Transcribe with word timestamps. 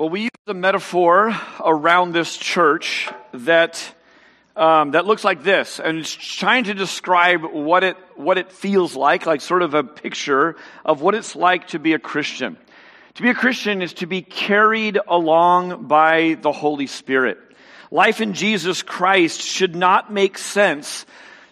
Well, 0.00 0.08
we 0.08 0.22
use 0.22 0.30
a 0.46 0.54
metaphor 0.54 1.38
around 1.62 2.12
this 2.12 2.34
church 2.34 3.10
that 3.34 3.94
um, 4.56 4.92
that 4.92 5.04
looks 5.04 5.24
like 5.24 5.42
this, 5.42 5.78
and 5.78 5.98
it's 5.98 6.14
trying 6.14 6.64
to 6.64 6.72
describe 6.72 7.44
what 7.44 7.84
it 7.84 7.98
what 8.16 8.38
it 8.38 8.50
feels 8.50 8.96
like, 8.96 9.26
like 9.26 9.42
sort 9.42 9.60
of 9.60 9.74
a 9.74 9.84
picture 9.84 10.56
of 10.86 11.02
what 11.02 11.14
it's 11.14 11.36
like 11.36 11.66
to 11.68 11.78
be 11.78 11.92
a 11.92 11.98
Christian. 11.98 12.56
To 13.16 13.22
be 13.22 13.28
a 13.28 13.34
Christian 13.34 13.82
is 13.82 13.92
to 13.92 14.06
be 14.06 14.22
carried 14.22 14.98
along 15.06 15.86
by 15.86 16.38
the 16.40 16.50
Holy 16.50 16.86
Spirit. 16.86 17.36
Life 17.90 18.22
in 18.22 18.32
Jesus 18.32 18.80
Christ 18.80 19.42
should 19.42 19.76
not 19.76 20.10
make 20.10 20.38
sense 20.38 21.04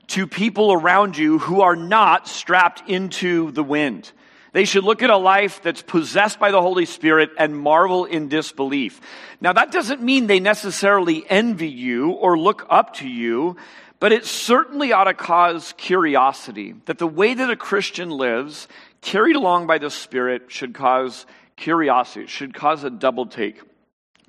to 0.06 0.26
people 0.26 0.72
around 0.72 1.18
you 1.18 1.38
who 1.38 1.60
are 1.60 1.76
not 1.76 2.26
strapped 2.26 2.88
into 2.88 3.50
the 3.50 3.62
wind. 3.62 4.10
They 4.52 4.64
should 4.64 4.84
look 4.84 5.02
at 5.02 5.10
a 5.10 5.16
life 5.16 5.62
that's 5.62 5.82
possessed 5.82 6.38
by 6.38 6.50
the 6.50 6.62
Holy 6.62 6.86
Spirit 6.86 7.30
and 7.38 7.58
marvel 7.58 8.04
in 8.04 8.28
disbelief. 8.28 9.00
Now, 9.40 9.52
that 9.52 9.72
doesn't 9.72 10.02
mean 10.02 10.26
they 10.26 10.40
necessarily 10.40 11.24
envy 11.28 11.68
you 11.68 12.10
or 12.10 12.38
look 12.38 12.66
up 12.70 12.94
to 12.94 13.08
you, 13.08 13.56
but 14.00 14.12
it 14.12 14.24
certainly 14.24 14.92
ought 14.92 15.04
to 15.04 15.14
cause 15.14 15.74
curiosity 15.76 16.74
that 16.86 16.98
the 16.98 17.06
way 17.06 17.34
that 17.34 17.50
a 17.50 17.56
Christian 17.56 18.10
lives, 18.10 18.68
carried 19.00 19.36
along 19.36 19.66
by 19.66 19.78
the 19.78 19.90
Spirit, 19.90 20.44
should 20.48 20.72
cause 20.72 21.26
curiosity, 21.56 22.26
should 22.26 22.54
cause 22.54 22.84
a 22.84 22.90
double 22.90 23.26
take 23.26 23.60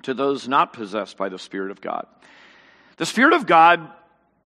to 0.02 0.14
those 0.14 0.48
not 0.48 0.72
possessed 0.72 1.16
by 1.16 1.28
the 1.28 1.38
Spirit 1.38 1.70
of 1.70 1.80
God. 1.80 2.06
The 2.96 3.06
Spirit 3.06 3.34
of 3.34 3.46
God 3.46 3.88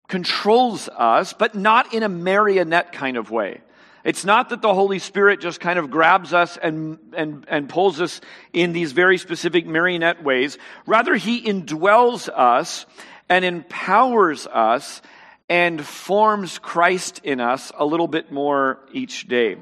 controls 0.07 0.87
us, 0.89 1.33
but 1.33 1.55
not 1.55 1.93
in 1.93 2.03
a 2.03 2.09
marionette 2.09 2.93
kind 2.93 3.17
of 3.17 3.31
way. 3.31 3.61
It's 4.07 4.23
not 4.23 4.47
that 4.49 4.61
the 4.61 4.73
Holy 4.73 4.99
Spirit 4.99 5.41
just 5.41 5.59
kind 5.59 5.77
of 5.77 5.91
grabs 5.91 6.33
us 6.33 6.55
and, 6.55 6.97
and, 7.11 7.45
and 7.49 7.67
pulls 7.67 7.99
us 7.99 8.21
in 8.53 8.71
these 8.71 8.93
very 8.93 9.17
specific 9.17 9.67
marionette 9.67 10.23
ways. 10.23 10.57
Rather, 10.85 11.15
He 11.15 11.43
indwells 11.43 12.29
us 12.29 12.85
and 13.27 13.43
empowers 13.43 14.47
us 14.47 15.01
and 15.49 15.85
forms 15.85 16.57
Christ 16.57 17.19
in 17.25 17.41
us 17.41 17.73
a 17.77 17.85
little 17.85 18.07
bit 18.07 18.31
more 18.31 18.79
each 18.93 19.27
day. 19.27 19.57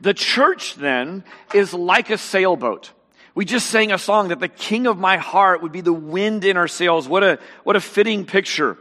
The 0.00 0.14
church 0.14 0.74
then 0.74 1.22
is 1.54 1.72
like 1.72 2.10
a 2.10 2.18
sailboat. 2.18 2.90
We 3.36 3.44
just 3.44 3.68
sang 3.68 3.92
a 3.92 3.98
song 3.98 4.28
that 4.30 4.40
the 4.40 4.48
king 4.48 4.88
of 4.88 4.98
my 4.98 5.18
heart 5.18 5.62
would 5.62 5.70
be 5.70 5.80
the 5.80 5.92
wind 5.92 6.44
in 6.44 6.56
our 6.56 6.66
sails. 6.66 7.08
What 7.08 7.22
a, 7.22 7.38
what 7.62 7.76
a 7.76 7.80
fitting 7.80 8.26
picture. 8.26 8.78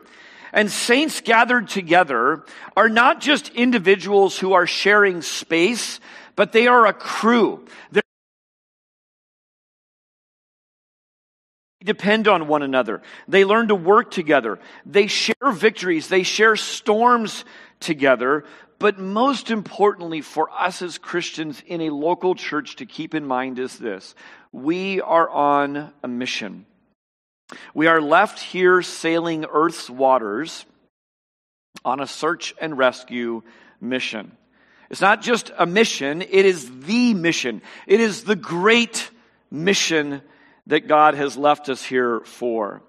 And 0.54 0.70
saints 0.70 1.22
gathered 1.22 1.70
together 1.70 2.44
are 2.76 2.90
not 2.90 3.22
just 3.22 3.50
individuals 3.50 4.38
who 4.38 4.54
are 4.54 4.68
sharing 4.68 5.22
space, 5.22 6.00
but 6.36 6.52
they 6.52 6.68
are 6.68 6.86
a 6.86 6.94
crew. 6.94 7.66
They're 7.92 8.02
depend 11.84 12.28
on 12.28 12.48
one 12.48 12.62
another. 12.62 13.02
They 13.28 13.46
learn 13.46 13.70
to 13.70 13.76
work 13.76 14.12
together. 14.12 14.60
They 14.86 15.08
share 15.08 15.52
victories. 15.52 16.08
They 16.08 16.24
share 16.24 16.56
storms 16.56 17.46
together. 17.80 18.46
But 18.80 19.00
most 19.00 19.52
importantly 19.52 20.22
for 20.22 20.50
us 20.52 20.82
as 20.82 20.98
Christians 20.98 21.62
in 21.66 21.82
a 21.82 21.90
local 21.90 22.36
church 22.36 22.78
to 22.78 22.86
keep 22.86 23.14
in 23.14 23.26
mind 23.26 23.60
is 23.60 23.78
this. 23.78 24.16
We 24.52 25.02
are 25.02 25.30
on 25.30 25.92
a 26.04 26.08
mission. 26.08 26.66
We 27.74 27.88
are 27.88 28.02
left 28.02 28.40
here 28.40 28.82
sailing 28.82 29.46
Earth's 29.46 29.90
waters 29.90 30.66
on 31.84 32.00
a 32.00 32.08
search 32.08 32.54
and 32.60 32.78
rescue 32.78 33.44
mission. 33.80 34.32
It's 34.90 35.02
not 35.02 35.22
just 35.22 35.52
a 35.58 35.66
mission, 35.66 36.22
it 36.22 36.46
is 36.46 36.70
the 36.82 37.14
mission. 37.14 37.62
It 37.88 38.02
is 38.02 38.24
the 38.24 38.36
great 38.36 39.10
mission 39.50 40.22
that 40.68 40.88
God 40.88 41.16
has 41.16 41.38
left 41.38 41.70
us 41.70 41.84
here 41.84 42.20
for. 42.22 42.82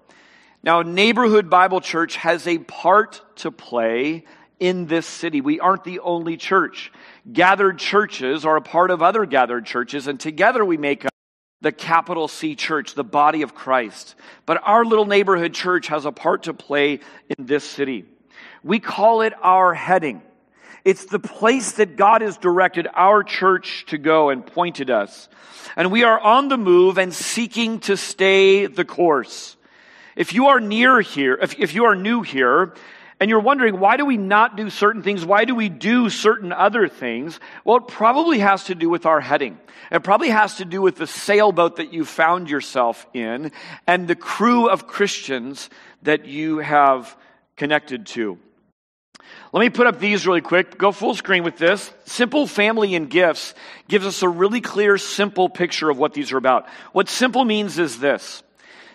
Now, 0.63 0.81
Neighborhood 0.81 1.49
Bible 1.49 1.81
Church 1.81 2.15
has 2.17 2.47
a 2.47 2.57
part 2.57 3.21
to 3.37 3.51
play 3.51 4.25
in 4.59 4.85
this 4.85 5.05
city. 5.05 5.41
We 5.41 5.59
aren't 5.59 5.83
the 5.83 5.99
only 5.99 6.37
church. 6.37 6.91
Gathered 7.31 7.79
churches 7.79 8.45
are 8.45 8.55
a 8.55 8.61
part 8.61 8.91
of 8.91 9.01
other 9.01 9.25
gathered 9.25 9.65
churches, 9.65 10.07
and 10.07 10.19
together 10.19 10.63
we 10.63 10.77
make 10.77 11.05
the 11.63 11.71
capital 11.71 12.27
C 12.27 12.55
church, 12.55 12.93
the 12.93 13.05
body 13.05 13.41
of 13.41 13.55
Christ. 13.55 14.15
But 14.45 14.61
our 14.63 14.83
little 14.83 15.05
neighborhood 15.05 15.53
church 15.53 15.87
has 15.87 16.05
a 16.05 16.11
part 16.11 16.43
to 16.43 16.53
play 16.53 16.99
in 17.29 17.45
this 17.45 17.63
city. 17.63 18.05
We 18.63 18.79
call 18.79 19.21
it 19.21 19.33
our 19.41 19.73
heading. 19.73 20.21
It's 20.83 21.05
the 21.05 21.19
place 21.19 21.73
that 21.73 21.95
God 21.95 22.21
has 22.21 22.37
directed 22.37 22.87
our 22.93 23.23
church 23.23 23.85
to 23.87 23.97
go 23.97 24.29
and 24.29 24.45
pointed 24.45 24.89
us. 24.89 25.29
And 25.77 25.89
we 25.89 26.03
are 26.03 26.19
on 26.19 26.49
the 26.49 26.57
move 26.57 26.97
and 26.97 27.13
seeking 27.13 27.79
to 27.81 27.95
stay 27.95 28.65
the 28.65 28.83
course. 28.83 29.55
If 30.17 30.33
you 30.33 30.47
are 30.47 30.59
near 30.59 30.99
here, 30.99 31.39
if, 31.41 31.57
if 31.57 31.73
you 31.73 31.85
are 31.85 31.95
new 31.95 32.21
here, 32.23 32.73
and 33.19 33.29
you're 33.29 33.39
wondering, 33.39 33.79
why 33.79 33.97
do 33.97 34.05
we 34.05 34.17
not 34.17 34.57
do 34.57 34.69
certain 34.69 35.03
things? 35.03 35.25
Why 35.25 35.45
do 35.45 35.55
we 35.55 35.69
do 35.69 36.09
certain 36.09 36.51
other 36.51 36.87
things? 36.87 37.39
Well, 37.63 37.77
it 37.77 37.87
probably 37.87 38.39
has 38.39 38.65
to 38.65 38.75
do 38.75 38.89
with 38.89 39.05
our 39.05 39.21
heading. 39.21 39.57
It 39.91 40.03
probably 40.03 40.29
has 40.29 40.55
to 40.55 40.65
do 40.65 40.81
with 40.81 40.95
the 40.95 41.07
sailboat 41.07 41.77
that 41.77 41.93
you 41.93 42.05
found 42.05 42.49
yourself 42.49 43.05
in 43.13 43.51
and 43.85 44.07
the 44.07 44.15
crew 44.15 44.69
of 44.69 44.87
Christians 44.87 45.69
that 46.01 46.25
you 46.25 46.57
have 46.57 47.15
connected 47.55 48.07
to. 48.07 48.37
Let 49.51 49.61
me 49.61 49.69
put 49.69 49.87
up 49.87 49.99
these 49.99 50.25
really 50.25 50.41
quick. 50.41 50.77
Go 50.77 50.91
full 50.91 51.13
screen 51.13 51.43
with 51.43 51.57
this. 51.57 51.93
Simple 52.05 52.47
family 52.47 52.95
and 52.95 53.09
gifts 53.09 53.53
gives 53.87 54.05
us 54.05 54.23
a 54.23 54.29
really 54.29 54.61
clear, 54.61 54.97
simple 54.97 55.47
picture 55.47 55.89
of 55.89 55.97
what 55.99 56.13
these 56.13 56.31
are 56.31 56.37
about. 56.37 56.67
What 56.91 57.07
simple 57.07 57.45
means 57.45 57.77
is 57.77 57.99
this. 57.99 58.41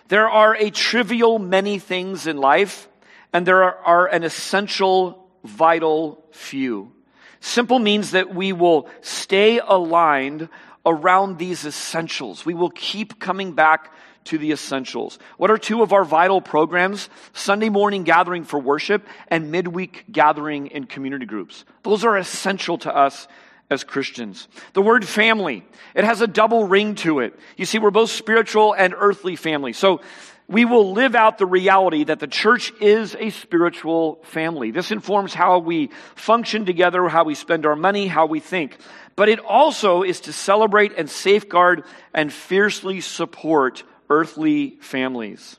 There 0.09 0.29
are 0.29 0.55
a 0.55 0.69
trivial 0.69 1.39
many 1.39 1.79
things 1.79 2.27
in 2.27 2.37
life 2.37 2.89
and 3.33 3.45
there 3.45 3.63
are 3.63 4.07
an 4.07 4.23
essential, 4.23 5.27
vital 5.43 6.23
few. 6.31 6.91
Simple 7.39 7.79
means 7.79 8.11
that 8.11 8.33
we 8.33 8.53
will 8.53 8.89
stay 9.01 9.59
aligned 9.59 10.49
around 10.85 11.37
these 11.37 11.65
essentials. 11.65 12.45
We 12.45 12.53
will 12.53 12.71
keep 12.71 13.19
coming 13.19 13.53
back 13.53 13.93
to 14.25 14.37
the 14.37 14.51
essentials. 14.51 15.17
What 15.37 15.49
are 15.49 15.57
two 15.57 15.81
of 15.81 15.93
our 15.93 16.03
vital 16.03 16.41
programs? 16.41 17.09
Sunday 17.33 17.69
morning 17.69 18.03
gathering 18.03 18.43
for 18.43 18.59
worship 18.59 19.07
and 19.29 19.51
midweek 19.51 20.05
gathering 20.11 20.67
in 20.67 20.85
community 20.85 21.25
groups. 21.25 21.65
Those 21.83 22.03
are 22.03 22.17
essential 22.17 22.77
to 22.79 22.95
us 22.95 23.27
as 23.69 23.83
Christians. 23.83 24.47
The 24.73 24.81
word 24.81 25.07
family, 25.07 25.63
it 25.95 26.03
has 26.03 26.21
a 26.21 26.27
double 26.27 26.67
ring 26.67 26.95
to 26.95 27.19
it. 27.19 27.39
You 27.55 27.65
see, 27.65 27.79
we're 27.79 27.91
both 27.91 28.09
spiritual 28.09 28.73
and 28.73 28.93
earthly 28.97 29.35
family. 29.35 29.73
So 29.73 30.01
we 30.49 30.65
will 30.65 30.93
live 30.93 31.13
out 31.13 31.37
the 31.37 31.45
reality 31.45 32.05
that 32.05 32.19
the 32.19 32.27
church 32.27 32.73
is 32.81 33.15
a 33.15 33.29
spiritual 33.29 34.15
family. 34.23 34.71
This 34.71 34.89
informs 34.89 35.31
how 35.31 35.59
we 35.59 35.91
function 36.15 36.65
together, 36.65 37.07
how 37.07 37.23
we 37.23 37.35
spend 37.35 37.67
our 37.67 37.75
money, 37.75 38.07
how 38.07 38.25
we 38.25 38.39
think. 38.39 38.75
But 39.15 39.29
it 39.29 39.39
also 39.39 40.01
is 40.01 40.21
to 40.21 40.33
celebrate 40.33 40.97
and 40.97 41.07
safeguard 41.07 41.83
and 42.15 42.33
fiercely 42.33 42.99
support 42.99 43.83
earthly 44.09 44.77
families. 44.81 45.57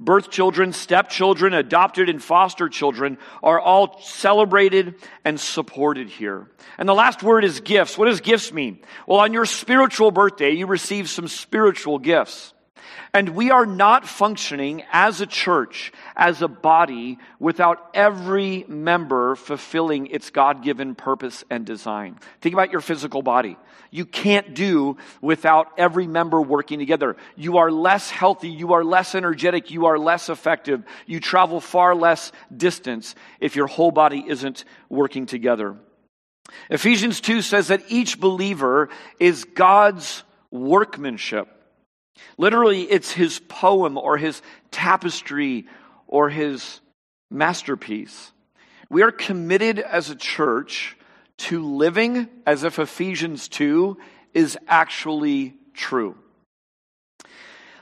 Birth 0.00 0.30
children, 0.30 0.72
stepchildren, 0.72 1.52
adopted 1.52 2.08
and 2.08 2.22
foster 2.22 2.70
children 2.70 3.18
are 3.42 3.60
all 3.60 4.00
celebrated 4.00 4.94
and 5.24 5.38
supported 5.38 6.08
here. 6.08 6.48
And 6.78 6.88
the 6.88 6.94
last 6.94 7.22
word 7.22 7.44
is 7.44 7.60
gifts. 7.60 7.98
What 7.98 8.06
does 8.06 8.22
gifts 8.22 8.54
mean? 8.54 8.78
Well, 9.06 9.20
on 9.20 9.34
your 9.34 9.44
spiritual 9.44 10.10
birthday, 10.10 10.52
you 10.52 10.66
receive 10.66 11.10
some 11.10 11.28
spiritual 11.28 11.98
gifts. 11.98 12.54
And 13.14 13.28
we 13.28 13.52
are 13.52 13.64
not 13.64 14.08
functioning 14.08 14.82
as 14.92 15.20
a 15.20 15.26
church, 15.26 15.92
as 16.16 16.42
a 16.42 16.48
body, 16.48 17.18
without 17.38 17.90
every 17.94 18.64
member 18.66 19.36
fulfilling 19.36 20.08
its 20.08 20.30
God 20.30 20.64
given 20.64 20.96
purpose 20.96 21.44
and 21.48 21.64
design. 21.64 22.18
Think 22.40 22.54
about 22.54 22.72
your 22.72 22.80
physical 22.80 23.22
body. 23.22 23.56
You 23.92 24.04
can't 24.04 24.52
do 24.52 24.96
without 25.20 25.68
every 25.78 26.08
member 26.08 26.42
working 26.42 26.80
together. 26.80 27.16
You 27.36 27.58
are 27.58 27.70
less 27.70 28.10
healthy, 28.10 28.48
you 28.48 28.72
are 28.72 28.82
less 28.82 29.14
energetic, 29.14 29.70
you 29.70 29.86
are 29.86 29.96
less 29.96 30.28
effective, 30.28 30.82
you 31.06 31.20
travel 31.20 31.60
far 31.60 31.94
less 31.94 32.32
distance 32.54 33.14
if 33.38 33.54
your 33.54 33.68
whole 33.68 33.92
body 33.92 34.24
isn't 34.26 34.64
working 34.88 35.26
together. 35.26 35.76
Ephesians 36.68 37.20
2 37.20 37.42
says 37.42 37.68
that 37.68 37.84
each 37.86 38.18
believer 38.18 38.88
is 39.20 39.44
God's 39.44 40.24
workmanship. 40.50 41.53
Literally, 42.38 42.82
it's 42.82 43.12
his 43.12 43.40
poem 43.40 43.96
or 43.98 44.16
his 44.16 44.42
tapestry 44.70 45.66
or 46.06 46.28
his 46.28 46.80
masterpiece. 47.30 48.32
We 48.90 49.02
are 49.02 49.10
committed 49.10 49.78
as 49.78 50.10
a 50.10 50.16
church 50.16 50.96
to 51.36 51.64
living 51.64 52.28
as 52.46 52.64
if 52.64 52.78
Ephesians 52.78 53.48
2 53.48 53.96
is 54.32 54.58
actually 54.68 55.54
true. 55.72 56.16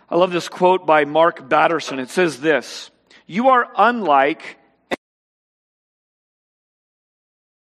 I 0.08 0.17
love 0.17 0.32
this 0.32 0.49
quote 0.49 0.87
by 0.87 1.05
Mark 1.05 1.49
Batterson. 1.49 1.99
It 1.99 2.11
says 2.11 2.40
this 2.40 2.90
You 3.26 3.49
are 3.49 3.69
unlike 3.76 4.58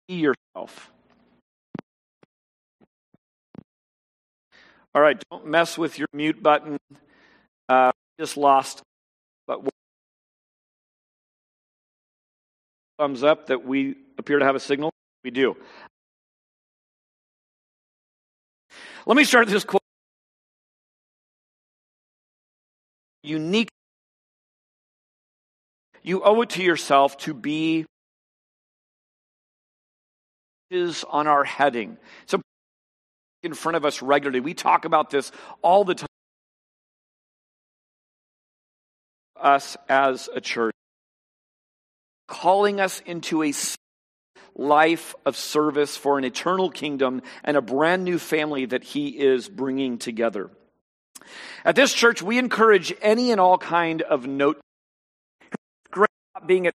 yourself. 0.08 0.91
All 4.94 5.00
right, 5.00 5.22
don't 5.30 5.46
mess 5.46 5.78
with 5.78 5.98
your 5.98 6.08
mute 6.12 6.42
button. 6.42 6.78
Uh, 7.68 7.92
just 8.20 8.36
lost, 8.36 8.82
but 9.46 9.60
thumbs 12.98 13.22
up 13.22 13.46
that 13.46 13.64
we 13.64 13.96
appear 14.18 14.38
to 14.38 14.44
have 14.44 14.54
a 14.54 14.60
signal. 14.60 14.92
We 15.24 15.30
do. 15.30 15.56
Let 19.06 19.16
me 19.16 19.24
start 19.24 19.48
this 19.48 19.64
quote. 19.64 19.80
Unique. 23.22 23.68
You 26.02 26.22
owe 26.22 26.42
it 26.42 26.50
to 26.50 26.62
yourself 26.62 27.16
to 27.18 27.34
be 27.34 27.86
is 30.70 31.04
on 31.04 31.26
our 31.26 31.44
heading. 31.44 31.98
So 32.26 32.40
in 33.42 33.54
front 33.54 33.76
of 33.76 33.84
us 33.84 34.02
regularly. 34.02 34.40
We 34.40 34.54
talk 34.54 34.84
about 34.84 35.10
this 35.10 35.32
all 35.62 35.84
the 35.84 35.94
time. 35.94 36.06
Us 39.40 39.76
as 39.88 40.28
a 40.32 40.40
church, 40.40 40.74
calling 42.28 42.80
us 42.80 43.00
into 43.06 43.42
a 43.42 43.52
life 44.54 45.14
of 45.26 45.36
service 45.36 45.96
for 45.96 46.18
an 46.18 46.24
eternal 46.24 46.70
kingdom 46.70 47.22
and 47.42 47.56
a 47.56 47.62
brand 47.62 48.04
new 48.04 48.18
family 48.18 48.66
that 48.66 48.84
He 48.84 49.08
is 49.08 49.48
bringing 49.48 49.98
together. 49.98 50.50
At 51.64 51.74
this 51.74 51.92
church, 51.92 52.22
we 52.22 52.38
encourage 52.38 52.94
any 53.02 53.32
and 53.32 53.40
all 53.40 53.58
kind 53.58 54.02
of 54.02 54.26
note. 54.26 54.60
Great 55.90 56.08
being 56.46 56.66
at 56.66 56.74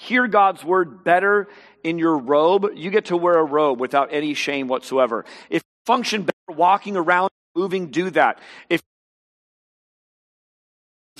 hear 0.00 0.26
God's 0.26 0.64
word 0.64 1.04
better 1.04 1.48
in 1.84 1.98
your 1.98 2.16
robe, 2.16 2.70
you 2.74 2.90
get 2.90 3.06
to 3.06 3.16
wear 3.16 3.38
a 3.38 3.44
robe 3.44 3.80
without 3.80 4.08
any 4.12 4.34
shame 4.34 4.66
whatsoever. 4.68 5.24
If 5.50 5.62
you 5.62 5.86
function 5.86 6.22
better 6.22 6.58
walking 6.58 6.96
around, 6.96 7.30
moving, 7.54 7.88
do 7.88 8.10
that. 8.10 8.38
If 8.68 8.82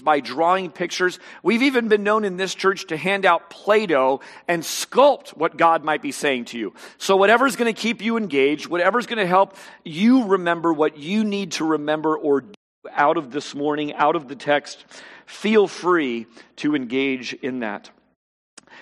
by 0.02 0.20
drawing 0.20 0.70
pictures. 0.70 1.18
We've 1.42 1.62
even 1.62 1.88
been 1.88 2.02
known 2.02 2.24
in 2.24 2.38
this 2.38 2.54
church 2.54 2.86
to 2.86 2.96
hand 2.96 3.26
out 3.26 3.50
Play 3.50 3.84
Doh 3.84 4.20
and 4.48 4.62
sculpt 4.62 5.36
what 5.36 5.58
God 5.58 5.84
might 5.84 6.00
be 6.00 6.10
saying 6.10 6.46
to 6.46 6.58
you. 6.58 6.72
So, 6.96 7.16
whatever's 7.16 7.56
going 7.56 7.72
to 7.72 7.78
keep 7.78 8.00
you 8.00 8.16
engaged, 8.16 8.66
whatever's 8.66 9.06
going 9.06 9.18
to 9.18 9.26
help 9.26 9.56
you 9.84 10.24
remember 10.24 10.72
what 10.72 10.96
you 10.96 11.22
need 11.22 11.52
to 11.52 11.66
remember 11.66 12.16
or 12.16 12.40
do 12.40 12.54
out 12.92 13.18
of 13.18 13.30
this 13.30 13.54
morning, 13.54 13.92
out 13.92 14.16
of 14.16 14.26
the 14.26 14.36
text, 14.36 14.86
feel 15.26 15.68
free 15.68 16.26
to 16.56 16.74
engage 16.74 17.34
in 17.34 17.60
that. 17.60 17.90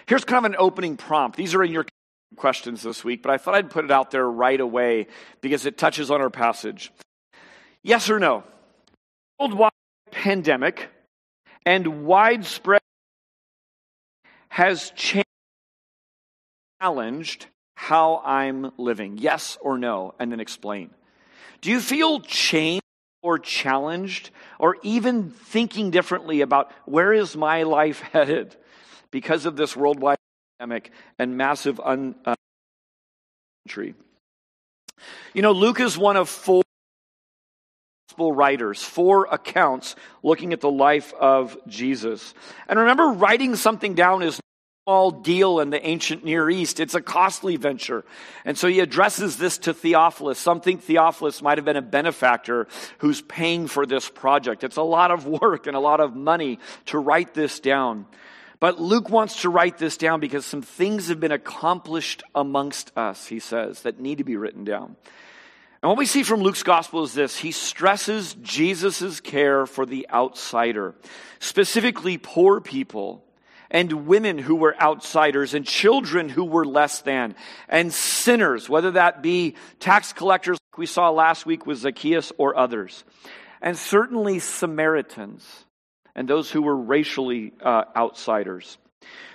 Here's 0.07 0.25
kind 0.25 0.45
of 0.45 0.53
an 0.53 0.57
opening 0.59 0.97
prompt. 0.97 1.37
These 1.37 1.55
are 1.55 1.63
in 1.63 1.73
your 1.73 1.87
questions 2.37 2.83
this 2.83 3.05
week, 3.05 3.23
but 3.23 3.31
I 3.31 3.39
thought 3.39 3.55
I'd 3.55 3.71
put 3.71 3.85
it 3.85 3.91
out 3.91 4.11
there 4.11 4.29
right 4.29 4.61
away 4.61 5.07
because 5.41 5.67
it 5.67 5.79
touches 5.79 6.11
on 6.11 6.21
our 6.21 6.31
passage. 6.31 6.93
Yes 7.83 8.11
or 8.11 8.19
no? 8.19 8.45
Worldwide 9.39 9.73
pandemic 10.11 10.89
and 11.65 12.05
widespread 12.05 12.81
has 14.49 14.93
challenged 16.81 17.47
how 17.75 18.23
I'm 18.25 18.73
living. 18.77 19.19
Yes 19.19 19.57
or 19.61 19.79
no? 19.79 20.15
And 20.19 20.33
then 20.33 20.41
explain. 20.41 20.91
Do 21.61 21.71
you 21.71 21.81
feel 21.81 22.21
changed 22.21 22.83
or 23.23 23.39
challenged 23.39 24.31
or 24.59 24.77
even 24.83 25.31
thinking 25.31 25.91
differently 25.91 26.41
about 26.41 26.73
where 26.87 27.13
is 27.13 27.37
my 27.37 27.65
life 27.65 28.01
headed? 28.13 28.57
Because 29.11 29.47
of 29.47 29.57
this 29.57 29.77
worldwide 29.77 30.19
pandemic 30.59 30.91
and 31.19 31.37
massive 31.37 31.81
un, 31.81 32.15
uh. 32.25 32.35
You 35.35 35.43
know, 35.43 35.53
Luke 35.53 35.81
is 35.81 35.99
one 35.99 36.17
of 36.17 36.29
four 36.29 36.63
gospel 38.09 38.33
writers, 38.33 38.83
four 38.83 39.29
accounts 39.31 39.95
looking 40.23 40.53
at 40.53 40.61
the 40.61 40.71
life 40.71 41.13
of 41.15 41.57
Jesus. 41.67 42.35
And 42.69 42.79
remember, 42.79 43.09
writing 43.09 43.55
something 43.57 43.95
down 43.95 44.23
is 44.23 44.41
small 44.89 45.11
deal 45.11 45.61
in 45.61 45.69
the 45.69 45.87
ancient 45.87 46.25
Near 46.25 46.49
East. 46.49 46.81
It's 46.81 46.95
a 46.95 47.03
costly 47.03 47.57
venture. 47.57 48.07
And 48.47 48.57
so 48.57 48.69
he 48.69 48.81
addresses 48.81 49.37
this 49.37 49.59
to 49.59 49.75
Theophilus. 49.75 50.39
Some 50.39 50.63
think 50.63 50.83
Theophilus 50.83 51.43
might 51.43 51.59
have 51.59 51.67
been 51.67 51.77
a 51.77 51.83
benefactor 51.83 52.67
who's 52.99 53.21
paying 53.21 53.67
for 53.67 53.85
this 53.85 54.09
project. 54.09 54.65
It's 54.65 54.79
a 54.79 54.83
lot 54.83 55.11
of 55.11 55.27
work 55.27 55.67
and 55.67 55.77
a 55.77 55.81
lot 55.81 56.01
of 56.01 56.17
money 56.17 56.59
to 56.87 56.99
write 56.99 57.35
this 57.35 57.61
down. 57.61 58.07
But 58.61 58.81
Luke 58.81 59.09
wants 59.09 59.43
to 59.43 59.51
write 59.51 59.79
this 59.79 59.97
down 59.97 60.21
because 60.21 60.45
some 60.45 60.63
things 60.63 61.09
have 61.09 61.21
been 61.21 61.33
accomplished 61.33 62.23
amongst 62.35 62.97
us, 62.97 63.27
he 63.27 63.39
says, 63.39 63.83
that 63.83 64.01
need 64.01 64.19
to 64.19 64.25
be 64.25 64.37
written 64.37 64.65
down. 64.65 64.97
And 65.81 65.89
what 65.89 65.99
we 65.99 66.07
see 66.07 66.25
from 66.25 66.41
Luke's 66.41 66.65
gospel 66.65 67.05
is 67.05 67.15
this. 67.15 67.37
He 67.37 67.53
stresses 67.53 68.35
Jesus' 68.43 69.21
care 69.21 69.65
for 69.65 69.87
the 69.87 70.09
outsider, 70.11 70.95
specifically 71.39 72.19
poor 72.19 72.61
people 72.61 73.25
and 73.71 74.07
women 74.07 74.39
who 74.39 74.57
were 74.57 74.81
outsiders 74.81 75.55
and 75.55 75.65
children 75.65 76.29
who 76.29 76.45
were 76.45 76.65
less 76.65 77.03
than 77.03 77.37
and 77.69 77.93
sinners, 77.93 78.69
whether 78.69 78.93
that 78.93 79.23
be 79.23 79.55
tax 79.79 80.13
collectors 80.13 80.59
like 80.73 80.79
we 80.79 80.87
saw 80.87 81.11
last 81.11 81.47
week 81.47 81.67
with 81.67 81.79
Zacchaeus 81.79 82.33
or 82.39 82.57
others, 82.57 83.05
and 83.61 83.77
certainly 83.77 84.39
Samaritans 84.39 85.65
and 86.19 86.27
those 86.27 86.51
who 86.51 86.63
were 86.63 86.77
racially 86.77 87.53
uh, 87.63 87.85
outsiders. 87.95 88.77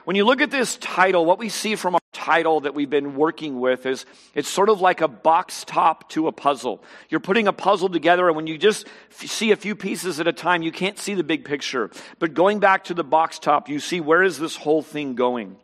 When 0.03 0.17
you 0.17 0.25
look 0.25 0.41
at 0.41 0.51
this 0.51 0.75
title, 0.75 1.25
what 1.25 1.39
we 1.39 1.47
see 1.47 1.77
from 1.77 1.95
our 1.95 2.01
title 2.11 2.59
that 2.59 2.75
we've 2.75 2.89
been 2.89 3.15
working 3.15 3.61
with 3.61 3.85
is 3.85 4.05
it's 4.35 4.49
sort 4.49 4.67
of 4.67 4.81
like 4.81 4.99
a 4.99 5.07
box 5.07 5.63
top 5.63 6.09
to 6.09 6.27
a 6.27 6.33
puzzle. 6.33 6.83
You're 7.09 7.21
putting 7.21 7.47
a 7.47 7.53
puzzle 7.53 7.87
together, 7.87 8.27
and 8.27 8.35
when 8.35 8.47
you 8.47 8.57
just 8.57 8.85
see 9.11 9.51
a 9.51 9.55
few 9.55 9.77
pieces 9.77 10.19
at 10.19 10.27
a 10.27 10.33
time, 10.33 10.61
you 10.61 10.73
can't 10.73 10.99
see 10.99 11.13
the 11.13 11.23
big 11.23 11.45
picture. 11.45 11.89
But 12.19 12.33
going 12.33 12.59
back 12.59 12.83
to 12.85 12.93
the 12.93 13.03
box 13.05 13.39
top, 13.39 13.69
you 13.69 13.79
see 13.79 14.01
where 14.01 14.21
is 14.21 14.37
this 14.37 14.57
whole 14.57 14.81
thing 14.81 15.15
going? 15.15 15.55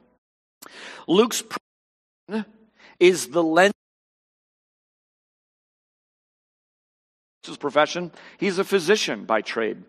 Luke's 1.06 1.44
is 2.98 3.28
the 3.28 3.44
lens. 3.44 3.74
His 7.44 7.58
profession. 7.58 8.14
He's 8.38 8.58
a 8.58 8.64
physician 8.64 9.26
by 9.26 9.42
trade. 9.42 9.84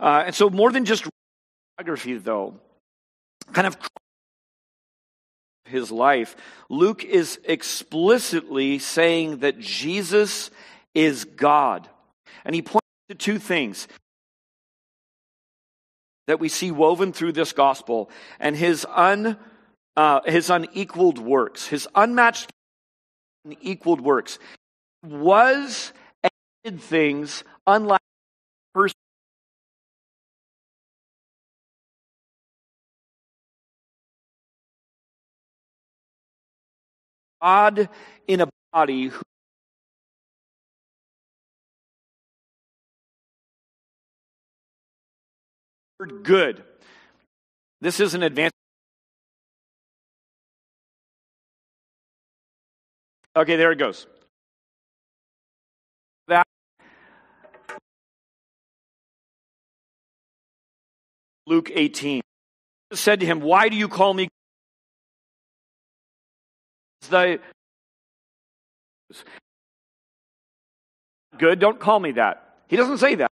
Uh, 0.00 0.24
and 0.26 0.34
so, 0.34 0.48
more 0.50 0.70
than 0.70 0.84
just 0.84 1.04
biography, 1.76 2.14
though, 2.18 2.54
kind 3.52 3.66
of 3.66 3.76
his 5.64 5.90
life, 5.90 6.36
Luke 6.68 7.04
is 7.04 7.38
explicitly 7.44 8.78
saying 8.78 9.38
that 9.38 9.58
Jesus 9.58 10.50
is 10.94 11.24
God. 11.24 11.88
And 12.44 12.54
he 12.54 12.62
points 12.62 12.86
to 13.08 13.14
two 13.14 13.38
things 13.38 13.88
that 16.26 16.40
we 16.40 16.48
see 16.48 16.70
woven 16.70 17.12
through 17.12 17.32
this 17.32 17.52
gospel 17.52 18.10
and 18.38 18.56
his, 18.56 18.86
un, 18.94 19.36
uh, 19.96 20.20
his 20.26 20.50
unequaled 20.50 21.18
works, 21.18 21.66
his 21.66 21.88
unmatched 21.94 22.50
unequaled 23.44 24.00
works. 24.00 24.38
Was 25.04 25.92
and 26.22 26.32
did 26.64 26.80
things 26.80 27.44
unlike 27.66 28.00
person 28.74 28.96
God 37.40 37.88
in 38.26 38.40
a 38.40 38.48
body 38.72 39.08
who 39.08 39.22
good. 46.22 46.62
This 47.80 48.00
is 48.00 48.14
an 48.14 48.22
advanced. 48.22 48.54
Okay, 53.36 53.56
there 53.56 53.72
it 53.72 53.78
goes. 53.78 54.06
That 56.26 56.46
Luke 61.46 61.70
18 61.72 62.20
said 62.92 63.20
to 63.20 63.26
him, 63.26 63.40
Why 63.40 63.68
do 63.68 63.76
you 63.76 63.88
call 63.88 64.12
me 64.12 64.28
the 67.08 67.40
good. 71.38 71.58
Don't 71.58 71.80
call 71.80 72.00
me 72.00 72.12
that. 72.12 72.44
He 72.68 72.76
doesn't 72.76 72.98
say 72.98 73.16
that. 73.16 73.30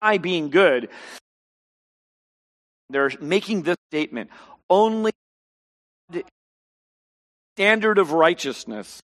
I 0.00 0.18
being 0.18 0.50
good. 0.50 0.88
They're 2.90 3.10
making 3.20 3.62
this 3.62 3.76
statement. 3.90 4.30
Only 4.70 5.12
standard 7.56 7.98
of 7.98 8.12
righteousness 8.12 9.00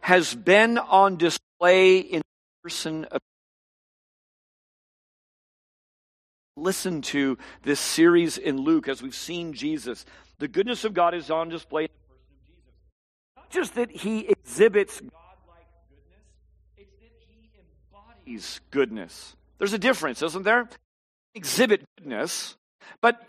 has 0.00 0.34
been 0.34 0.78
on 0.78 1.16
display 1.16 1.98
in 1.98 2.22
person 2.62 3.04
of 3.04 3.20
listen 6.56 7.00
to 7.00 7.38
this 7.62 7.78
series 7.78 8.36
in 8.36 8.56
Luke 8.56 8.88
as 8.88 9.00
we've 9.00 9.14
seen 9.14 9.52
Jesus. 9.52 10.04
The 10.38 10.48
goodness 10.48 10.84
of 10.84 10.94
God 10.94 11.14
is 11.14 11.30
on 11.30 11.48
display 11.48 11.88
just 13.50 13.74
that 13.74 13.90
he 13.90 14.28
exhibits 14.28 15.00
godlike 15.00 15.66
goodness, 15.88 16.24
it's 16.76 16.94
that 17.00 17.10
he 17.26 17.50
embodies 17.58 18.60
goodness. 18.70 19.36
There's 19.58 19.72
a 19.72 19.78
difference, 19.78 20.22
isn't 20.22 20.44
there? 20.44 20.68
Exhibit 21.34 21.82
goodness, 21.98 22.56
but 23.00 23.20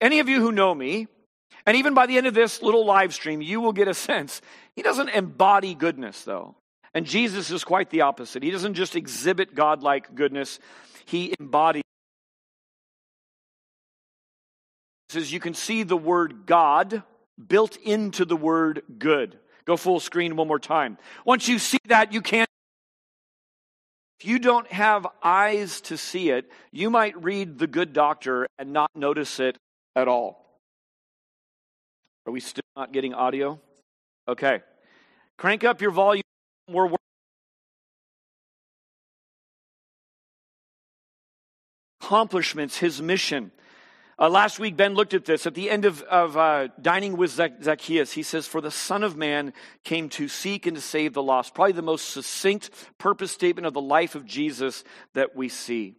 any 0.00 0.20
of 0.20 0.28
you 0.28 0.40
who 0.40 0.52
know 0.52 0.74
me, 0.74 1.08
and 1.66 1.76
even 1.76 1.94
by 1.94 2.06
the 2.06 2.16
end 2.16 2.26
of 2.26 2.34
this 2.34 2.62
little 2.62 2.84
live 2.84 3.14
stream, 3.14 3.40
you 3.40 3.60
will 3.60 3.72
get 3.72 3.88
a 3.88 3.94
sense. 3.94 4.40
He 4.74 4.82
doesn't 4.82 5.10
embody 5.10 5.74
goodness, 5.74 6.24
though. 6.24 6.56
And 6.94 7.06
Jesus 7.06 7.50
is 7.50 7.64
quite 7.64 7.90
the 7.90 8.02
opposite. 8.02 8.42
He 8.42 8.50
doesn't 8.50 8.74
just 8.74 8.96
exhibit 8.96 9.54
godlike 9.54 10.14
goodness, 10.14 10.58
he 11.04 11.34
embodies. 11.38 11.82
As 15.14 15.32
you 15.32 15.40
can 15.40 15.54
see 15.54 15.82
the 15.82 15.96
word 15.96 16.46
God 16.46 17.02
built 17.48 17.76
into 17.76 18.24
the 18.24 18.36
word 18.36 18.82
good. 18.98 19.38
Go 19.64 19.76
full 19.76 20.00
screen 20.00 20.36
one 20.36 20.48
more 20.48 20.58
time. 20.58 20.98
Once 21.24 21.48
you 21.48 21.58
see 21.58 21.78
that, 21.86 22.12
you 22.12 22.20
can't. 22.20 22.48
If 24.20 24.26
you 24.26 24.38
don't 24.38 24.66
have 24.68 25.06
eyes 25.22 25.80
to 25.82 25.96
see 25.96 26.30
it, 26.30 26.50
you 26.70 26.90
might 26.90 27.22
read 27.22 27.58
The 27.58 27.66
Good 27.66 27.92
Doctor 27.92 28.46
and 28.58 28.72
not 28.72 28.90
notice 28.94 29.40
it 29.40 29.56
at 29.96 30.08
all. 30.08 30.44
Are 32.26 32.32
we 32.32 32.40
still 32.40 32.62
not 32.76 32.92
getting 32.92 33.14
audio? 33.14 33.60
Okay. 34.28 34.62
Crank 35.38 35.64
up 35.64 35.80
your 35.80 35.90
volume. 35.90 36.22
We're 36.68 36.88
accomplishments, 42.12 42.76
his 42.76 43.00
mission. 43.00 43.50
Uh, 44.22 44.28
last 44.28 44.60
week, 44.60 44.76
Ben 44.76 44.94
looked 44.94 45.14
at 45.14 45.24
this. 45.24 45.48
At 45.48 45.54
the 45.54 45.68
end 45.68 45.84
of, 45.84 46.00
of 46.02 46.36
uh, 46.36 46.68
dining 46.80 47.16
with 47.16 47.32
Zacchaeus, 47.32 48.12
he 48.12 48.22
says, 48.22 48.46
For 48.46 48.60
the 48.60 48.70
Son 48.70 49.02
of 49.02 49.16
Man 49.16 49.52
came 49.82 50.08
to 50.10 50.28
seek 50.28 50.64
and 50.64 50.76
to 50.76 50.80
save 50.80 51.12
the 51.12 51.22
lost. 51.24 51.54
Probably 51.54 51.72
the 51.72 51.82
most 51.82 52.10
succinct 52.10 52.70
purpose 52.98 53.32
statement 53.32 53.66
of 53.66 53.74
the 53.74 53.80
life 53.80 54.14
of 54.14 54.24
Jesus 54.24 54.84
that 55.14 55.34
we 55.34 55.48
see. 55.48 55.96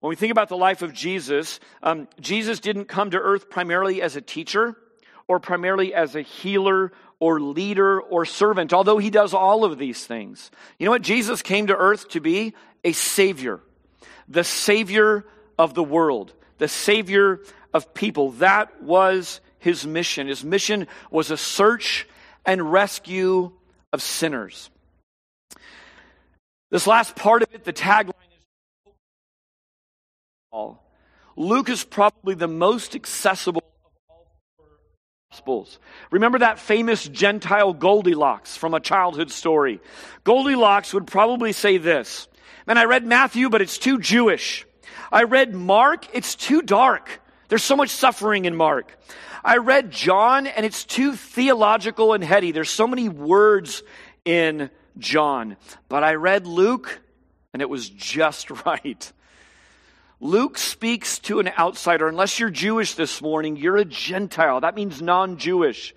When 0.00 0.08
we 0.08 0.16
think 0.16 0.32
about 0.32 0.48
the 0.48 0.56
life 0.56 0.80
of 0.80 0.94
Jesus, 0.94 1.60
um, 1.82 2.08
Jesus 2.18 2.60
didn't 2.60 2.86
come 2.86 3.10
to 3.10 3.18
earth 3.18 3.50
primarily 3.50 4.00
as 4.00 4.16
a 4.16 4.22
teacher 4.22 4.74
or 5.28 5.38
primarily 5.38 5.92
as 5.92 6.16
a 6.16 6.22
healer 6.22 6.92
or 7.20 7.40
leader 7.40 8.00
or 8.00 8.24
servant, 8.24 8.72
although 8.72 8.96
he 8.96 9.10
does 9.10 9.34
all 9.34 9.66
of 9.66 9.76
these 9.76 10.06
things. 10.06 10.50
You 10.78 10.86
know 10.86 10.92
what? 10.92 11.02
Jesus 11.02 11.42
came 11.42 11.66
to 11.66 11.76
earth 11.76 12.08
to 12.10 12.20
be 12.20 12.54
a 12.82 12.92
savior, 12.92 13.60
the 14.28 14.44
savior 14.44 15.26
of 15.58 15.74
the 15.74 15.84
world, 15.84 16.32
the 16.58 16.68
savior 16.68 17.40
of 17.72 17.94
people. 17.94 18.32
That 18.32 18.82
was 18.82 19.40
his 19.58 19.86
mission. 19.86 20.28
His 20.28 20.44
mission 20.44 20.86
was 21.10 21.30
a 21.30 21.36
search 21.36 22.06
and 22.46 22.72
rescue 22.72 23.52
of 23.92 24.02
sinners. 24.02 24.70
This 26.70 26.86
last 26.86 27.16
part 27.16 27.42
of 27.42 27.54
it, 27.54 27.64
the 27.64 27.72
tagline 27.72 28.10
is 28.36 28.44
Luke 31.36 31.68
is 31.68 31.84
probably 31.84 32.34
the 32.34 32.48
most 32.48 32.94
accessible 32.94 33.62
of 33.62 33.90
all 34.08 34.26
the 34.58 34.64
Gospels. 35.30 35.78
Remember 36.10 36.38
that 36.38 36.58
famous 36.58 37.06
Gentile 37.08 37.72
Goldilocks 37.72 38.56
from 38.56 38.74
a 38.74 38.80
childhood 38.80 39.30
story? 39.30 39.80
Goldilocks 40.22 40.94
would 40.94 41.06
probably 41.06 41.52
say 41.52 41.78
this 41.78 42.28
Man, 42.66 42.78
I 42.78 42.84
read 42.84 43.04
Matthew, 43.04 43.50
but 43.50 43.62
it's 43.62 43.78
too 43.78 43.98
Jewish. 43.98 44.66
I 45.12 45.24
read 45.24 45.54
Mark, 45.54 46.06
it's 46.14 46.34
too 46.34 46.62
dark. 46.62 47.20
There's 47.48 47.62
so 47.62 47.76
much 47.76 47.90
suffering 47.90 48.46
in 48.46 48.56
Mark. 48.56 48.98
I 49.44 49.58
read 49.58 49.90
John, 49.90 50.46
and 50.46 50.64
it's 50.64 50.84
too 50.84 51.14
theological 51.14 52.14
and 52.14 52.24
heady. 52.24 52.50
There's 52.52 52.70
so 52.70 52.86
many 52.86 53.08
words 53.08 53.82
in 54.24 54.70
John. 54.98 55.56
But 55.88 56.02
I 56.02 56.14
read 56.14 56.46
Luke, 56.46 57.00
and 57.52 57.60
it 57.60 57.68
was 57.68 57.88
just 57.88 58.50
right. 58.66 59.12
Luke 60.20 60.56
speaks 60.56 61.18
to 61.20 61.40
an 61.40 61.50
outsider. 61.58 62.08
Unless 62.08 62.38
you're 62.38 62.48
Jewish 62.50 62.94
this 62.94 63.20
morning, 63.20 63.56
you're 63.56 63.76
a 63.76 63.84
Gentile. 63.84 64.60
That 64.60 64.74
means 64.74 65.02
non 65.02 65.36
Jewish. 65.36 65.94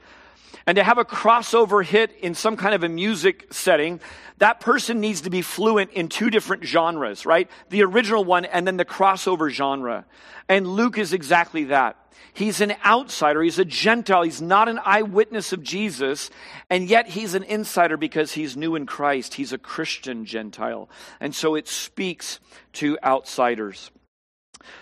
And 0.67 0.75
to 0.75 0.83
have 0.83 0.97
a 0.97 1.05
crossover 1.05 1.83
hit 1.83 2.11
in 2.19 2.35
some 2.35 2.57
kind 2.57 2.75
of 2.75 2.83
a 2.83 2.89
music 2.89 3.47
setting, 3.51 4.01
that 4.39 4.59
person 4.59 4.99
needs 4.99 5.21
to 5.21 5.29
be 5.29 5.41
fluent 5.41 5.91
in 5.91 6.09
two 6.09 6.29
different 6.29 6.65
genres, 6.65 7.25
right? 7.25 7.49
The 7.69 7.83
original 7.83 8.25
one 8.25 8.43
and 8.43 8.67
then 8.67 8.75
the 8.75 8.85
crossover 8.85 9.49
genre. 9.49 10.05
And 10.49 10.67
Luke 10.67 10.97
is 10.97 11.13
exactly 11.13 11.65
that. 11.65 11.95
He's 12.33 12.59
an 12.61 12.73
outsider. 12.85 13.41
He's 13.41 13.59
a 13.59 13.65
Gentile. 13.65 14.23
He's 14.23 14.41
not 14.41 14.67
an 14.67 14.79
eyewitness 14.83 15.53
of 15.53 15.63
Jesus. 15.63 16.29
And 16.69 16.87
yet 16.87 17.07
he's 17.07 17.33
an 17.33 17.43
insider 17.43 17.95
because 17.95 18.33
he's 18.33 18.57
new 18.57 18.75
in 18.75 18.85
Christ. 18.85 19.33
He's 19.35 19.53
a 19.53 19.57
Christian 19.57 20.25
Gentile. 20.25 20.89
And 21.19 21.33
so 21.33 21.55
it 21.55 21.67
speaks 21.67 22.39
to 22.73 22.99
outsiders. 23.03 23.89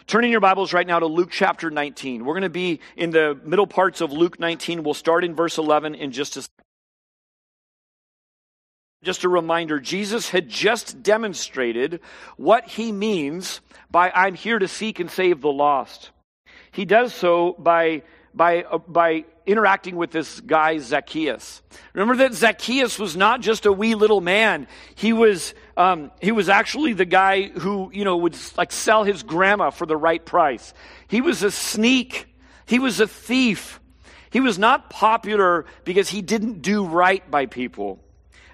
Turning 0.07 0.31
your 0.31 0.41
Bibles 0.41 0.73
right 0.73 0.85
now 0.85 0.99
to 0.99 1.05
Luke 1.05 1.29
chapter 1.31 1.69
19. 1.69 2.25
We're 2.25 2.33
going 2.33 2.43
to 2.43 2.49
be 2.49 2.79
in 2.95 3.11
the 3.11 3.39
middle 3.43 3.67
parts 3.67 4.01
of 4.01 4.11
Luke 4.11 4.39
19. 4.39 4.83
We'll 4.83 4.93
start 4.93 5.23
in 5.23 5.35
verse 5.35 5.57
11 5.57 5.95
in 5.95 6.11
just 6.11 6.37
a. 6.37 6.47
Just 9.03 9.23
a 9.23 9.29
reminder, 9.29 9.79
Jesus 9.79 10.29
had 10.29 10.49
just 10.49 11.03
demonstrated 11.03 11.99
what 12.37 12.67
he 12.67 12.91
means 12.91 13.61
by 13.91 14.09
I'm 14.09 14.33
here 14.33 14.57
to 14.57 14.67
seek 14.67 14.99
and 14.99 15.11
save 15.11 15.41
the 15.41 15.51
lost. 15.51 16.09
He 16.71 16.85
does 16.85 17.13
so 17.13 17.53
by 17.53 18.01
by, 18.35 18.63
uh, 18.63 18.77
by 18.79 19.25
interacting 19.45 19.95
with 19.95 20.11
this 20.11 20.39
guy, 20.41 20.77
Zacchaeus. 20.79 21.61
Remember 21.93 22.15
that 22.23 22.33
Zacchaeus 22.33 22.97
was 22.99 23.15
not 23.15 23.41
just 23.41 23.65
a 23.65 23.71
wee 23.71 23.95
little 23.95 24.21
man. 24.21 24.67
He 24.95 25.13
was, 25.13 25.53
um, 25.77 26.11
he 26.21 26.31
was 26.31 26.49
actually 26.49 26.93
the 26.93 27.05
guy 27.05 27.43
who, 27.43 27.91
you 27.93 28.03
know, 28.03 28.17
would 28.17 28.35
like 28.57 28.71
sell 28.71 29.03
his 29.03 29.23
grandma 29.23 29.69
for 29.69 29.85
the 29.85 29.97
right 29.97 30.23
price. 30.25 30.73
He 31.07 31.21
was 31.21 31.43
a 31.43 31.51
sneak. 31.51 32.27
He 32.65 32.79
was 32.79 32.99
a 32.99 33.07
thief. 33.07 33.79
He 34.31 34.39
was 34.39 34.59
not 34.59 34.89
popular 34.89 35.65
because 35.85 36.09
he 36.09 36.21
didn't 36.21 36.61
do 36.61 36.85
right 36.85 37.29
by 37.29 37.45
people. 37.45 38.03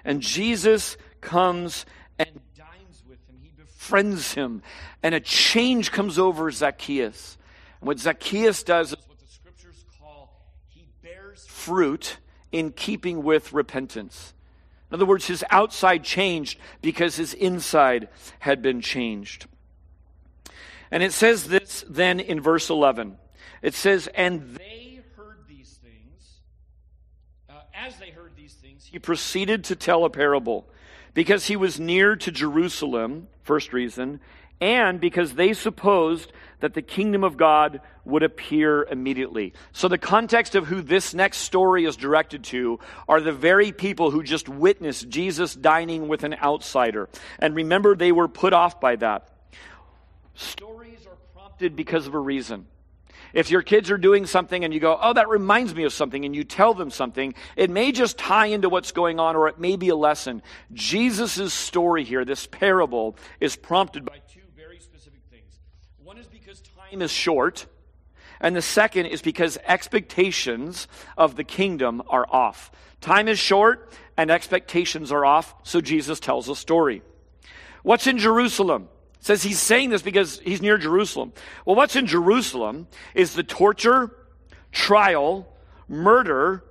And 0.04 0.20
Jesus 0.20 0.96
comes 1.20 1.86
and 2.18 2.28
dines 2.56 3.02
with 3.08 3.18
him. 3.28 3.36
He 3.40 3.50
befriends 3.56 4.34
him. 4.34 4.62
And 5.02 5.14
a 5.14 5.20
change 5.20 5.90
comes 5.90 6.18
over 6.18 6.50
Zacchaeus. 6.50 7.36
And 7.80 7.88
what 7.88 7.98
Zacchaeus 7.98 8.62
does 8.62 8.92
is 8.92 9.01
fruit 11.62 12.18
in 12.50 12.72
keeping 12.72 13.22
with 13.22 13.52
repentance. 13.52 14.34
In 14.90 14.96
other 14.96 15.06
words, 15.06 15.26
his 15.26 15.44
outside 15.50 16.04
changed 16.04 16.58
because 16.82 17.16
his 17.16 17.34
inside 17.34 18.08
had 18.40 18.60
been 18.60 18.80
changed. 18.80 19.46
And 20.90 21.02
it 21.02 21.12
says 21.12 21.48
this 21.48 21.84
then 21.88 22.20
in 22.20 22.40
verse 22.40 22.68
11. 22.68 23.16
It 23.62 23.74
says, 23.74 24.08
And 24.08 24.56
they 24.56 25.00
heard 25.16 25.38
these 25.48 25.78
things. 25.82 26.40
Uh, 27.48 27.54
as 27.74 27.96
they 27.96 28.10
heard 28.10 28.32
these 28.36 28.54
things, 28.54 28.84
he 28.84 28.98
proceeded 28.98 29.64
to 29.64 29.76
tell 29.76 30.04
a 30.04 30.10
parable 30.10 30.66
because 31.14 31.46
he 31.46 31.56
was 31.56 31.80
near 31.80 32.16
to 32.16 32.30
Jerusalem, 32.30 33.28
first 33.42 33.72
reason, 33.72 34.20
and 34.60 35.00
because 35.00 35.34
they 35.34 35.52
supposed 35.54 36.32
that 36.62 36.74
the 36.74 36.82
kingdom 36.82 37.24
of 37.24 37.36
God 37.36 37.80
would 38.04 38.22
appear 38.22 38.84
immediately. 38.84 39.52
So, 39.72 39.88
the 39.88 39.98
context 39.98 40.54
of 40.54 40.68
who 40.68 40.80
this 40.80 41.12
next 41.12 41.38
story 41.38 41.84
is 41.84 41.96
directed 41.96 42.44
to 42.44 42.78
are 43.08 43.20
the 43.20 43.32
very 43.32 43.72
people 43.72 44.12
who 44.12 44.22
just 44.22 44.48
witnessed 44.48 45.08
Jesus 45.08 45.54
dining 45.54 46.06
with 46.06 46.22
an 46.22 46.34
outsider. 46.34 47.08
And 47.40 47.56
remember, 47.56 47.96
they 47.96 48.12
were 48.12 48.28
put 48.28 48.52
off 48.52 48.80
by 48.80 48.94
that. 48.96 49.28
Stories 50.34 51.04
are 51.06 51.16
prompted 51.34 51.74
because 51.74 52.06
of 52.06 52.14
a 52.14 52.18
reason. 52.18 52.66
If 53.32 53.50
your 53.50 53.62
kids 53.62 53.90
are 53.90 53.98
doing 53.98 54.26
something 54.26 54.62
and 54.64 54.72
you 54.72 54.78
go, 54.78 54.96
oh, 55.00 55.14
that 55.14 55.28
reminds 55.28 55.74
me 55.74 55.84
of 55.84 55.92
something, 55.92 56.24
and 56.24 56.36
you 56.36 56.44
tell 56.44 56.74
them 56.74 56.90
something, 56.90 57.34
it 57.56 57.70
may 57.70 57.90
just 57.90 58.18
tie 58.18 58.46
into 58.46 58.68
what's 58.68 58.92
going 58.92 59.18
on 59.18 59.36
or 59.36 59.48
it 59.48 59.58
may 59.58 59.76
be 59.76 59.88
a 59.88 59.96
lesson. 59.96 60.42
Jesus' 60.72 61.52
story 61.52 62.04
here, 62.04 62.24
this 62.24 62.46
parable, 62.46 63.16
is 63.40 63.56
prompted 63.56 64.04
by 64.04 64.18
time 66.92 67.02
is 67.02 67.10
short. 67.10 67.66
And 68.40 68.56
the 68.56 68.62
second 68.62 69.06
is 69.06 69.22
because 69.22 69.56
expectations 69.66 70.88
of 71.16 71.36
the 71.36 71.44
kingdom 71.44 72.02
are 72.08 72.26
off. 72.28 72.72
Time 73.00 73.28
is 73.28 73.38
short 73.38 73.92
and 74.16 74.30
expectations 74.30 75.12
are 75.12 75.24
off, 75.24 75.54
so 75.62 75.80
Jesus 75.80 76.20
tells 76.20 76.48
a 76.48 76.56
story. 76.56 77.02
What's 77.82 78.06
in 78.06 78.18
Jerusalem? 78.18 78.88
It 79.20 79.26
says 79.26 79.42
he's 79.42 79.60
saying 79.60 79.90
this 79.90 80.02
because 80.02 80.40
he's 80.40 80.60
near 80.60 80.76
Jerusalem. 80.76 81.32
Well, 81.64 81.76
what's 81.76 81.96
in 81.96 82.06
Jerusalem 82.06 82.88
is 83.14 83.34
the 83.34 83.44
torture, 83.44 84.10
trial, 84.72 85.46
murder, 85.88 86.64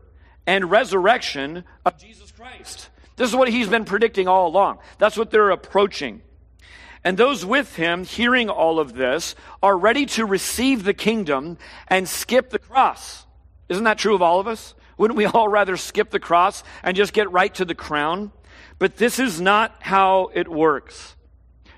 and 0.46 0.70
resurrection 0.70 1.64
of 1.86 1.98
Jesus 1.98 2.32
Christ. 2.32 2.90
This 3.16 3.30
is 3.30 3.36
what 3.36 3.50
he's 3.50 3.68
been 3.68 3.86
predicting 3.86 4.28
all 4.28 4.48
along. 4.48 4.80
That's 4.98 5.18
what 5.18 5.32
they're 5.32 5.52
approaching. 5.52 6.22
And 7.04 7.18
those 7.18 7.46
with 7.46 7.76
him, 7.76 8.04
hearing 8.04 8.50
all 8.50 8.80
of 8.80 8.94
this, 8.94 9.36
are 9.64 9.78
ready 9.78 10.06
to 10.08 10.26
receive 10.26 10.84
the 10.84 10.94
kingdom 10.94 11.58
and 11.88 12.08
skip 12.08 12.50
the 12.50 12.60
cross. 12.60 13.26
Isn't 13.70 13.86
that 13.86 13.98
true 13.98 14.14
of 14.14 14.22
all 14.22 14.40
of 14.40 14.48
us? 14.48 14.76
Wouldn't 14.98 15.18
we 15.18 15.26
all 15.28 15.48
rather 15.48 15.78
skip 15.78 16.12
the 16.12 16.20
cross 16.20 16.64
and 16.84 16.96
just 16.96 17.14
get 17.14 17.32
right 17.32 17.54
to 17.56 17.66
the 17.66 17.76
crown? 17.76 18.32
But 18.78 18.98
this 18.98 19.20
is 19.20 19.42
not 19.42 19.76
how 19.80 20.30
it 20.34 20.48
works. 20.48 21.16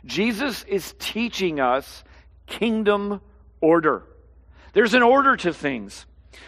Jesus 0.06 0.63
is 0.63 0.94
teaching 1.00 1.60
us 1.60 2.03
kingdom 2.48 3.22
order. 3.62 4.03
There's 4.74 4.94
an 4.94 5.03
order 5.03 5.38
to 5.38 5.53
things. 5.53 6.06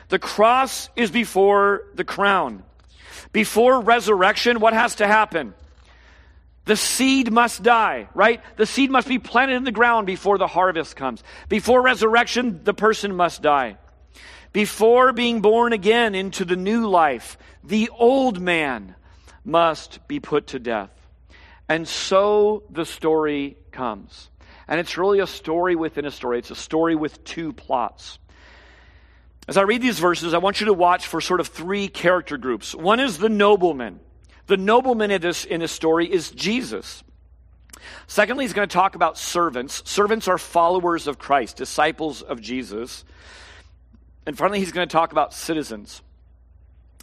The 0.10 0.20
cross 0.20 0.90
is 0.96 1.12
before 1.12 1.84
the 1.94 2.04
crown. 2.04 2.64
Before 3.32 3.80
resurrection, 3.80 4.60
what 4.60 4.74
has 4.74 4.96
to 4.96 5.08
happen? 5.08 5.54
The 6.66 6.76
seed 6.76 7.32
must 7.32 7.62
die, 7.62 8.10
right? 8.16 8.42
The 8.58 8.66
seed 8.66 8.90
must 8.90 9.08
be 9.08 9.20
planted 9.20 9.56
in 9.56 9.64
the 9.64 9.72
ground 9.72 10.08
before 10.08 10.38
the 10.38 10.48
harvest 10.48 10.96
comes. 10.96 11.24
Before 11.48 11.82
resurrection, 11.82 12.64
the 12.64 12.74
person 12.74 13.16
must 13.16 13.44
die. 13.44 13.78
Before 14.52 15.14
being 15.14 15.42
born 15.42 15.74
again 15.74 16.16
into 16.16 16.44
the 16.44 16.56
new 16.56 16.88
life, 16.88 17.38
the 17.64 17.90
old 17.90 18.42
man 18.42 18.96
must 19.44 20.08
be 20.08 20.20
put 20.20 20.48
to 20.48 20.60
death. 20.60 20.90
And 21.70 21.88
so 21.88 22.64
the 22.70 22.86
story 22.86 23.58
comes. 23.72 24.30
And 24.68 24.80
it's 24.80 24.98
really 24.98 25.20
a 25.20 25.28
story 25.28 25.76
within 25.76 26.06
a 26.06 26.12
story. 26.12 26.40
It's 26.40 26.52
a 26.52 26.56
story 26.56 26.96
with 26.96 27.24
two 27.24 27.54
plots. 27.54 28.18
As 29.48 29.58
I 29.58 29.62
read 29.62 29.82
these 29.82 30.00
verses, 30.00 30.34
I 30.34 30.40
want 30.40 30.60
you 30.60 30.68
to 30.68 30.74
watch 30.74 31.06
for 31.06 31.22
sort 31.22 31.40
of 31.40 31.48
three 31.48 31.88
character 31.88 32.38
groups. 32.38 32.74
One 32.74 33.00
is 33.00 33.20
the 33.20 33.30
nobleman. 33.30 34.00
The 34.48 34.58
nobleman 34.58 35.12
in 35.12 35.22
this, 35.22 35.46
in 35.46 35.62
this 35.62 35.72
story 35.72 36.12
is 36.12 36.32
Jesus. 36.32 37.04
Secondly, 38.08 38.46
he's 38.46 38.54
going 38.54 38.68
to 38.68 38.74
talk 38.74 38.96
about 38.96 39.18
servants. 39.18 39.82
Servants 39.90 40.28
are 40.28 40.38
followers 40.38 41.08
of 41.08 41.18
Christ, 41.18 41.58
disciples 41.58 42.22
of 42.22 42.42
Jesus. 42.42 43.04
And 44.26 44.38
finally, 44.38 44.60
he's 44.60 44.72
going 44.72 44.88
to 44.88 44.92
talk 44.92 45.12
about 45.12 45.34
citizens. 45.34 46.02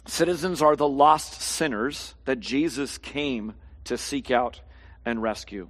Citizens 0.05 0.61
are 0.61 0.75
the 0.75 0.87
lost 0.87 1.41
sinners 1.41 2.15
that 2.25 2.39
Jesus 2.39 2.97
came 2.97 3.53
to 3.85 3.97
seek 3.97 4.31
out 4.31 4.61
and 5.05 5.21
rescue. 5.21 5.69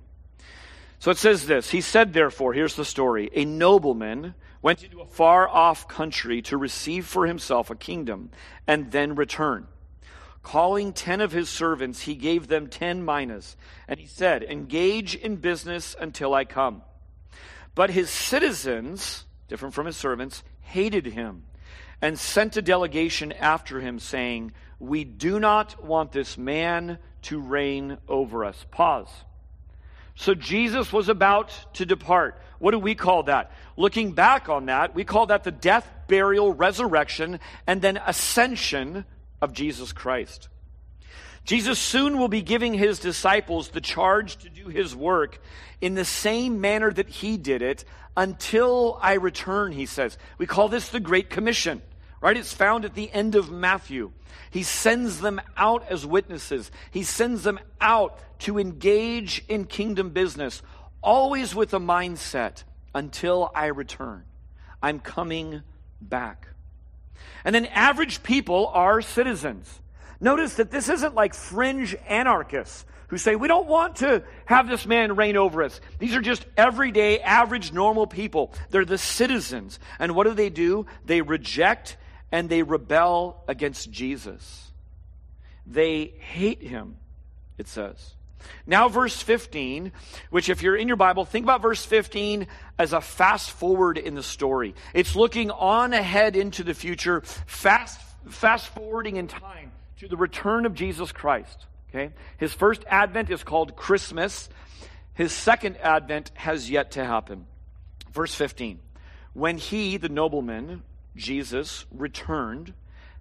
So 0.99 1.11
it 1.11 1.17
says 1.17 1.45
this 1.47 1.69
He 1.69 1.81
said, 1.81 2.13
therefore, 2.13 2.53
here's 2.53 2.75
the 2.75 2.85
story 2.85 3.29
a 3.33 3.45
nobleman 3.45 4.35
went 4.61 4.83
into 4.83 5.01
a 5.01 5.05
far 5.05 5.47
off 5.47 5.87
country 5.87 6.41
to 6.43 6.57
receive 6.57 7.05
for 7.05 7.27
himself 7.27 7.69
a 7.69 7.75
kingdom 7.75 8.31
and 8.65 8.91
then 8.91 9.15
return. 9.15 9.67
Calling 10.43 10.91
ten 10.91 11.21
of 11.21 11.31
his 11.31 11.49
servants, 11.49 12.01
he 12.01 12.15
gave 12.15 12.47
them 12.47 12.67
ten 12.67 13.03
minas, 13.03 13.55
and 13.87 13.97
he 13.99 14.05
said, 14.05 14.43
Engage 14.43 15.15
in 15.15 15.37
business 15.37 15.95
until 15.99 16.33
I 16.33 16.43
come. 16.43 16.83
But 17.75 17.89
his 17.89 18.09
citizens, 18.09 19.23
different 19.47 19.73
from 19.73 19.85
his 19.85 19.97
servants, 19.97 20.43
hated 20.59 21.05
him 21.05 21.43
and 22.01 22.19
sent 22.19 22.57
a 22.57 22.61
delegation 22.61 23.31
after 23.31 23.79
him, 23.79 23.97
saying, 23.99 24.51
We 24.79 25.05
do 25.05 25.39
not 25.39 25.83
want 25.83 26.11
this 26.11 26.37
man 26.37 26.99
to 27.23 27.39
reign 27.39 27.97
over 28.09 28.43
us. 28.43 28.65
Pause. 28.69 29.09
So 30.15 30.35
Jesus 30.35 30.91
was 30.91 31.07
about 31.07 31.51
to 31.75 31.85
depart. 31.85 32.39
What 32.59 32.71
do 32.71 32.79
we 32.79 32.95
call 32.95 33.23
that? 33.23 33.51
Looking 33.77 34.11
back 34.11 34.49
on 34.49 34.65
that, 34.65 34.93
we 34.93 35.05
call 35.05 35.27
that 35.27 35.45
the 35.45 35.51
death, 35.51 35.89
burial, 36.07 36.53
resurrection, 36.53 37.39
and 37.65 37.81
then 37.81 37.97
ascension 38.05 39.05
of 39.43 39.51
Jesus 39.51 39.91
Christ. 39.91 40.47
Jesus 41.43 41.77
soon 41.77 42.17
will 42.17 42.29
be 42.29 42.41
giving 42.41 42.73
his 42.73 42.99
disciples 42.99 43.67
the 43.67 43.81
charge 43.81 44.37
to 44.37 44.49
do 44.49 44.69
his 44.69 44.95
work 44.95 45.41
in 45.81 45.95
the 45.95 46.05
same 46.05 46.61
manner 46.61 46.89
that 46.89 47.09
he 47.09 47.35
did 47.35 47.61
it 47.61 47.83
until 48.15 48.97
I 49.01 49.15
return, 49.15 49.73
he 49.73 49.85
says. 49.85 50.17
We 50.37 50.45
call 50.45 50.69
this 50.69 50.87
the 50.87 51.01
Great 51.01 51.29
Commission, 51.29 51.81
right? 52.21 52.37
It's 52.37 52.53
found 52.53 52.85
at 52.85 52.93
the 52.95 53.11
end 53.11 53.35
of 53.35 53.51
Matthew. 53.51 54.13
He 54.49 54.63
sends 54.63 55.19
them 55.19 55.41
out 55.57 55.85
as 55.89 56.05
witnesses, 56.05 56.71
he 56.89 57.03
sends 57.03 57.43
them 57.43 57.59
out 57.81 58.17
to 58.39 58.57
engage 58.57 59.43
in 59.49 59.65
kingdom 59.65 60.11
business, 60.11 60.61
always 61.01 61.53
with 61.53 61.73
a 61.73 61.79
mindset 61.79 62.63
until 62.95 63.51
I 63.53 63.65
return. 63.65 64.23
I'm 64.81 64.99
coming 64.99 65.63
back. 65.99 66.47
And 67.45 67.53
then 67.53 67.65
average 67.67 68.23
people 68.23 68.67
are 68.73 69.01
citizens. 69.01 69.79
Notice 70.19 70.55
that 70.55 70.71
this 70.71 70.89
isn't 70.89 71.15
like 71.15 71.33
fringe 71.33 71.95
anarchists 72.07 72.85
who 73.07 73.17
say, 73.17 73.35
we 73.35 73.47
don't 73.47 73.67
want 73.67 73.97
to 73.97 74.23
have 74.45 74.67
this 74.67 74.85
man 74.85 75.15
reign 75.15 75.37
over 75.37 75.61
us. 75.61 75.79
These 75.99 76.15
are 76.15 76.21
just 76.21 76.45
everyday, 76.57 77.19
average, 77.19 77.71
normal 77.71 78.07
people. 78.07 78.53
They're 78.71 78.85
the 78.85 78.97
citizens. 78.97 79.79
And 79.99 80.15
what 80.15 80.25
do 80.25 80.33
they 80.33 80.49
do? 80.49 80.87
They 81.05 81.21
reject 81.21 81.97
and 82.31 82.49
they 82.49 82.63
rebel 82.63 83.43
against 83.47 83.91
Jesus. 83.91 84.71
They 85.67 86.13
hate 86.17 86.63
him, 86.63 86.97
it 87.57 87.67
says. 87.67 88.15
Now, 88.65 88.89
verse 88.89 89.21
15, 89.21 89.91
which, 90.29 90.49
if 90.49 90.61
you're 90.61 90.75
in 90.75 90.87
your 90.87 90.97
Bible, 90.97 91.25
think 91.25 91.45
about 91.45 91.61
verse 91.61 91.85
15 91.85 92.47
as 92.77 92.93
a 92.93 93.01
fast 93.01 93.51
forward 93.51 93.97
in 93.97 94.15
the 94.15 94.23
story. 94.23 94.75
It's 94.93 95.15
looking 95.15 95.51
on 95.51 95.93
ahead 95.93 96.35
into 96.35 96.63
the 96.63 96.73
future, 96.73 97.21
fast, 97.21 97.99
fast 98.29 98.67
forwarding 98.69 99.17
in 99.17 99.27
time 99.27 99.71
to 99.99 100.07
the 100.07 100.17
return 100.17 100.65
of 100.65 100.73
Jesus 100.73 101.11
Christ. 101.11 101.65
Okay? 101.89 102.13
His 102.37 102.53
first 102.53 102.83
advent 102.87 103.29
is 103.29 103.43
called 103.43 103.75
Christmas, 103.75 104.49
his 105.13 105.31
second 105.31 105.77
advent 105.77 106.31
has 106.33 106.69
yet 106.69 106.91
to 106.91 107.05
happen. 107.05 107.45
Verse 108.11 108.33
15 108.33 108.79
When 109.33 109.57
he, 109.57 109.97
the 109.97 110.09
nobleman, 110.09 110.83
Jesus, 111.15 111.85
returned, 111.91 112.73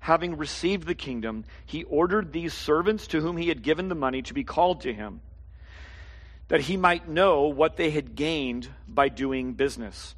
having 0.03 0.37
received 0.37 0.85
the 0.88 0.97
kingdom, 0.97 1.45
he 1.65 1.85
ordered 1.85 2.33
these 2.33 2.53
servants 2.53 3.07
to 3.07 3.21
whom 3.21 3.37
he 3.37 3.49
had 3.49 3.62
given 3.62 3.88
the 3.88 3.95
money 3.95 4.21
to 4.21 4.35
be 4.35 4.43
called 4.43 4.81
to 4.81 4.93
him, 4.93 5.21
that 6.49 6.62
he 6.62 6.77
might 6.77 7.09
know 7.09 7.43
what 7.43 7.77
they 7.77 7.88
had 7.91 8.17
gained 8.17 8.69
by 8.88 9.09
doing 9.09 9.53
business. 9.53 10.17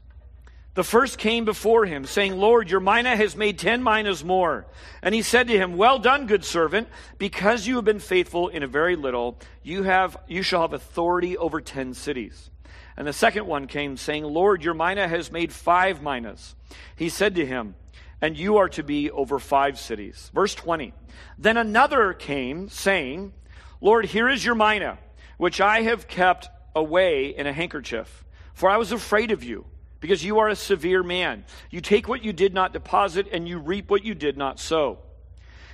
The 0.73 0.83
first 0.83 1.19
came 1.19 1.45
before 1.45 1.85
him, 1.85 2.07
saying, 2.07 2.35
Lord, 2.35 2.71
your 2.71 2.81
mina 2.81 3.15
has 3.15 3.37
made 3.37 3.59
ten 3.59 3.83
minas 3.83 4.25
more. 4.25 4.65
And 5.03 5.15
he 5.15 5.21
said 5.21 5.49
to 5.49 5.59
him, 5.59 5.77
Well 5.77 5.99
done, 5.99 6.27
good 6.27 6.47
servant, 6.47 6.89
because 7.19 7.67
you 7.67 7.77
have 7.77 7.85
been 7.85 8.01
faithful 8.01 8.49
in 8.49 8.63
a 8.63 8.67
very 8.67 8.97
little, 8.97 9.39
you 9.63 9.83
have 9.83 10.17
you 10.27 10.43
shall 10.43 10.63
have 10.63 10.73
authority 10.73 11.37
over 11.37 11.61
ten 11.61 11.93
cities. 11.93 12.51
And 12.97 13.07
the 13.07 13.13
second 13.13 13.47
one 13.47 13.67
came, 13.67 13.99
saying, 13.99 14.25
Lord, 14.25 14.65
your 14.65 14.75
mina 14.75 15.07
has 15.07 15.31
made 15.31 15.53
five 15.53 16.03
minas. 16.03 16.57
He 16.97 17.11
said 17.11 17.35
to 17.35 17.45
him, 17.45 17.75
and 18.25 18.39
you 18.39 18.57
are 18.57 18.71
to 18.71 18.83
be 18.83 19.11
over 19.11 19.39
five 19.39 19.79
cities. 19.79 20.31
Verse 20.33 20.55
20. 20.55 20.95
Then 21.37 21.59
another 21.59 22.15
came, 22.15 22.71
saying, 22.71 23.35
Lord, 23.83 24.07
here 24.07 24.31
is 24.31 24.43
your 24.43 24.55
mina, 24.55 24.97
which 25.37 25.61
I 25.61 25.83
have 25.83 26.09
kept 26.09 26.49
away 26.75 27.37
in 27.37 27.47
a 27.47 27.53
handkerchief, 27.53 28.25
for 28.55 28.71
I 28.71 28.79
was 28.79 28.93
afraid 28.93 29.31
of 29.31 29.45
you, 29.45 29.67
because 30.01 30.25
you 30.25 30.39
are 30.39 30.49
a 30.49 30.57
severe 30.57 31.03
man. 31.03 31.45
You 31.69 31.83
take 31.83 32.09
what 32.09 32.25
you 32.25 32.33
did 32.33 32.55
not 32.55 32.73
deposit, 32.73 33.29
and 33.31 33.47
you 33.47 33.59
reap 33.59 33.91
what 33.91 34.07
you 34.07 34.15
did 34.15 34.39
not 34.39 34.59
sow. 34.59 35.01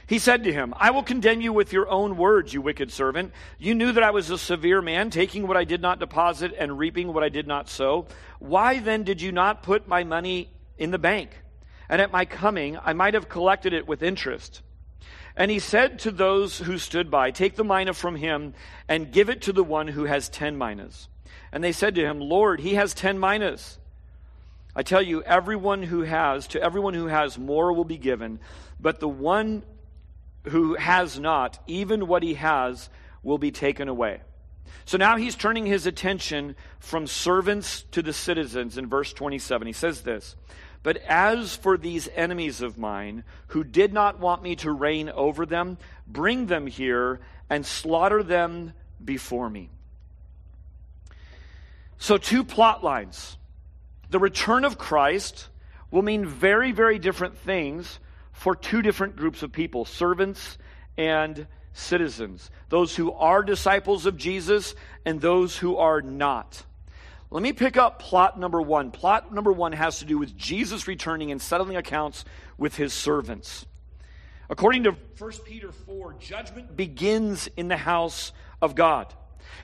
He 0.09 0.19
said 0.19 0.43
to 0.43 0.53
him, 0.53 0.75
I 0.77 0.91
will 0.91 1.05
condemn 1.05 1.41
you 1.41 1.53
with 1.53 1.73
your 1.73 1.89
own 1.89 2.17
words, 2.17 2.53
you 2.53 2.61
wicked 2.63 2.91
servant. 2.91 3.33
You 3.61 3.77
knew 3.77 3.93
that 3.93 4.03
I 4.03 4.11
was 4.11 4.29
a 4.29 4.37
severe 4.37 4.83
man, 4.83 5.11
taking 5.11 5.47
what 5.47 5.57
I 5.57 5.63
did 5.63 5.81
not 5.81 6.01
deposit 6.01 6.53
and 6.59 6.77
reaping 6.77 7.13
what 7.13 7.23
I 7.23 7.29
did 7.29 7.47
not 7.47 7.69
sow. 7.69 8.09
Why 8.41 8.81
then 8.81 9.05
did 9.05 9.23
you 9.23 9.31
not 9.31 9.63
put 9.63 9.87
my 9.87 10.03
money 10.03 10.51
in 10.79 10.91
the 10.91 10.99
bank? 10.99 11.31
And 11.91 12.01
at 12.01 12.13
my 12.13 12.25
coming 12.25 12.79
I 12.83 12.95
might 12.95 13.13
have 13.13 13.29
collected 13.29 13.75
it 13.75 13.87
with 13.87 14.03
interest. 14.03 14.63
And 15.37 15.51
he 15.51 15.59
said 15.59 15.99
to 16.01 16.11
those 16.11 16.59
who 16.59 16.79
stood 16.79 17.11
by, 17.11 17.31
Take 17.31 17.57
the 17.57 17.65
mina 17.65 17.93
from 17.93 18.17
him 18.17 18.55
and 18.89 19.13
give 19.13 19.29
it 19.29 19.43
to 19.43 19.53
the 19.53 19.65
one 19.65 19.89
who 19.89 20.05
has 20.05 20.29
ten 20.29 20.57
minas. 20.57 21.09
And 21.53 21.63
they 21.63 21.73
said 21.73 21.97
to 21.97 22.05
him, 22.05 22.21
Lord, 22.21 22.61
he 22.61 22.75
has 22.75 22.95
ten 22.95 23.19
minas. 23.19 23.79
I 24.75 24.83
tell 24.83 25.03
you, 25.03 25.23
everyone 25.23 25.83
who 25.83 26.03
has, 26.03 26.47
to 26.49 26.63
everyone 26.63 26.95
who 26.95 27.07
has, 27.09 27.37
more 27.39 27.73
will 27.73 27.85
be 27.85 27.99
given, 27.99 28.39
but 28.79 29.01
the 29.01 29.09
one 29.09 29.65
who 30.45 30.75
has 30.75 31.19
not, 31.19 31.59
even 31.67 32.07
what 32.07 32.23
he 32.23 32.35
has, 32.35 32.89
will 33.23 33.39
be 33.39 33.51
taken 33.51 33.89
away. 33.89 34.21
So 34.85 34.97
now 34.97 35.17
he's 35.17 35.35
turning 35.35 35.67
his 35.67 35.87
attention 35.87 36.55
from 36.79 37.07
servants 37.07 37.83
to 37.93 38.03
the 38.03 38.13
citizens 38.13 38.79
in 38.79 38.89
verse 38.89 39.13
27. 39.13 39.67
He 39.67 39.73
says 39.73 40.03
this 40.03 40.37
but 40.83 40.97
as 40.99 41.57
for 41.57 41.77
these 41.77 42.09
enemies 42.15 42.63
of 42.63 42.79
mine, 42.79 43.25
who 43.49 43.65
did 43.65 43.93
not 43.93 44.19
want 44.19 44.43
me 44.43 44.57
to 44.57 44.73
reign 44.73 45.09
over 45.11 45.45
them, 45.45 45.77
bring 46.07 46.47
them 46.47 46.67
here 46.67 47.21
and 47.51 47.67
slaughter 47.67 48.23
them 48.23 48.73
before 49.05 49.51
me. 49.51 49.69
So, 51.99 52.17
two 52.17 52.45
plot 52.45 52.83
lines. 52.83 53.37
The 54.09 54.19
return 54.19 54.65
of 54.65 54.79
Christ 54.79 55.49
will 55.91 56.03
mean 56.03 56.25
very, 56.27 56.73
very 56.73 56.99
different 56.99 57.37
things 57.39 57.99
for 58.33 58.57
two 58.57 58.81
different 58.81 59.17
groups 59.17 59.43
of 59.43 59.53
people 59.53 59.85
servants 59.85 60.57
and 60.97 61.47
citizens. 61.73 62.51
Those 62.71 62.97
who 62.97 63.13
are 63.13 63.43
disciples 63.43 64.07
of 64.07 64.17
Jesus 64.17 64.75
and 65.05 65.21
those 65.21 65.57
who 65.57 65.77
are 65.77 66.01
not. 66.01 66.65
Let 67.33 67.43
me 67.43 67.53
pick 67.53 67.77
up 67.77 68.01
plot 68.01 68.39
number 68.41 68.61
one. 68.61 68.91
Plot 68.91 69.33
number 69.33 69.53
one 69.53 69.73
has 69.73 70.01
to 70.01 70.05
do 70.05 70.19
with 70.19 70.37
Jesus 70.37 70.89
returning 70.89 71.31
and 71.31 71.41
settling 71.41 71.77
accounts 71.77 72.25
with 72.59 72.75
his 72.75 72.93
servants. 72.93 73.67
According 74.49 74.83
to 74.85 74.97
1 75.17 75.33
Peter 75.45 75.71
4, 75.71 76.15
judgment 76.15 76.77
begins 76.77 77.49
in 77.57 77.69
the 77.69 77.77
house 77.77 78.33
of 78.61 78.75
God. 78.75 79.15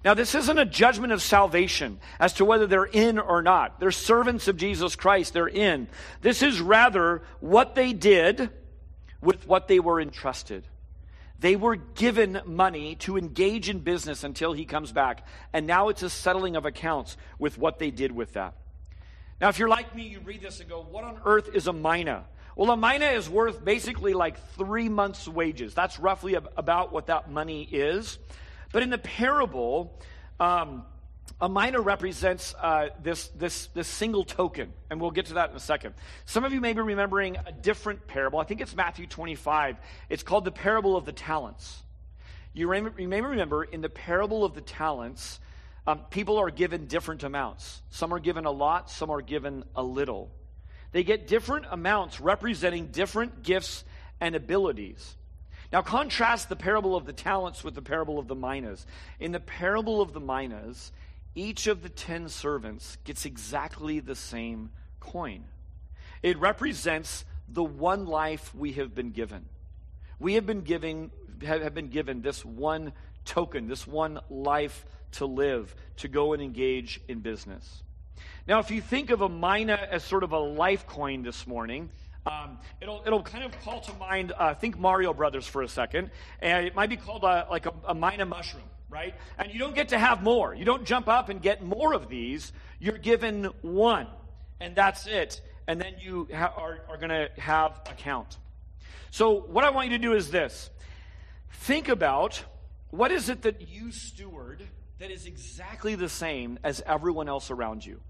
Now, 0.05 0.14
this 0.14 0.37
isn't 0.37 0.59
a 0.59 0.64
judgment 0.64 1.12
of 1.12 1.20
salvation 1.20 1.98
as 2.20 2.35
to 2.35 2.44
whether 2.44 2.68
they're 2.68 2.85
in 2.85 3.18
or 3.18 3.42
not. 3.42 3.81
They're 3.81 3.90
servants 3.90 4.46
of 4.46 4.57
Jesus 4.57 4.94
Christ, 4.94 5.33
they're 5.33 5.48
in. 5.48 5.88
This 6.22 6.42
is 6.42 6.61
rather 6.61 7.22
what 7.40 7.74
they 7.74 7.92
did 7.92 8.50
with 9.20 9.48
what 9.48 9.66
they 9.66 9.81
were 9.81 10.00
entrusted. 10.00 10.64
They 11.38 11.57
were 11.57 11.77
given 11.77 12.40
money 12.46 12.94
to 12.96 13.18
engage 13.18 13.68
in 13.68 13.81
business 13.81 14.25
until 14.25 14.53
he 14.53 14.64
comes 14.64 14.92
back, 14.92 15.27
and 15.53 15.66
now 15.66 15.88
it's 15.88 16.03
a 16.03 16.11
settling 16.11 16.57
of 16.57 16.64
accounts 16.64 17.16
with 17.38 17.59
what 17.59 17.79
they 17.79 17.90
did 17.90 18.12
with 18.12 18.33
that. 18.35 18.55
Now, 19.40 19.51
if 19.51 19.59
you're 19.59 19.68
like 19.68 19.94
me, 19.94 20.05
you 20.05 20.20
read 20.20 20.40
this 20.40 20.61
and 20.61 20.68
go, 20.68 20.83
What 20.83 21.05
on 21.05 21.20
earth 21.25 21.51
is 21.55 21.66
a 21.66 21.72
mina? 21.72 22.25
Well, 22.57 22.70
a 22.70 22.77
mina 22.77 23.07
is 23.07 23.29
worth 23.29 23.62
basically 23.62 24.14
like 24.14 24.38
three 24.57 24.88
months' 24.88 25.29
wages. 25.29 25.75
That's 25.75 25.99
roughly 25.99 26.35
about 26.35 26.90
what 26.90 27.09
that 27.09 27.31
money 27.31 27.64
is. 27.64 28.18
But 28.72 28.83
in 28.83 28.88
the 28.88 28.99
parable, 28.99 30.01
um, 30.40 30.85
a 31.41 31.49
mina 31.49 31.81
represents 31.81 32.55
uh, 32.61 32.89
this, 33.03 33.29
this, 33.29 33.67
this 33.75 33.89
single 33.89 34.25
token, 34.25 34.73
and 34.91 35.01
we'll 35.01 35.11
get 35.11 35.27
to 35.27 35.35
that 35.35 35.51
in 35.51 35.57
a 35.57 35.61
second. 35.61 35.95
Some 36.25 36.45
of 36.45 36.53
you 36.53 36.61
may 36.61 36.73
be 36.73 36.81
remembering 36.81 37.37
a 37.47 37.53
different 37.53 38.07
parable. 38.07 38.39
I 38.39 38.45
think 38.45 38.61
it's 38.61 38.75
Matthew 38.75 39.07
25. 39.07 39.77
It's 40.09 40.23
called 40.23 40.45
the 40.45 40.53
parable 40.53 40.97
of 40.97 41.05
the 41.05 41.12
talents. 41.12 41.83
You, 42.55 42.73
you 42.99 43.09
may 43.09 43.21
remember 43.21 43.65
in 43.65 43.83
the 43.83 43.91
parable 43.91 44.45
of 44.45 44.55
the 44.55 44.62
talents, 44.62 45.39
um, 45.87 46.01
people 46.11 46.39
are 46.39 46.51
given 46.51 46.87
different 46.87 47.23
amounts. 47.23 47.83
Some 47.91 48.15
are 48.15 48.19
given 48.19 48.47
a 48.47 48.51
lot, 48.51 48.91
some 48.91 49.11
are 49.11 49.21
given 49.21 49.65
a 49.77 49.83
little. 49.83 50.31
They 50.93 51.05
get 51.05 51.27
different 51.27 51.67
amounts 51.71 52.19
representing 52.19 52.87
different 52.87 53.43
gifts 53.43 53.85
and 54.21 54.35
abilities. 54.35 55.17
Now, 55.73 55.83
contrast 55.83 56.49
the 56.49 56.57
parable 56.57 56.97
of 56.97 57.07
the 57.07 57.12
talents 57.12 57.62
with 57.62 57.75
the 57.75 57.83
parable 57.83 58.19
of 58.19 58.29
the 58.29 58.35
minas. 58.35 58.87
In 59.21 59.33
the 59.33 59.41
parable 59.41 60.01
of 60.01 60.12
the 60.12 60.21
minas, 60.21 60.93
each 61.37 61.68
of 61.68 61.83
the 61.83 61.88
ten 61.88 62.29
servants 62.29 62.96
gets 63.05 63.25
exactly 63.25 64.01
the 64.01 64.16
same 64.16 64.70
coin. 64.99 65.44
It 66.22 66.38
represents 66.38 67.25
the 67.49 67.62
one 67.62 68.07
life 68.07 68.53
we 68.55 68.72
have 68.72 68.94
been 68.94 69.11
given. 69.11 69.44
We 70.18 70.35
have 70.35 70.46
been 70.46 70.62
giving 70.62 71.12
have 71.44 71.75
been 71.75 71.88
given 71.88 72.22
this 72.22 72.42
one 72.44 72.92
token, 73.27 73.68
this 73.68 73.87
one 73.87 74.18
life 74.31 74.87
to 75.12 75.27
live, 75.27 75.75
to 75.99 76.09
go 76.09 76.33
and 76.33 76.42
engage 76.42 77.01
in 77.09 77.20
business. 77.20 77.83
Now, 78.49 78.61
if 78.61 78.70
you 78.70 78.81
think 78.81 79.11
of 79.11 79.20
a 79.20 79.29
mina 79.29 79.79
as 79.90 80.03
sort 80.03 80.22
of 80.22 80.33
a 80.33 80.38
life 80.38 80.87
coin 80.87 81.22
this 81.22 81.46
morning, 81.46 81.90
um, 82.25 82.59
it'll, 82.81 83.03
it'll 83.07 83.22
kind 83.22 83.44
of 83.44 83.53
call 83.61 83.81
to 83.83 83.92
mind, 83.94 84.33
uh, 84.38 84.55
think 84.55 84.79
Mario 84.79 85.12
Brothers 85.12 85.46
for 85.46 85.62
a 85.62 85.68
second, 85.68 86.11
and 86.40 86.66
it 86.66 86.75
might 86.75 86.88
be 86.88 86.96
called 86.96 87.25
a, 87.25 87.46
like 87.51 87.66
a, 87.66 87.75
a 87.87 87.94
mina 87.94 88.25
mushroom 88.25 88.64
right? 88.97 89.15
And 89.37 89.53
you 89.53 89.59
don't 89.59 89.75
get 89.75 89.89
to 89.89 89.99
have 89.99 90.23
more. 90.23 90.55
You 90.55 90.65
don't 90.65 90.87
jump 90.87 91.07
up 91.07 91.29
and 91.29 91.43
get 91.43 91.63
more 91.63 91.93
of 91.93 92.09
these. 92.09 92.51
You're 92.81 92.97
given 92.97 93.45
one, 93.61 94.07
and 94.59 94.75
that's 94.75 95.07
it. 95.07 95.43
And 95.69 95.79
then 95.79 95.97
you 96.01 96.29
ha- 96.33 96.55
are, 96.57 96.81
are 96.89 96.97
going 96.97 97.11
to 97.11 97.29
have 97.39 97.79
a 97.91 97.95
count. 97.95 98.39
So, 99.11 99.41
what 99.41 99.65
I 99.65 99.71
want 99.71 99.91
you 99.91 99.99
to 99.99 100.03
do 100.03 100.15
is 100.15 100.31
this 100.31 100.71
think 101.53 101.89
about 101.89 102.43
what 102.91 103.11
is 103.13 103.29
it 103.29 103.43
that 103.43 103.69
you 103.69 103.93
steward 103.93 104.63
that 104.99 105.11
is 105.11 105.27
exactly 105.27 105.95
the 105.95 106.09
same 106.09 106.59
as 106.65 106.83
everyone 106.87 107.29
else 107.29 107.51
around 107.51 107.85
you? 107.85 108.01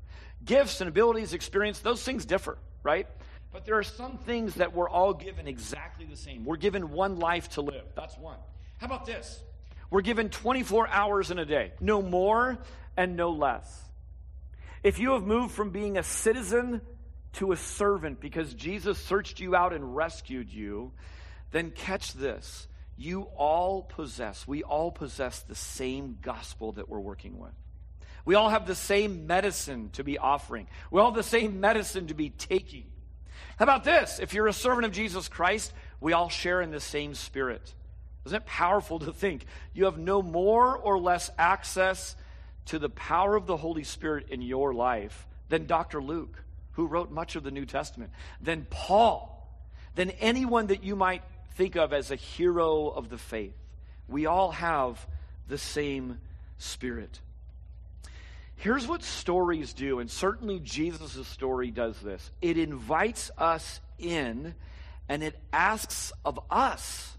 Gifts 0.44 0.80
and 0.80 0.88
abilities, 0.88 1.32
experience, 1.32 1.80
those 1.80 2.02
things 2.02 2.24
differ, 2.24 2.58
right? 2.84 3.08
But 3.52 3.64
there 3.64 3.76
are 3.76 3.82
some 3.82 4.18
things 4.18 4.54
that 4.56 4.72
we're 4.72 4.88
all 4.88 5.14
given 5.14 5.48
exactly 5.48 6.04
the 6.04 6.16
same. 6.16 6.44
We're 6.44 6.56
given 6.56 6.92
one 6.92 7.18
life 7.18 7.48
to 7.50 7.62
live. 7.62 7.86
That's 7.96 8.16
one. 8.18 8.38
How 8.78 8.86
about 8.86 9.06
this? 9.06 9.42
We're 9.90 10.02
given 10.02 10.30
24 10.30 10.88
hours 10.88 11.30
in 11.30 11.38
a 11.38 11.44
day, 11.44 11.72
no 11.80 12.02
more 12.02 12.58
and 12.96 13.16
no 13.16 13.30
less. 13.30 13.82
If 14.82 14.98
you 14.98 15.12
have 15.12 15.24
moved 15.24 15.54
from 15.54 15.70
being 15.70 15.98
a 15.98 16.02
citizen 16.02 16.80
to 17.34 17.52
a 17.52 17.56
servant 17.56 18.20
because 18.20 18.54
Jesus 18.54 18.98
searched 18.98 19.40
you 19.40 19.54
out 19.54 19.72
and 19.72 19.96
rescued 19.96 20.52
you, 20.52 20.92
then 21.50 21.70
catch 21.70 22.12
this. 22.12 22.66
You 22.96 23.22
all 23.36 23.82
possess, 23.82 24.46
we 24.46 24.62
all 24.62 24.90
possess 24.90 25.40
the 25.40 25.54
same 25.54 26.18
gospel 26.22 26.72
that 26.72 26.88
we're 26.88 27.00
working 27.00 27.38
with. 27.38 27.52
We 28.24 28.34
all 28.34 28.48
have 28.48 28.66
the 28.66 28.74
same 28.74 29.26
medicine 29.26 29.90
to 29.92 30.02
be 30.02 30.18
offering. 30.18 30.66
We 30.90 31.00
all 31.00 31.10
have 31.10 31.16
the 31.16 31.22
same 31.22 31.60
medicine 31.60 32.08
to 32.08 32.14
be 32.14 32.30
taking. 32.30 32.86
How 33.58 33.62
about 33.64 33.84
this? 33.84 34.18
If 34.18 34.34
you're 34.34 34.48
a 34.48 34.52
servant 34.52 34.86
of 34.86 34.92
Jesus 34.92 35.28
Christ, 35.28 35.72
we 36.00 36.12
all 36.12 36.28
share 36.28 36.60
in 36.60 36.70
the 36.70 36.80
same 36.80 37.14
spirit. 37.14 37.72
Isn't 38.26 38.42
it 38.42 38.46
powerful 38.46 38.98
to 38.98 39.12
think 39.12 39.46
you 39.72 39.84
have 39.84 39.98
no 39.98 40.20
more 40.20 40.76
or 40.76 40.98
less 40.98 41.30
access 41.38 42.16
to 42.66 42.78
the 42.78 42.88
power 42.88 43.36
of 43.36 43.46
the 43.46 43.56
Holy 43.56 43.84
Spirit 43.84 44.26
in 44.30 44.42
your 44.42 44.74
life 44.74 45.26
than 45.48 45.66
Dr. 45.66 46.02
Luke, 46.02 46.42
who 46.72 46.86
wrote 46.86 47.10
much 47.10 47.36
of 47.36 47.44
the 47.44 47.50
New 47.50 47.64
Testament, 47.64 48.10
than 48.40 48.66
Paul, 48.68 49.48
than 49.94 50.10
anyone 50.10 50.66
that 50.66 50.82
you 50.82 50.96
might 50.96 51.22
think 51.54 51.76
of 51.76 51.92
as 51.92 52.10
a 52.10 52.16
hero 52.16 52.88
of 52.88 53.08
the 53.08 53.18
faith? 53.18 53.56
We 54.08 54.26
all 54.26 54.50
have 54.50 55.06
the 55.48 55.58
same 55.58 56.18
Spirit. 56.58 57.20
Here's 58.56 58.88
what 58.88 59.02
stories 59.02 59.74
do, 59.74 60.00
and 60.00 60.10
certainly 60.10 60.58
Jesus' 60.60 61.26
story 61.28 61.70
does 61.70 62.00
this 62.00 62.30
it 62.40 62.58
invites 62.58 63.30
us 63.38 63.80
in 63.98 64.54
and 65.08 65.22
it 65.22 65.38
asks 65.52 66.12
of 66.24 66.40
us 66.50 67.15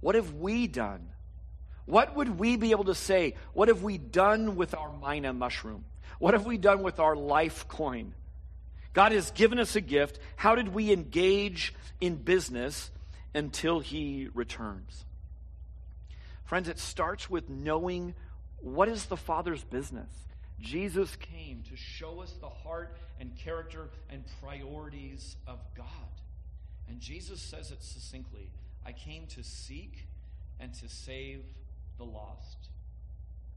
what 0.00 0.14
have 0.14 0.34
we 0.34 0.66
done? 0.66 1.08
What 1.86 2.16
would 2.16 2.38
we 2.38 2.56
be 2.56 2.70
able 2.70 2.84
to 2.84 2.94
say? 2.94 3.34
What 3.52 3.68
have 3.68 3.82
we 3.82 3.98
done 3.98 4.56
with 4.56 4.74
our 4.74 4.92
mina 4.98 5.32
mushroom? 5.32 5.84
What 6.18 6.34
have 6.34 6.46
we 6.46 6.58
done 6.58 6.82
with 6.82 7.00
our 7.00 7.16
life 7.16 7.66
coin? 7.68 8.14
God 8.92 9.12
has 9.12 9.30
given 9.30 9.58
us 9.58 9.76
a 9.76 9.80
gift. 9.80 10.18
How 10.36 10.54
did 10.54 10.74
we 10.74 10.92
engage 10.92 11.74
in 12.00 12.16
business 12.16 12.90
until 13.34 13.80
He 13.80 14.28
returns? 14.34 15.04
Friends, 16.44 16.68
it 16.68 16.78
starts 16.78 17.30
with 17.30 17.48
knowing 17.48 18.14
what 18.60 18.88
is 18.88 19.06
the 19.06 19.16
Father's 19.16 19.62
business. 19.64 20.10
Jesus 20.60 21.16
came 21.16 21.62
to 21.70 21.76
show 21.76 22.20
us 22.20 22.34
the 22.40 22.48
heart 22.48 22.96
and 23.18 23.36
character 23.36 23.88
and 24.10 24.24
priorities 24.42 25.36
of 25.46 25.58
God. 25.76 25.86
And 26.88 27.00
Jesus 27.00 27.40
says 27.40 27.70
it 27.70 27.82
succinctly 27.82 28.50
I 28.84 28.92
came 28.92 29.26
to 29.28 29.42
seek 29.42 30.06
and 30.58 30.72
to 30.74 30.88
save 30.88 31.44
the 31.98 32.04
lost. 32.04 32.68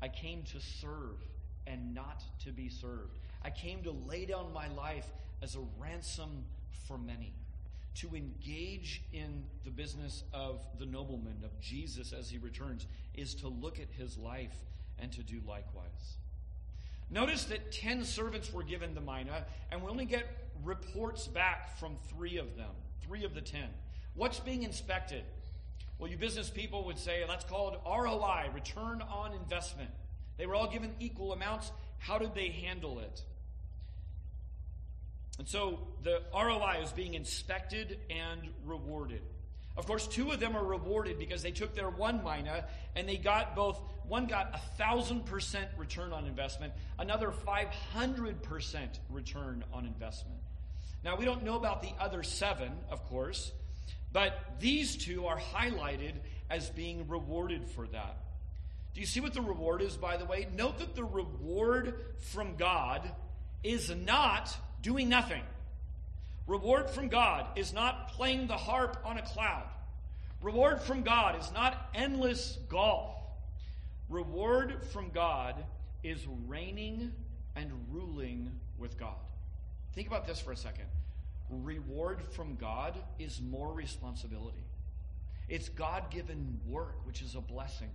I 0.01 0.07
came 0.07 0.43
to 0.51 0.59
serve 0.59 1.17
and 1.65 1.93
not 1.93 2.23
to 2.43 2.51
be 2.51 2.69
served. 2.69 3.17
I 3.43 3.49
came 3.49 3.83
to 3.83 3.91
lay 3.91 4.25
down 4.25 4.51
my 4.53 4.67
life 4.69 5.07
as 5.41 5.55
a 5.55 5.61
ransom 5.79 6.43
for 6.87 6.97
many, 6.97 7.33
to 7.95 8.15
engage 8.15 9.01
in 9.13 9.43
the 9.63 9.69
business 9.69 10.23
of 10.33 10.61
the 10.79 10.85
nobleman, 10.85 11.37
of 11.43 11.59
Jesus 11.59 12.13
as 12.13 12.29
he 12.29 12.37
returns, 12.37 12.87
is 13.13 13.35
to 13.35 13.47
look 13.47 13.79
at 13.79 13.87
his 13.97 14.17
life 14.17 14.55
and 14.99 15.11
to 15.13 15.21
do 15.23 15.41
likewise. 15.47 16.17
Notice 17.09 17.45
that 17.45 17.71
10 17.71 18.05
servants 18.05 18.51
were 18.51 18.63
given 18.63 18.95
the 18.95 19.01
mina, 19.01 19.45
and 19.71 19.81
we 19.81 19.89
only 19.89 20.05
get 20.05 20.25
reports 20.63 21.27
back 21.27 21.77
from 21.77 21.95
three 22.09 22.37
of 22.37 22.55
them, 22.55 22.71
three 23.01 23.23
of 23.23 23.35
the 23.35 23.41
10. 23.41 23.61
What's 24.15 24.39
being 24.39 24.63
inspected? 24.63 25.23
Well, 25.97 26.09
you 26.09 26.17
business 26.17 26.49
people 26.49 26.85
would 26.85 26.97
say 26.97 27.23
that's 27.27 27.45
called 27.45 27.77
ROI, 27.85 28.49
return 28.53 29.01
on 29.01 29.33
investment. 29.33 29.89
They 30.37 30.45
were 30.45 30.55
all 30.55 30.69
given 30.69 30.93
equal 30.99 31.33
amounts. 31.33 31.71
How 31.97 32.17
did 32.17 32.35
they 32.35 32.49
handle 32.49 32.99
it? 32.99 33.23
And 35.39 35.47
so 35.47 35.79
the 36.03 36.21
ROI 36.33 36.81
is 36.83 36.91
being 36.91 37.15
inspected 37.15 37.99
and 38.09 38.41
rewarded. 38.65 39.21
Of 39.75 39.87
course, 39.87 40.05
two 40.05 40.31
of 40.31 40.39
them 40.39 40.55
are 40.55 40.63
rewarded 40.63 41.17
because 41.17 41.41
they 41.41 41.51
took 41.51 41.73
their 41.73 41.89
one 41.89 42.23
mina 42.23 42.65
and 42.95 43.09
they 43.09 43.17
got 43.17 43.55
both, 43.55 43.79
one 44.07 44.27
got 44.27 44.53
a 44.53 44.59
thousand 44.77 45.25
percent 45.25 45.69
return 45.77 46.13
on 46.13 46.27
investment, 46.27 46.73
another 46.99 47.31
500% 47.31 48.99
return 49.09 49.63
on 49.73 49.85
investment. 49.85 50.39
Now, 51.03 51.15
we 51.17 51.25
don't 51.25 51.43
know 51.43 51.55
about 51.55 51.81
the 51.81 51.91
other 51.99 52.21
seven, 52.21 52.71
of 52.91 53.03
course, 53.05 53.51
but 54.13 54.39
these 54.59 54.95
two 54.95 55.25
are 55.25 55.39
highlighted 55.39 56.13
as 56.49 56.69
being 56.69 57.07
rewarded 57.07 57.67
for 57.67 57.87
that. 57.87 58.17
Do 58.93 59.01
you 59.01 59.07
see 59.07 59.19
what 59.19 59.33
the 59.33 59.41
reward 59.41 59.81
is, 59.81 59.97
by 59.97 60.17
the 60.17 60.25
way? 60.25 60.47
Note 60.55 60.77
that 60.77 60.95
the 60.95 61.03
reward 61.03 61.95
from 62.31 62.55
God 62.55 63.11
is 63.63 63.89
not 63.89 64.55
doing 64.83 65.09
nothing. 65.09 65.41
Reward 66.45 66.89
from 66.91 67.07
God 67.07 67.47
is 67.57 67.73
not 67.73 68.09
playing 68.09 68.47
the 68.47 68.57
harp 68.57 68.97
on 69.03 69.17
a 69.17 69.23
cloud. 69.23 69.67
Reward 70.43 70.81
from 70.81 71.01
God 71.01 71.39
is 71.39 71.51
not 71.53 71.89
endless 71.95 72.59
golf. 72.69 73.15
Reward 74.09 74.83
from 74.91 75.09
God 75.09 75.55
is 76.03 76.19
reigning 76.47 77.13
and 77.55 77.71
ruling 77.89 78.51
with 78.77 78.99
God. 78.99 79.15
Think 79.93 80.07
about 80.07 80.27
this 80.27 80.39
for 80.39 80.51
a 80.51 80.57
second 80.57 80.85
reward 81.61 82.21
from 82.31 82.55
God 82.55 82.97
is 83.19 83.41
more 83.41 83.71
responsibility. 83.73 84.63
It's 85.49 85.69
God 85.69 86.09
given 86.09 86.59
work, 86.67 87.05
which 87.05 87.21
is 87.21 87.35
a 87.35 87.41
blessing. 87.41 87.89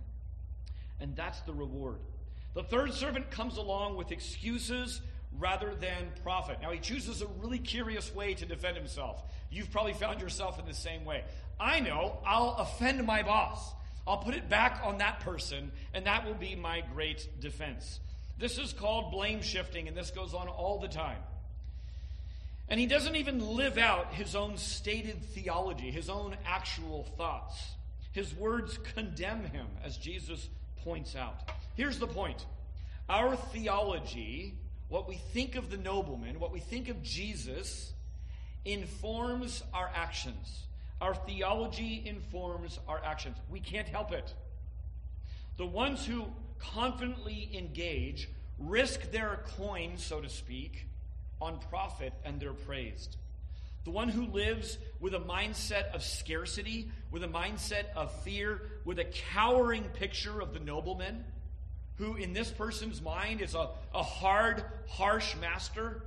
and 0.99 1.15
that's 1.15 1.39
the 1.41 1.53
reward. 1.53 1.99
The 2.53 2.63
third 2.63 2.93
servant 2.93 3.31
comes 3.31 3.57
along 3.57 3.95
with 3.95 4.11
excuses 4.11 5.01
rather 5.37 5.73
than 5.75 6.11
profit. 6.23 6.57
Now, 6.61 6.71
he 6.71 6.79
chooses 6.79 7.21
a 7.21 7.27
really 7.39 7.59
curious 7.59 8.13
way 8.13 8.33
to 8.33 8.45
defend 8.45 8.75
himself. 8.75 9.21
You've 9.49 9.71
probably 9.71 9.93
found 9.93 10.19
yourself 10.21 10.59
in 10.59 10.65
the 10.65 10.73
same 10.73 11.05
way. 11.05 11.23
I 11.59 11.79
know 11.79 12.17
I'll 12.25 12.55
offend 12.59 13.05
my 13.05 13.23
boss. 13.23 13.73
I'll 14.07 14.17
put 14.17 14.33
it 14.33 14.49
back 14.49 14.81
on 14.83 14.97
that 14.97 15.19
person, 15.19 15.71
and 15.93 16.05
that 16.05 16.25
will 16.25 16.33
be 16.33 16.55
my 16.55 16.81
great 16.93 17.27
defense. 17.39 17.99
This 18.39 18.57
is 18.57 18.73
called 18.73 19.11
blame 19.11 19.41
shifting, 19.41 19.87
and 19.87 19.95
this 19.95 20.11
goes 20.11 20.33
on 20.33 20.47
all 20.47 20.79
the 20.79 20.87
time. 20.87 21.19
And 22.69 22.79
he 22.79 22.85
doesn't 22.85 23.15
even 23.15 23.55
live 23.55 23.77
out 23.77 24.13
his 24.13 24.35
own 24.35 24.57
stated 24.57 25.23
theology, 25.23 25.89
his 25.89 26.09
own 26.09 26.37
actual 26.45 27.03
thoughts. 27.17 27.57
His 28.11 28.33
words 28.35 28.77
condemn 28.95 29.45
him, 29.45 29.65
as 29.83 29.97
Jesus 29.97 30.49
points 30.83 31.15
out. 31.15 31.49
Here's 31.75 31.99
the 31.99 32.07
point 32.07 32.45
our 33.07 33.35
theology, 33.35 34.53
what 34.87 35.07
we 35.07 35.15
think 35.15 35.55
of 35.55 35.71
the 35.71 35.77
nobleman, 35.77 36.39
what 36.39 36.51
we 36.51 36.59
think 36.59 36.89
of 36.89 37.01
Jesus, 37.01 37.91
informs 38.65 39.63
our 39.73 39.89
actions. 39.95 40.65
Our 41.01 41.15
theology 41.15 42.03
informs 42.05 42.77
our 42.87 43.01
actions. 43.03 43.37
We 43.49 43.61
can't 43.61 43.87
help 43.87 44.11
it. 44.11 44.33
The 45.57 45.65
ones 45.65 46.05
who 46.05 46.25
confidently 46.59 47.49
engage 47.53 48.29
risk 48.59 49.11
their 49.11 49.39
coin, 49.57 49.93
so 49.97 50.19
to 50.19 50.29
speak, 50.29 50.88
on 51.41 51.59
profit 51.69 52.13
and 52.23 52.39
they're 52.39 52.53
praised. 52.53 53.17
The 53.85 53.91
one 53.91 54.09
who 54.09 54.25
lives 54.25 54.77
with 54.99 55.13
a 55.13 55.19
mindset 55.19 55.93
of 55.93 56.03
scarcity, 56.03 56.91
with 57.11 57.23
a 57.23 57.27
mindset 57.27 57.85
of 57.95 58.11
fear, 58.23 58.61
with 58.85 58.99
a 58.99 59.05
cowering 59.05 59.83
picture 59.93 60.41
of 60.41 60.53
the 60.53 60.59
nobleman, 60.59 61.23
who 61.95 62.15
in 62.15 62.33
this 62.33 62.51
person's 62.51 63.01
mind 63.01 63.41
is 63.41 63.55
a, 63.55 63.69
a 63.93 64.03
hard, 64.03 64.63
harsh 64.87 65.35
master, 65.37 66.03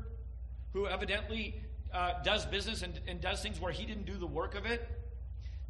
who 0.73 0.87
evidently 0.87 1.61
uh, 1.93 2.23
does 2.23 2.47
business 2.47 2.83
and, 2.83 2.99
and 3.07 3.21
does 3.21 3.43
things 3.43 3.61
where 3.61 3.73
he 3.73 3.85
didn't 3.85 4.07
do 4.07 4.17
the 4.17 4.27
work 4.27 4.55
of 4.55 4.67
it. 4.67 4.89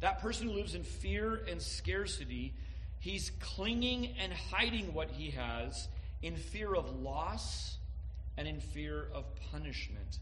That 0.01 0.21
person 0.21 0.49
who 0.49 0.53
lives 0.55 0.75
in 0.75 0.83
fear 0.83 1.43
and 1.49 1.61
scarcity, 1.61 2.53
he's 2.99 3.31
clinging 3.39 4.15
and 4.19 4.31
hiding 4.33 4.93
what 4.93 5.11
he 5.11 5.31
has 5.31 5.87
in 6.21 6.35
fear 6.35 6.73
of 6.73 6.89
loss 7.01 7.77
and 8.37 8.47
in 8.47 8.59
fear 8.59 9.07
of 9.13 9.25
punishment. 9.51 10.19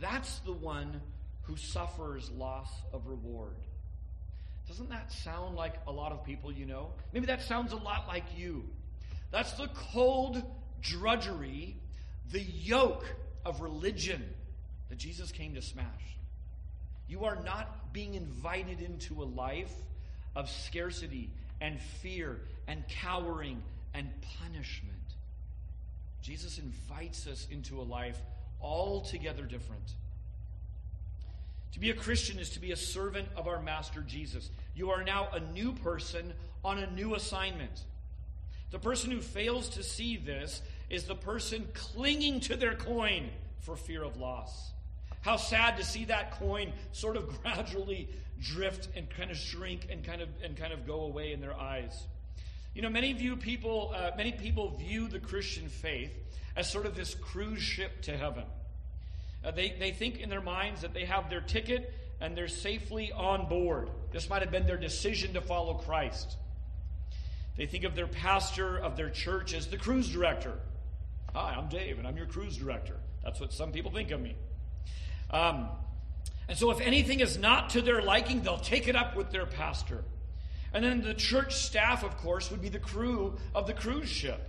That's 0.00 0.38
the 0.40 0.52
one 0.52 1.00
who 1.42 1.56
suffers 1.56 2.30
loss 2.30 2.70
of 2.92 3.06
reward. 3.06 3.56
Doesn't 4.68 4.90
that 4.90 5.10
sound 5.10 5.56
like 5.56 5.74
a 5.86 5.92
lot 5.92 6.12
of 6.12 6.24
people 6.24 6.52
you 6.52 6.66
know? 6.66 6.90
Maybe 7.12 7.26
that 7.26 7.42
sounds 7.42 7.72
a 7.72 7.76
lot 7.76 8.06
like 8.06 8.24
you. 8.36 8.64
That's 9.30 9.52
the 9.52 9.68
cold 9.92 10.42
drudgery, 10.82 11.76
the 12.30 12.42
yoke 12.42 13.04
of 13.44 13.60
religion 13.60 14.22
that 14.90 14.98
Jesus 14.98 15.32
came 15.32 15.54
to 15.54 15.62
smash. 15.62 15.86
You 17.08 17.24
are 17.24 17.42
not 17.42 17.92
being 17.92 18.14
invited 18.14 18.80
into 18.80 19.22
a 19.22 19.24
life 19.24 19.72
of 20.36 20.50
scarcity 20.50 21.30
and 21.60 21.80
fear 22.02 22.40
and 22.66 22.84
cowering 22.88 23.62
and 23.94 24.08
punishment. 24.38 24.97
Jesus 26.22 26.58
invites 26.58 27.26
us 27.26 27.46
into 27.50 27.80
a 27.80 27.82
life 27.82 28.18
altogether 28.60 29.44
different. 29.44 29.92
To 31.72 31.80
be 31.80 31.90
a 31.90 31.94
Christian 31.94 32.38
is 32.38 32.50
to 32.50 32.60
be 32.60 32.72
a 32.72 32.76
servant 32.76 33.28
of 33.36 33.46
our 33.46 33.60
Master 33.62 34.00
Jesus. 34.00 34.50
You 34.74 34.90
are 34.90 35.04
now 35.04 35.28
a 35.32 35.40
new 35.40 35.72
person 35.72 36.32
on 36.64 36.78
a 36.78 36.90
new 36.90 37.14
assignment. 37.14 37.84
The 38.70 38.78
person 38.78 39.10
who 39.10 39.20
fails 39.20 39.68
to 39.70 39.82
see 39.82 40.16
this 40.16 40.60
is 40.90 41.04
the 41.04 41.14
person 41.14 41.68
clinging 41.74 42.40
to 42.40 42.56
their 42.56 42.74
coin 42.74 43.30
for 43.60 43.76
fear 43.76 44.02
of 44.02 44.16
loss. 44.16 44.72
How 45.20 45.36
sad 45.36 45.76
to 45.76 45.84
see 45.84 46.06
that 46.06 46.32
coin 46.38 46.72
sort 46.92 47.16
of 47.16 47.28
gradually 47.42 48.08
drift 48.40 48.88
and 48.96 49.08
kind 49.10 49.30
of 49.30 49.36
shrink 49.36 49.88
and 49.90 50.04
kind 50.04 50.22
of 50.22 50.28
and 50.42 50.56
kind 50.56 50.72
of 50.72 50.86
go 50.86 51.00
away 51.02 51.32
in 51.32 51.40
their 51.40 51.54
eyes. 51.54 52.06
You 52.78 52.82
know, 52.82 52.90
many 52.90 53.12
view 53.12 53.34
people, 53.34 53.92
uh, 53.92 54.12
many 54.16 54.30
people 54.30 54.76
view 54.76 55.08
the 55.08 55.18
Christian 55.18 55.68
faith 55.68 56.12
as 56.54 56.70
sort 56.70 56.86
of 56.86 56.94
this 56.94 57.12
cruise 57.12 57.60
ship 57.60 58.02
to 58.02 58.16
heaven. 58.16 58.44
Uh, 59.44 59.50
they, 59.50 59.74
they 59.80 59.90
think 59.90 60.20
in 60.20 60.28
their 60.28 60.40
minds 60.40 60.82
that 60.82 60.94
they 60.94 61.04
have 61.04 61.28
their 61.28 61.40
ticket 61.40 61.92
and 62.20 62.36
they're 62.36 62.46
safely 62.46 63.10
on 63.10 63.48
board. 63.48 63.90
This 64.12 64.30
might 64.30 64.42
have 64.42 64.52
been 64.52 64.64
their 64.64 64.76
decision 64.76 65.34
to 65.34 65.40
follow 65.40 65.74
Christ. 65.74 66.36
They 67.56 67.66
think 67.66 67.82
of 67.82 67.96
their 67.96 68.06
pastor 68.06 68.78
of 68.78 68.96
their 68.96 69.10
church 69.10 69.54
as 69.54 69.66
the 69.66 69.76
cruise 69.76 70.08
director. 70.08 70.54
Hi, 71.34 71.56
I'm 71.58 71.68
Dave, 71.68 71.98
and 71.98 72.06
I'm 72.06 72.16
your 72.16 72.26
cruise 72.26 72.56
director. 72.56 72.94
That's 73.24 73.40
what 73.40 73.52
some 73.52 73.72
people 73.72 73.90
think 73.90 74.12
of 74.12 74.20
me. 74.20 74.36
Um, 75.32 75.68
and 76.48 76.56
so, 76.56 76.70
if 76.70 76.80
anything 76.80 77.18
is 77.18 77.38
not 77.38 77.70
to 77.70 77.82
their 77.82 78.02
liking, 78.02 78.42
they'll 78.42 78.56
take 78.56 78.86
it 78.86 78.94
up 78.94 79.16
with 79.16 79.32
their 79.32 79.46
pastor. 79.46 80.04
And 80.72 80.84
then 80.84 81.02
the 81.02 81.14
church 81.14 81.56
staff, 81.56 82.04
of 82.04 82.16
course, 82.18 82.50
would 82.50 82.60
be 82.60 82.68
the 82.68 82.78
crew 82.78 83.36
of 83.54 83.66
the 83.66 83.72
cruise 83.72 84.08
ship. 84.08 84.40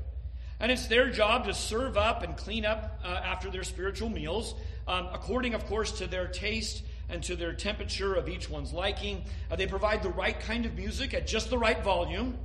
And 0.60 0.72
it's 0.72 0.88
their 0.88 1.10
job 1.10 1.46
to 1.46 1.54
serve 1.54 1.96
up 1.98 2.22
and 2.22 2.36
clean 2.36 2.66
up 2.66 3.00
uh, 3.04 3.08
after 3.08 3.50
their 3.50 3.64
spiritual 3.64 4.10
meals, 4.10 4.56
um, 4.88 5.08
according, 5.14 5.54
of 5.54 5.66
course, 5.68 5.94
to 6.00 6.08
their 6.08 6.28
taste 6.28 6.84
and 7.08 7.24
to 7.24 7.36
their 7.36 7.54
temperature 7.54 8.14
of 8.14 8.28
each 8.28 8.50
one's 8.50 8.74
liking. 8.74 9.24
Uh, 9.50 9.56
they 9.56 9.68
provide 9.68 10.04
the 10.04 10.10
right 10.10 10.38
kind 10.40 10.66
of 10.66 10.76
music 10.76 11.14
at 11.14 11.26
just 11.26 11.50
the 11.50 11.58
right 11.58 11.82
volume. 11.84 12.38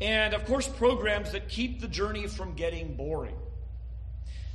And, 0.00 0.34
of 0.34 0.44
course, 0.44 0.68
programs 0.68 1.32
that 1.32 1.48
keep 1.48 1.80
the 1.80 1.88
journey 1.88 2.26
from 2.26 2.52
getting 2.54 2.94
boring. 2.94 3.36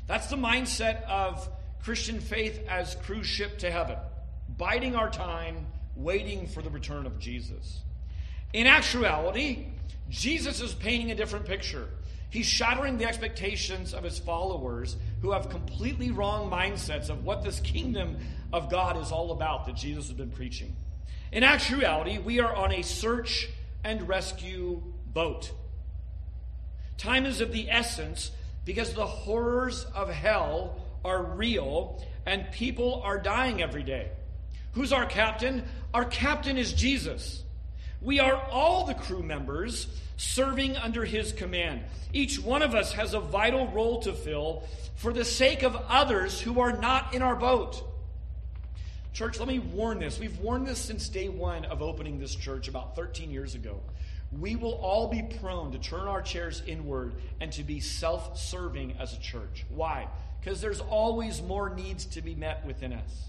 That's 0.05 0.27
the 0.27 0.35
mindset 0.35 1.03
of 1.05 1.49
Christian 1.83 2.19
faith 2.19 2.61
as 2.69 2.95
cruise 2.95 3.25
ship 3.25 3.57
to 3.59 3.71
heaven, 3.71 3.97
biding 4.55 4.95
our 4.95 5.09
time, 5.09 5.65
waiting 5.95 6.45
for 6.45 6.61
the 6.61 6.69
return 6.69 7.07
of 7.07 7.17
Jesus. 7.17 7.79
In 8.53 8.67
actuality, 8.67 9.67
Jesus 10.09 10.61
is 10.61 10.73
painting 10.73 11.11
a 11.11 11.15
different 11.15 11.45
picture. 11.45 11.87
He's 12.29 12.45
shattering 12.45 12.97
the 12.97 13.05
expectations 13.05 13.93
of 13.93 14.03
his 14.03 14.19
followers 14.19 14.95
who 15.21 15.31
have 15.31 15.49
completely 15.49 16.11
wrong 16.11 16.49
mindsets 16.49 17.09
of 17.09 17.25
what 17.25 17.43
this 17.43 17.59
kingdom 17.59 18.17
of 18.53 18.69
God 18.69 18.97
is 18.97 19.11
all 19.11 19.31
about 19.31 19.65
that 19.65 19.75
Jesus 19.75 20.07
has 20.07 20.15
been 20.15 20.31
preaching. 20.31 20.75
In 21.31 21.43
actuality, 21.43 22.17
we 22.17 22.39
are 22.39 22.53
on 22.53 22.73
a 22.73 22.81
search 22.81 23.49
and 23.83 24.07
rescue 24.07 24.81
boat. 25.07 25.51
Time 26.97 27.25
is 27.25 27.41
of 27.41 27.51
the 27.51 27.69
essence 27.69 28.31
because 28.65 28.93
the 28.93 29.05
horrors 29.05 29.85
of 29.95 30.09
hell 30.09 30.77
are 31.03 31.23
real 31.23 32.01
and 32.25 32.51
people 32.51 33.01
are 33.03 33.17
dying 33.17 33.61
every 33.61 33.83
day. 33.83 34.09
Who's 34.73 34.93
our 34.93 35.05
captain? 35.05 35.63
Our 35.93 36.05
captain 36.05 36.57
is 36.57 36.73
Jesus. 36.73 37.43
We 38.01 38.19
are 38.19 38.35
all 38.49 38.85
the 38.85 38.95
crew 38.95 39.21
members 39.21 39.87
serving 40.17 40.75
under 40.77 41.05
his 41.05 41.31
command. 41.31 41.81
Each 42.13 42.39
one 42.39 42.61
of 42.61 42.73
us 42.73 42.93
has 42.93 43.13
a 43.13 43.19
vital 43.19 43.67
role 43.67 44.01
to 44.01 44.13
fill 44.13 44.63
for 44.95 45.13
the 45.13 45.25
sake 45.25 45.63
of 45.63 45.75
others 45.87 46.41
who 46.41 46.59
are 46.59 46.73
not 46.73 47.13
in 47.13 47.21
our 47.21 47.35
boat. 47.35 47.83
Church, 49.13 49.39
let 49.39 49.47
me 49.47 49.59
warn 49.59 49.99
this. 49.99 50.19
We've 50.19 50.37
warned 50.39 50.65
this 50.65 50.79
since 50.79 51.09
day 51.09 51.29
one 51.29 51.65
of 51.65 51.81
opening 51.81 52.19
this 52.19 52.33
church 52.33 52.67
about 52.67 52.95
13 52.95 53.29
years 53.29 53.55
ago. 53.55 53.79
We 54.39 54.55
will 54.55 54.75
all 54.75 55.07
be 55.07 55.23
prone 55.39 55.71
to 55.73 55.77
turn 55.77 56.07
our 56.07 56.21
chairs 56.21 56.63
inward 56.65 57.13
and 57.41 57.51
to 57.53 57.63
be 57.63 57.81
self 57.81 58.39
serving 58.39 58.95
as 58.99 59.13
a 59.13 59.19
church. 59.19 59.65
Why? 59.69 60.07
Because 60.39 60.61
there's 60.61 60.79
always 60.79 61.41
more 61.41 61.69
needs 61.69 62.05
to 62.05 62.21
be 62.21 62.33
met 62.33 62.65
within 62.65 62.93
us. 62.93 63.25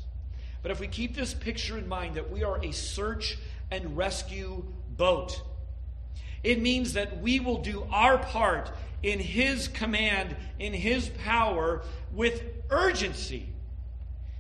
But 0.62 0.70
if 0.70 0.78
we 0.78 0.87
keep 0.87 1.16
this 1.16 1.35
picture 1.35 1.76
in 1.76 1.88
mind 1.88 2.14
that 2.14 2.30
we 2.30 2.44
are 2.44 2.64
a 2.64 2.72
search 2.72 3.37
and 3.72 3.96
rescue 3.96 4.62
boat. 4.96 5.42
It 6.44 6.61
means 6.61 6.92
that 6.92 7.20
we 7.22 7.40
will 7.40 7.62
do 7.62 7.87
our 7.90 8.18
part 8.18 8.70
in 9.02 9.18
His 9.18 9.66
command, 9.66 10.37
in 10.58 10.74
His 10.74 11.08
power, 11.24 11.82
with 12.12 12.42
urgency. 12.70 13.48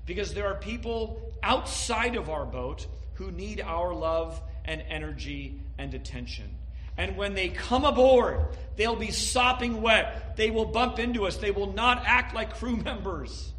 Because 0.04 0.34
there 0.34 0.46
are 0.48 0.56
people 0.56 1.32
outside 1.42 2.14
of 2.14 2.28
our 2.28 2.44
boat 2.44 2.86
who 3.14 3.30
need 3.30 3.60
our 3.60 3.94
love 3.94 4.40
and 4.64 4.82
energy 4.88 5.60
and 5.78 5.94
attention. 5.94 6.54
And 6.98 7.16
when 7.16 7.34
they 7.34 7.48
come 7.48 7.86
aboard, 7.86 8.48
they'll 8.76 8.96
be 8.96 9.10
sopping 9.10 9.80
wet. 9.80 10.36
They 10.36 10.50
will 10.50 10.66
bump 10.66 10.98
into 10.98 11.24
us. 11.24 11.38
They 11.38 11.50
will 11.50 11.72
not 11.72 12.02
act 12.04 12.34
like 12.34 12.58
crew 12.58 12.76
members. 12.84 13.52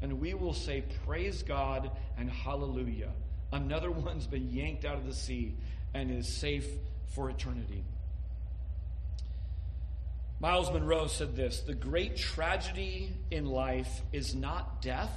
And 0.00 0.20
we 0.20 0.34
will 0.34 0.54
say, 0.54 0.84
Praise 1.04 1.42
God 1.42 1.90
and 2.16 2.30
hallelujah. 2.30 3.10
Another 3.52 3.90
one's 3.90 4.26
been 4.26 4.50
yanked 4.50 4.84
out 4.84 4.96
of 4.96 5.06
the 5.06 5.14
sea 5.14 5.56
and 5.94 6.10
is 6.10 6.28
safe 6.28 6.66
for 7.14 7.30
eternity. 7.30 7.84
Myles 10.40 10.70
Munroe 10.70 11.08
said 11.08 11.34
this 11.34 11.60
The 11.60 11.74
great 11.74 12.16
tragedy 12.16 13.12
in 13.30 13.46
life 13.46 14.02
is 14.12 14.34
not 14.34 14.82
death, 14.82 15.12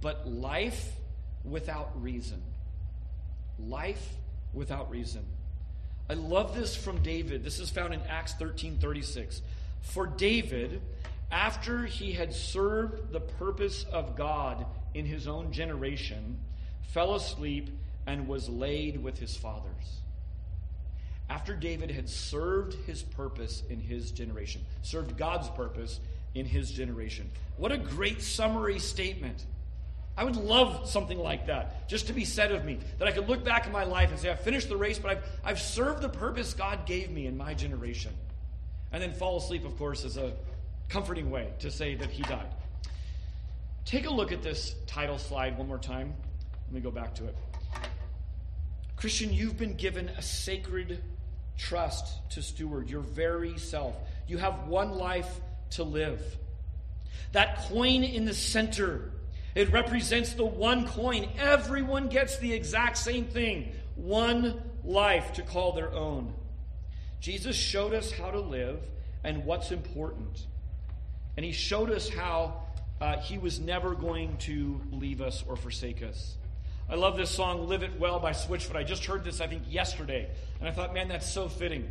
but 0.00 0.28
life 0.28 0.92
without 1.44 2.02
reason. 2.02 2.42
Life 3.58 4.16
without 4.52 4.90
reason. 4.90 5.24
I 6.08 6.14
love 6.14 6.54
this 6.54 6.74
from 6.76 7.02
David. 7.02 7.44
This 7.44 7.60
is 7.60 7.70
found 7.70 7.94
in 7.94 8.00
Acts 8.02 8.34
13 8.34 8.78
36. 8.78 9.42
For 9.80 10.06
David, 10.06 10.82
after 11.30 11.86
he 11.86 12.12
had 12.12 12.34
served 12.34 13.12
the 13.12 13.20
purpose 13.20 13.84
of 13.84 14.16
God 14.16 14.66
in 14.92 15.06
his 15.06 15.28
own 15.28 15.52
generation, 15.52 16.38
fell 16.92 17.14
asleep 17.14 17.70
and 18.06 18.26
was 18.26 18.48
laid 18.48 19.02
with 19.02 19.18
his 19.18 19.36
fathers. 19.36 20.00
After 21.28 21.54
David 21.54 21.90
had 21.90 22.08
served 22.08 22.74
his 22.86 23.02
purpose 23.02 23.62
in 23.70 23.80
his 23.80 24.10
generation, 24.10 24.62
served 24.82 25.16
God's 25.16 25.48
purpose 25.50 26.00
in 26.34 26.44
his 26.44 26.72
generation. 26.72 27.30
What 27.56 27.70
a 27.70 27.78
great 27.78 28.20
summary 28.20 28.80
statement. 28.80 29.44
I 30.16 30.24
would 30.24 30.36
love 30.36 30.88
something 30.88 31.18
like 31.18 31.46
that, 31.46 31.88
just 31.88 32.08
to 32.08 32.12
be 32.12 32.24
said 32.24 32.50
of 32.50 32.64
me, 32.64 32.78
that 32.98 33.06
I 33.06 33.12
could 33.12 33.28
look 33.28 33.44
back 33.44 33.66
in 33.66 33.72
my 33.72 33.84
life 33.84 34.10
and 34.10 34.18
say, 34.18 34.28
I've 34.28 34.40
finished 34.40 34.68
the 34.68 34.76
race, 34.76 34.98
but 34.98 35.12
I've, 35.12 35.24
I've 35.44 35.60
served 35.60 36.02
the 36.02 36.08
purpose 36.08 36.52
God 36.52 36.84
gave 36.84 37.10
me 37.10 37.26
in 37.26 37.36
my 37.36 37.54
generation. 37.54 38.12
And 38.92 39.00
then 39.00 39.12
fall 39.12 39.38
asleep, 39.38 39.64
of 39.64 39.78
course, 39.78 40.04
is 40.04 40.16
a 40.16 40.32
comforting 40.88 41.30
way 41.30 41.52
to 41.60 41.70
say 41.70 41.94
that 41.94 42.10
he 42.10 42.24
died. 42.24 42.52
Take 43.84 44.06
a 44.06 44.10
look 44.12 44.32
at 44.32 44.42
this 44.42 44.74
title 44.86 45.16
slide 45.16 45.56
one 45.56 45.68
more 45.68 45.78
time. 45.78 46.12
Let 46.70 46.74
me 46.74 46.80
go 46.82 46.92
back 46.92 47.16
to 47.16 47.26
it. 47.26 47.36
Christian, 48.94 49.32
you've 49.32 49.58
been 49.58 49.74
given 49.74 50.08
a 50.10 50.22
sacred 50.22 51.02
trust 51.58 52.30
to 52.30 52.42
steward 52.42 52.88
your 52.88 53.00
very 53.00 53.58
self. 53.58 53.96
You 54.28 54.38
have 54.38 54.68
one 54.68 54.92
life 54.92 55.40
to 55.70 55.82
live. 55.82 56.22
That 57.32 57.58
coin 57.62 58.04
in 58.04 58.24
the 58.24 58.34
center, 58.34 59.10
it 59.56 59.72
represents 59.72 60.34
the 60.34 60.44
one 60.44 60.86
coin. 60.86 61.28
Everyone 61.38 62.08
gets 62.08 62.38
the 62.38 62.52
exact 62.52 62.98
same 62.98 63.24
thing 63.24 63.72
one 63.96 64.62
life 64.84 65.32
to 65.32 65.42
call 65.42 65.72
their 65.72 65.92
own. 65.92 66.32
Jesus 67.18 67.56
showed 67.56 67.94
us 67.94 68.12
how 68.12 68.30
to 68.30 68.40
live 68.40 68.78
and 69.24 69.44
what's 69.44 69.72
important. 69.72 70.46
And 71.36 71.44
he 71.44 71.50
showed 71.50 71.90
us 71.90 72.08
how 72.08 72.62
uh, 73.00 73.16
he 73.18 73.38
was 73.38 73.58
never 73.58 73.96
going 73.96 74.36
to 74.38 74.80
leave 74.92 75.20
us 75.20 75.42
or 75.48 75.56
forsake 75.56 76.02
us. 76.04 76.36
I 76.90 76.96
love 76.96 77.16
this 77.16 77.30
song, 77.30 77.68
Live 77.68 77.84
It 77.84 78.00
Well 78.00 78.18
by 78.18 78.32
Switchfoot. 78.32 78.74
I 78.74 78.82
just 78.82 79.04
heard 79.04 79.22
this, 79.22 79.40
I 79.40 79.46
think, 79.46 79.62
yesterday. 79.68 80.28
And 80.58 80.68
I 80.68 80.72
thought, 80.72 80.92
man, 80.92 81.06
that's 81.06 81.30
so 81.30 81.48
fitting. 81.48 81.88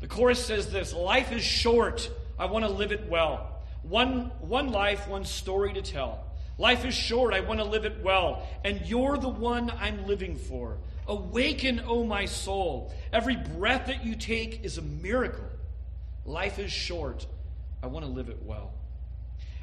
The 0.00 0.08
chorus 0.08 0.44
says 0.44 0.72
this 0.72 0.92
Life 0.92 1.30
is 1.30 1.44
short. 1.44 2.10
I 2.36 2.46
want 2.46 2.64
to 2.64 2.70
live 2.70 2.90
it 2.90 3.08
well. 3.08 3.62
One, 3.84 4.32
one 4.40 4.72
life, 4.72 5.06
one 5.06 5.24
story 5.24 5.72
to 5.74 5.82
tell. 5.82 6.24
Life 6.58 6.84
is 6.84 6.94
short. 6.94 7.32
I 7.32 7.40
want 7.40 7.60
to 7.60 7.64
live 7.64 7.84
it 7.84 8.02
well. 8.02 8.44
And 8.64 8.84
you're 8.84 9.16
the 9.16 9.28
one 9.28 9.70
I'm 9.70 10.04
living 10.08 10.34
for. 10.34 10.78
Awaken, 11.06 11.78
O 11.80 12.00
oh 12.00 12.04
my 12.04 12.24
soul. 12.24 12.92
Every 13.12 13.36
breath 13.36 13.86
that 13.86 14.04
you 14.04 14.16
take 14.16 14.64
is 14.64 14.78
a 14.78 14.82
miracle. 14.82 15.44
Life 16.24 16.58
is 16.58 16.72
short. 16.72 17.24
I 17.84 17.86
want 17.86 18.04
to 18.04 18.10
live 18.10 18.30
it 18.30 18.42
well. 18.42 18.72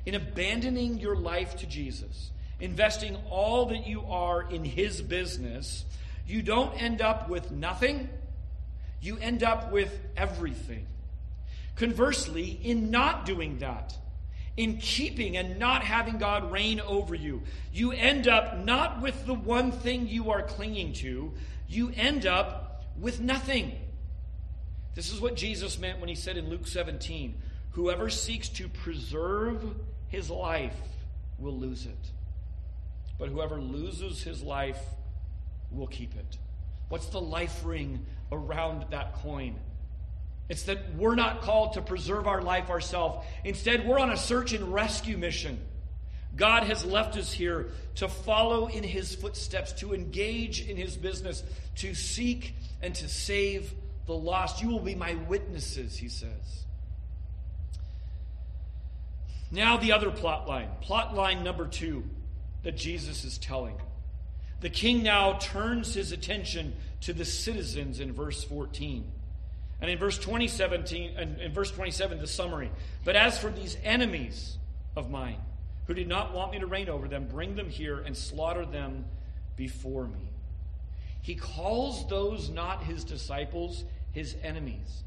In 0.06 0.16
abandoning 0.16 0.98
your 0.98 1.18
life 1.18 1.58
to 1.58 1.68
Jesus, 1.68 2.32
investing 2.62 3.17
all 3.30 3.65
that 3.65 3.86
you 3.88 4.04
are 4.08 4.50
in 4.50 4.63
His 4.63 5.02
business, 5.02 5.84
you 6.26 6.41
don't 6.41 6.74
end 6.82 7.02
up 7.02 7.28
with 7.28 7.52
nothing, 7.52 8.08
you 9.02 9.17
end 9.17 9.43
up 9.43 9.71
with 9.71 10.00
everything. 10.15 10.86
Conversely, 11.76 12.60
in 12.63 12.91
not 12.91 13.26
doing 13.26 13.58
that, 13.58 13.97
in 14.56 14.78
keeping 14.78 15.38
and 15.38 15.58
not 15.58 15.84
having 15.84 16.19
God 16.19 16.52
reign 16.52 16.80
over 16.80 17.15
you, 17.15 17.41
you 17.74 17.91
end 17.91 18.28
up 18.28 18.60
not 18.60 19.02
with 19.02 19.26
the 19.26 19.34
one 19.34 19.71
thing 19.71 20.08
you 20.08 20.32
are 20.32 20.43
clinging 20.43 20.93
to, 20.93 21.34
you 21.67 21.91
end 21.95 22.26
up 22.26 22.84
with 23.00 23.19
nothing. 23.19 23.71
This 24.93 25.12
is 25.12 25.19
what 25.19 25.36
Jesus 25.36 25.80
meant 25.80 26.00
when 26.00 26.10
he 26.10 26.15
said 26.15 26.38
in 26.38 26.50
Luke 26.50 26.67
17 26.67 27.36
Whoever 27.71 28.10
seeks 28.10 28.50
to 28.50 28.67
preserve 28.67 29.63
his 30.10 30.30
life 30.30 30.76
will 31.39 31.58
lose 31.58 31.86
it. 31.86 32.12
But 33.22 33.30
whoever 33.30 33.62
loses 33.62 34.24
his 34.24 34.42
life 34.42 34.80
will 35.70 35.86
keep 35.86 36.16
it. 36.16 36.38
What's 36.90 37.06
the 37.10 37.22
life 37.22 37.62
ring 37.64 38.04
around 38.32 38.86
that 38.90 39.14
coin? 39.22 39.60
It's 40.50 40.64
that 40.64 40.96
we're 40.96 41.14
not 41.14 41.44
called 41.44 41.74
to 41.74 41.84
preserve 41.84 42.26
our 42.26 42.42
life 42.42 42.72
ourselves. 42.72 43.24
Instead, 43.44 43.88
we're 43.88 44.00
on 44.00 44.10
a 44.10 44.18
search 44.18 44.54
and 44.54 44.74
rescue 44.74 45.20
mission. 45.20 45.62
God 46.36 46.64
has 46.64 46.84
left 46.84 47.16
us 47.16 47.32
here 47.32 47.70
to 47.98 48.08
follow 48.08 48.66
in 48.66 48.82
his 48.84 49.14
footsteps, 49.14 49.74
to 49.74 49.94
engage 49.94 50.68
in 50.68 50.76
his 50.76 50.98
business, 50.98 51.44
to 51.76 51.94
seek 51.94 52.56
and 52.82 52.96
to 52.96 53.08
save 53.08 53.72
the 54.08 54.16
lost. 54.16 54.64
You 54.64 54.70
will 54.70 54.80
be 54.80 54.96
my 54.96 55.14
witnesses, 55.14 55.96
he 55.96 56.10
says. 56.10 56.66
Now, 59.52 59.78
the 59.78 59.92
other 59.92 60.10
plot 60.10 60.48
line, 60.48 60.70
plot 60.82 61.14
line 61.14 61.44
number 61.44 61.68
two 61.68 62.04
that 62.63 62.78
Jesus 62.78 63.24
is 63.24 63.38
telling. 63.38 63.76
The 64.62 64.69
king 64.69 65.04
now 65.04 65.34
turns 65.39 65.93
his 65.93 66.12
attention 66.12 66.76
to 67.02 67.13
the 67.13 67.26
citizens 67.26 68.00
in 68.00 68.13
verse 68.13 68.43
14. 68.43 69.12
And 69.82 69.89
in 69.89 69.97
verse 69.97 70.19
27, 70.19 70.86
in 71.41 71.52
verse 71.52 71.71
27, 71.71 72.19
the 72.19 72.28
summary. 72.28 72.69
But 73.04 73.15
as 73.15 73.39
for 73.39 73.50
these 73.50 73.76
enemies 73.84 74.58
of 74.95 75.10
mine, 75.10 75.39
who 75.88 75.95
did 75.95 76.08
not 76.08 76.34
want 76.34 76.52
me 76.52 76.60
to 76.60 76.67
reign 76.67 76.88
over 76.88 77.08
them, 77.08 77.28
bring 77.28 77.56
them 77.56 77.69
here 77.69 78.00
and 78.00 78.15
slaughter 78.15 78.65
them 78.65 79.06
before 79.56 80.08
me. 80.08 80.30
He 81.21 81.36
calls 81.36 82.08
those 82.08 82.50
not 82.50 82.84
his 82.84 83.04
disciples 83.04 83.84
his 84.12 84.36
enemies. 84.43 85.04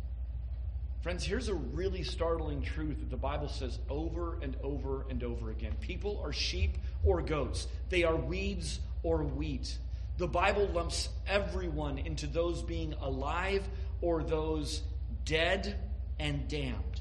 Friends, 1.02 1.22
here's 1.22 1.48
a 1.48 1.54
really 1.54 2.02
startling 2.02 2.62
truth 2.62 2.98
that 2.98 3.10
the 3.10 3.16
Bible 3.16 3.48
says 3.48 3.78
over 3.90 4.38
and 4.40 4.56
over 4.62 5.04
and 5.10 5.22
over 5.22 5.50
again. 5.50 5.74
People 5.80 6.20
are 6.24 6.32
sheep 6.32 6.78
or 7.04 7.22
goats, 7.22 7.66
they 7.88 8.04
are 8.04 8.16
weeds 8.16 8.80
or 9.02 9.22
wheat. 9.22 9.78
The 10.16 10.26
Bible 10.26 10.68
lumps 10.68 11.08
everyone 11.26 11.98
into 11.98 12.26
those 12.26 12.62
being 12.62 12.94
alive 13.00 13.66
or 14.00 14.22
those 14.22 14.82
dead 15.24 15.76
and 16.18 16.46
damned. 16.48 17.00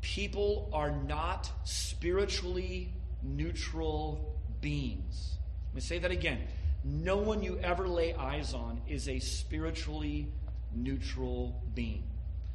People 0.00 0.68
are 0.72 0.90
not 0.90 1.50
spiritually 1.64 2.92
neutral 3.22 4.36
beings. 4.60 5.36
Let 5.68 5.74
me 5.74 5.80
say 5.80 5.98
that 5.98 6.10
again. 6.10 6.40
No 6.84 7.16
one 7.16 7.42
you 7.42 7.58
ever 7.62 7.88
lay 7.88 8.14
eyes 8.14 8.54
on 8.54 8.80
is 8.88 9.08
a 9.08 9.18
spiritually 9.18 10.28
neutral 10.74 11.60
being. 11.74 12.04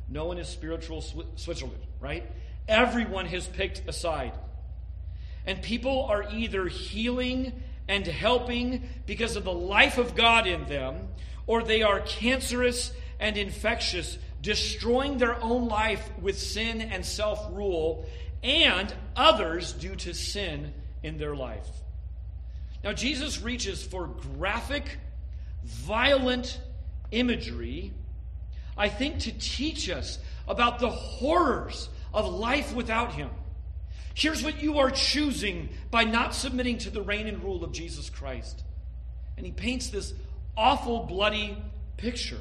No 0.09 0.25
one 0.25 0.37
is 0.37 0.47
spiritual 0.47 1.01
Switzerland, 1.35 1.81
right? 1.99 2.29
Everyone 2.67 3.25
has 3.25 3.47
picked 3.47 3.83
a 3.87 3.93
side. 3.93 4.33
And 5.45 5.61
people 5.61 6.05
are 6.05 6.23
either 6.31 6.67
healing 6.67 7.61
and 7.87 8.05
helping 8.05 8.83
because 9.05 9.35
of 9.35 9.43
the 9.43 9.53
life 9.53 9.97
of 9.97 10.15
God 10.15 10.47
in 10.47 10.65
them, 10.65 11.07
or 11.47 11.63
they 11.63 11.81
are 11.83 11.99
cancerous 11.99 12.93
and 13.19 13.37
infectious, 13.37 14.17
destroying 14.41 15.17
their 15.17 15.41
own 15.41 15.67
life 15.67 16.09
with 16.21 16.39
sin 16.39 16.81
and 16.81 17.05
self 17.05 17.45
rule, 17.51 18.05
and 18.41 18.93
others 19.15 19.73
due 19.73 19.95
to 19.97 20.13
sin 20.13 20.73
in 21.03 21.17
their 21.17 21.35
life. 21.35 21.67
Now, 22.83 22.93
Jesus 22.93 23.41
reaches 23.41 23.83
for 23.83 24.07
graphic, 24.07 24.97
violent 25.63 26.59
imagery 27.11 27.93
I 28.77 28.89
think, 28.89 29.19
to 29.19 29.31
teach 29.31 29.89
us 29.89 30.19
about 30.47 30.79
the 30.79 30.89
horrors 30.89 31.89
of 32.13 32.27
life 32.27 32.73
without 32.73 33.13
Him. 33.13 33.29
Here's 34.13 34.43
what 34.43 34.61
you 34.61 34.79
are 34.79 34.91
choosing 34.91 35.69
by 35.89 36.03
not 36.03 36.35
submitting 36.35 36.77
to 36.79 36.89
the 36.89 37.01
reign 37.01 37.27
and 37.27 37.43
rule 37.43 37.63
of 37.63 37.71
Jesus 37.71 38.09
Christ. 38.09 38.63
And 39.37 39.45
he 39.45 39.51
paints 39.51 39.89
this 39.89 40.13
awful, 40.55 41.03
bloody 41.03 41.57
picture. 41.97 42.39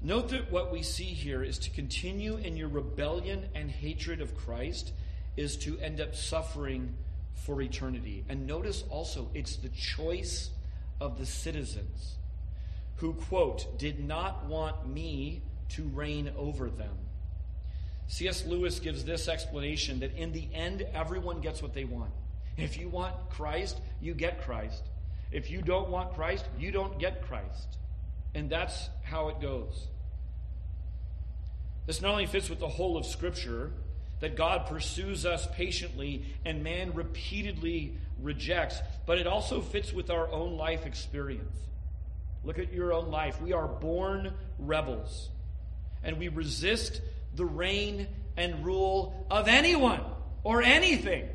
Note 0.00 0.30
that 0.30 0.50
what 0.50 0.70
we 0.70 0.82
see 0.82 1.04
here 1.04 1.42
is 1.42 1.58
to 1.60 1.70
continue 1.70 2.36
in 2.36 2.56
your 2.56 2.68
rebellion 2.68 3.48
and 3.54 3.70
hatred 3.70 4.20
of 4.20 4.36
Christ 4.36 4.92
is 5.36 5.56
to 5.58 5.78
end 5.78 6.00
up 6.00 6.14
suffering 6.14 6.94
for 7.34 7.60
eternity. 7.60 8.24
And 8.28 8.46
notice 8.46 8.84
also, 8.90 9.30
it's 9.34 9.56
the 9.56 9.70
choice 9.70 10.50
of 11.00 11.18
the 11.18 11.26
citizens 11.26 12.16
who, 12.96 13.14
quote, 13.14 13.78
did 13.78 13.98
not 13.98 14.46
want 14.46 14.88
me 14.88 15.42
to 15.70 15.82
reign 15.82 16.32
over 16.36 16.70
them. 16.70 16.96
C.S. 18.06 18.44
Lewis 18.46 18.80
gives 18.80 19.04
this 19.04 19.28
explanation 19.28 20.00
that 20.00 20.14
in 20.16 20.32
the 20.32 20.46
end, 20.52 20.86
everyone 20.92 21.40
gets 21.40 21.62
what 21.62 21.74
they 21.74 21.84
want. 21.84 22.10
If 22.56 22.78
you 22.78 22.88
want 22.88 23.14
Christ, 23.30 23.80
you 24.00 24.14
get 24.14 24.42
Christ. 24.42 24.82
If 25.32 25.50
you 25.50 25.62
don't 25.62 25.88
want 25.88 26.14
Christ, 26.14 26.44
you 26.58 26.70
don't 26.70 26.98
get 26.98 27.26
Christ. 27.26 27.78
And 28.34 28.48
that's 28.50 28.88
how 29.02 29.28
it 29.28 29.40
goes. 29.40 29.88
This 31.86 32.00
not 32.00 32.12
only 32.12 32.26
fits 32.26 32.48
with 32.48 32.60
the 32.60 32.68
whole 32.68 32.96
of 32.96 33.04
Scripture, 33.04 33.72
that 34.20 34.36
God 34.36 34.66
pursues 34.66 35.26
us 35.26 35.46
patiently 35.52 36.24
and 36.44 36.62
man 36.62 36.94
repeatedly 36.94 37.96
rejects, 38.22 38.80
but 39.06 39.18
it 39.18 39.26
also 39.26 39.60
fits 39.60 39.92
with 39.92 40.10
our 40.10 40.30
own 40.30 40.56
life 40.56 40.86
experience. 40.86 41.58
Look 42.44 42.58
at 42.58 42.72
your 42.72 42.92
own 42.92 43.10
life. 43.10 43.40
We 43.40 43.52
are 43.52 43.66
born 43.66 44.32
rebels, 44.58 45.30
and 46.02 46.18
we 46.18 46.28
resist 46.28 47.00
the 47.34 47.44
reign 47.44 48.06
and 48.36 48.64
rule 48.64 49.26
of 49.30 49.48
anyone 49.48 50.00
or 50.42 50.62
anything. 50.62 51.28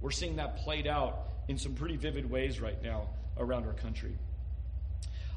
We're 0.00 0.10
seeing 0.10 0.36
that 0.36 0.58
played 0.58 0.86
out 0.86 1.28
in 1.48 1.58
some 1.58 1.74
pretty 1.74 1.96
vivid 1.96 2.30
ways 2.30 2.60
right 2.60 2.80
now 2.82 3.08
around 3.38 3.66
our 3.66 3.72
country. 3.72 4.16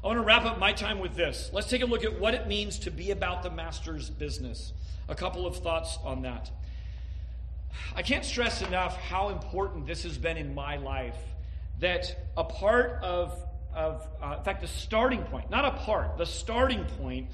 I 0.02 0.06
want 0.06 0.18
to 0.18 0.24
wrap 0.24 0.44
up 0.44 0.58
my 0.58 0.72
time 0.72 1.00
with 1.00 1.16
this. 1.16 1.50
Let's 1.52 1.68
take 1.68 1.82
a 1.82 1.86
look 1.86 2.04
at 2.04 2.20
what 2.20 2.34
it 2.34 2.46
means 2.46 2.78
to 2.80 2.90
be 2.90 3.10
about 3.10 3.42
the 3.42 3.50
master's 3.50 4.08
business. 4.08 4.72
A 5.08 5.14
couple 5.14 5.46
of 5.46 5.56
thoughts 5.56 5.98
on 6.04 6.22
that. 6.22 6.50
I 7.94 8.02
can't 8.02 8.24
stress 8.24 8.62
enough 8.62 8.96
how 8.96 9.30
important 9.30 9.86
this 9.86 10.04
has 10.04 10.16
been 10.16 10.36
in 10.36 10.54
my 10.54 10.76
life 10.76 11.16
that 11.80 12.16
a 12.36 12.44
part 12.44 13.00
of, 13.02 13.36
of 13.74 14.06
uh, 14.22 14.36
in 14.38 14.44
fact, 14.44 14.60
the 14.60 14.68
starting 14.68 15.22
point, 15.24 15.50
not 15.50 15.64
a 15.64 15.72
part, 15.72 16.16
the 16.16 16.26
starting 16.26 16.84
point 17.00 17.28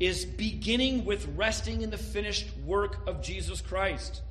is 0.00 0.24
beginning 0.24 1.04
with 1.04 1.28
resting 1.36 1.82
in 1.82 1.90
the 1.90 1.98
finished 1.98 2.48
work 2.66 3.06
of 3.06 3.22
Jesus 3.22 3.60
Christ. 3.60 4.22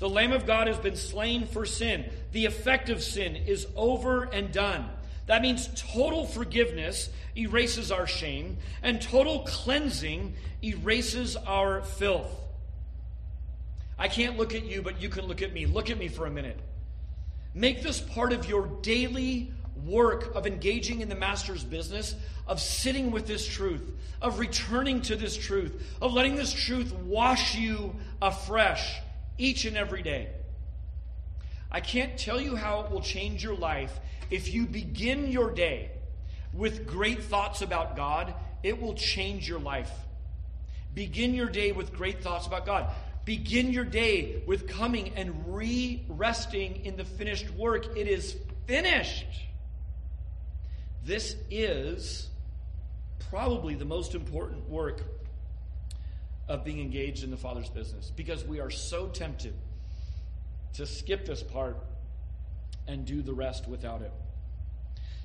The 0.00 0.08
Lamb 0.08 0.32
of 0.32 0.44
God 0.44 0.66
has 0.66 0.76
been 0.76 0.96
slain 0.96 1.46
for 1.46 1.64
sin. 1.64 2.04
The 2.32 2.46
effect 2.46 2.90
of 2.90 3.02
sin 3.02 3.36
is 3.36 3.66
over 3.76 4.24
and 4.24 4.52
done. 4.52 4.90
That 5.26 5.40
means 5.40 5.68
total 5.92 6.26
forgiveness 6.26 7.08
erases 7.36 7.90
our 7.90 8.06
shame, 8.06 8.58
and 8.82 9.00
total 9.00 9.44
cleansing 9.44 10.34
erases 10.62 11.36
our 11.36 11.80
filth. 11.82 12.30
I 13.98 14.08
can't 14.08 14.36
look 14.36 14.54
at 14.54 14.64
you, 14.64 14.82
but 14.82 15.00
you 15.00 15.08
can 15.08 15.26
look 15.26 15.40
at 15.40 15.52
me. 15.52 15.66
Look 15.66 15.88
at 15.88 15.96
me 15.98 16.08
for 16.08 16.26
a 16.26 16.30
minute. 16.30 16.58
Make 17.54 17.82
this 17.82 18.00
part 18.00 18.32
of 18.32 18.48
your 18.48 18.66
daily 18.82 19.52
work 19.84 20.34
of 20.34 20.46
engaging 20.46 21.00
in 21.00 21.08
the 21.08 21.14
Master's 21.14 21.64
business, 21.64 22.14
of 22.46 22.60
sitting 22.60 23.10
with 23.10 23.26
this 23.26 23.46
truth, 23.46 23.82
of 24.20 24.38
returning 24.38 25.02
to 25.02 25.16
this 25.16 25.36
truth, 25.36 25.82
of 26.00 26.12
letting 26.12 26.36
this 26.36 26.52
truth 26.52 26.92
wash 26.92 27.54
you 27.56 27.94
afresh 28.22 29.00
each 29.38 29.64
and 29.64 29.76
every 29.76 30.02
day. 30.02 30.28
I 31.70 31.80
can't 31.80 32.16
tell 32.16 32.40
you 32.40 32.54
how 32.54 32.82
it 32.82 32.90
will 32.90 33.00
change 33.00 33.42
your 33.42 33.56
life 33.56 33.98
if 34.30 34.52
you 34.52 34.66
begin 34.66 35.30
your 35.30 35.50
day 35.50 35.90
with 36.52 36.86
great 36.86 37.22
thoughts 37.24 37.62
about 37.62 37.96
God, 37.96 38.34
it 38.62 38.80
will 38.80 38.94
change 38.94 39.48
your 39.48 39.58
life. 39.58 39.90
Begin 40.94 41.34
your 41.34 41.48
day 41.48 41.72
with 41.72 41.92
great 41.92 42.22
thoughts 42.22 42.46
about 42.46 42.66
God. 42.66 42.92
Begin 43.24 43.72
your 43.72 43.84
day 43.84 44.42
with 44.46 44.68
coming 44.68 45.12
and 45.16 45.54
re 45.54 46.04
resting 46.08 46.84
in 46.84 46.96
the 46.96 47.04
finished 47.04 47.50
work. 47.50 47.96
It 47.96 48.06
is 48.06 48.36
finished. 48.66 49.26
This 51.04 51.36
is 51.50 52.28
probably 53.30 53.74
the 53.74 53.84
most 53.84 54.14
important 54.14 54.68
work 54.68 55.02
of 56.48 56.64
being 56.64 56.80
engaged 56.80 57.24
in 57.24 57.30
the 57.30 57.36
Father's 57.36 57.68
business 57.68 58.10
because 58.14 58.44
we 58.44 58.60
are 58.60 58.70
so 58.70 59.08
tempted 59.08 59.54
to 60.74 60.86
skip 60.86 61.26
this 61.26 61.42
part 61.42 61.76
and 62.86 63.04
do 63.04 63.22
the 63.22 63.34
rest 63.34 63.68
without 63.68 64.00
it. 64.00 64.12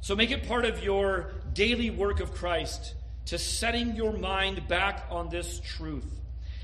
So 0.01 0.15
make 0.15 0.31
it 0.31 0.47
part 0.47 0.65
of 0.65 0.83
your 0.83 1.31
daily 1.53 1.89
work 1.89 2.19
of 2.19 2.33
Christ 2.33 2.93
to 3.25 3.37
setting 3.37 3.95
your 3.95 4.13
mind 4.13 4.67
back 4.67 5.05
on 5.09 5.29
this 5.29 5.59
truth. 5.59 6.19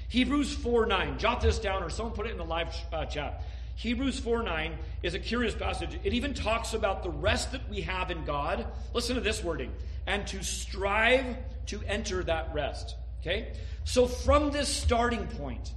Hebrews 0.09 0.53
4 0.55 0.85
9. 0.85 1.19
Jot 1.19 1.41
this 1.41 1.59
down 1.59 1.83
or 1.83 1.89
someone 1.89 2.15
put 2.15 2.27
it 2.27 2.31
in 2.31 2.37
the 2.37 2.45
live 2.45 2.75
uh, 2.91 3.05
chat. 3.05 3.43
Hebrews 3.75 4.19
4 4.19 4.43
9 4.43 4.77
is 5.03 5.13
a 5.13 5.19
curious 5.19 5.53
passage. 5.53 5.99
It 6.03 6.13
even 6.13 6.33
talks 6.33 6.73
about 6.73 7.03
the 7.03 7.09
rest 7.09 7.51
that 7.51 7.69
we 7.69 7.81
have 7.81 8.09
in 8.09 8.23
God. 8.23 8.65
Listen 8.93 9.15
to 9.15 9.21
this 9.21 9.43
wording 9.43 9.73
and 10.07 10.25
to 10.27 10.43
strive 10.43 11.37
to 11.67 11.81
enter 11.87 12.23
that 12.23 12.53
rest. 12.53 12.95
Okay? 13.21 13.53
So, 13.83 14.07
from 14.07 14.51
this 14.51 14.69
starting 14.69 15.27
point, 15.27 15.73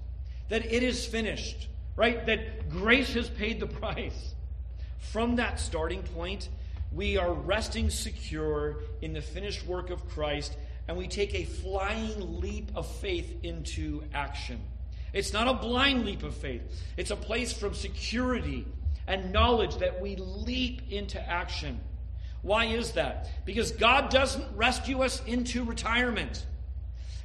that 0.48 0.64
it 0.64 0.82
is 0.82 1.04
finished, 1.04 1.68
right? 1.96 2.24
That 2.26 2.70
grace 2.70 3.12
has 3.14 3.28
paid 3.28 3.60
the 3.60 3.66
price. 3.80 4.34
From 4.98 5.36
that 5.36 5.58
starting 5.58 6.02
point, 6.02 6.48
we 6.92 7.16
are 7.16 7.32
resting 7.32 7.90
secure 7.90 8.78
in 9.02 9.12
the 9.12 9.20
finished 9.20 9.66
work 9.66 9.90
of 9.90 10.08
Christ, 10.08 10.56
and 10.86 10.96
we 10.96 11.06
take 11.06 11.34
a 11.34 11.44
flying 11.44 12.40
leap 12.40 12.70
of 12.74 12.86
faith 12.86 13.42
into 13.42 14.02
action. 14.14 14.60
It's 15.12 15.32
not 15.32 15.48
a 15.48 15.54
blind 15.54 16.04
leap 16.04 16.22
of 16.22 16.34
faith, 16.34 16.62
it's 16.96 17.10
a 17.10 17.16
place 17.16 17.52
from 17.52 17.74
security 17.74 18.66
and 19.06 19.32
knowledge 19.32 19.76
that 19.76 20.00
we 20.00 20.16
leap 20.16 20.82
into 20.90 21.20
action. 21.20 21.80
Why 22.42 22.66
is 22.66 22.92
that? 22.92 23.28
Because 23.44 23.72
God 23.72 24.10
doesn't 24.10 24.56
rescue 24.56 25.02
us 25.02 25.22
into 25.24 25.64
retirement. 25.64 26.44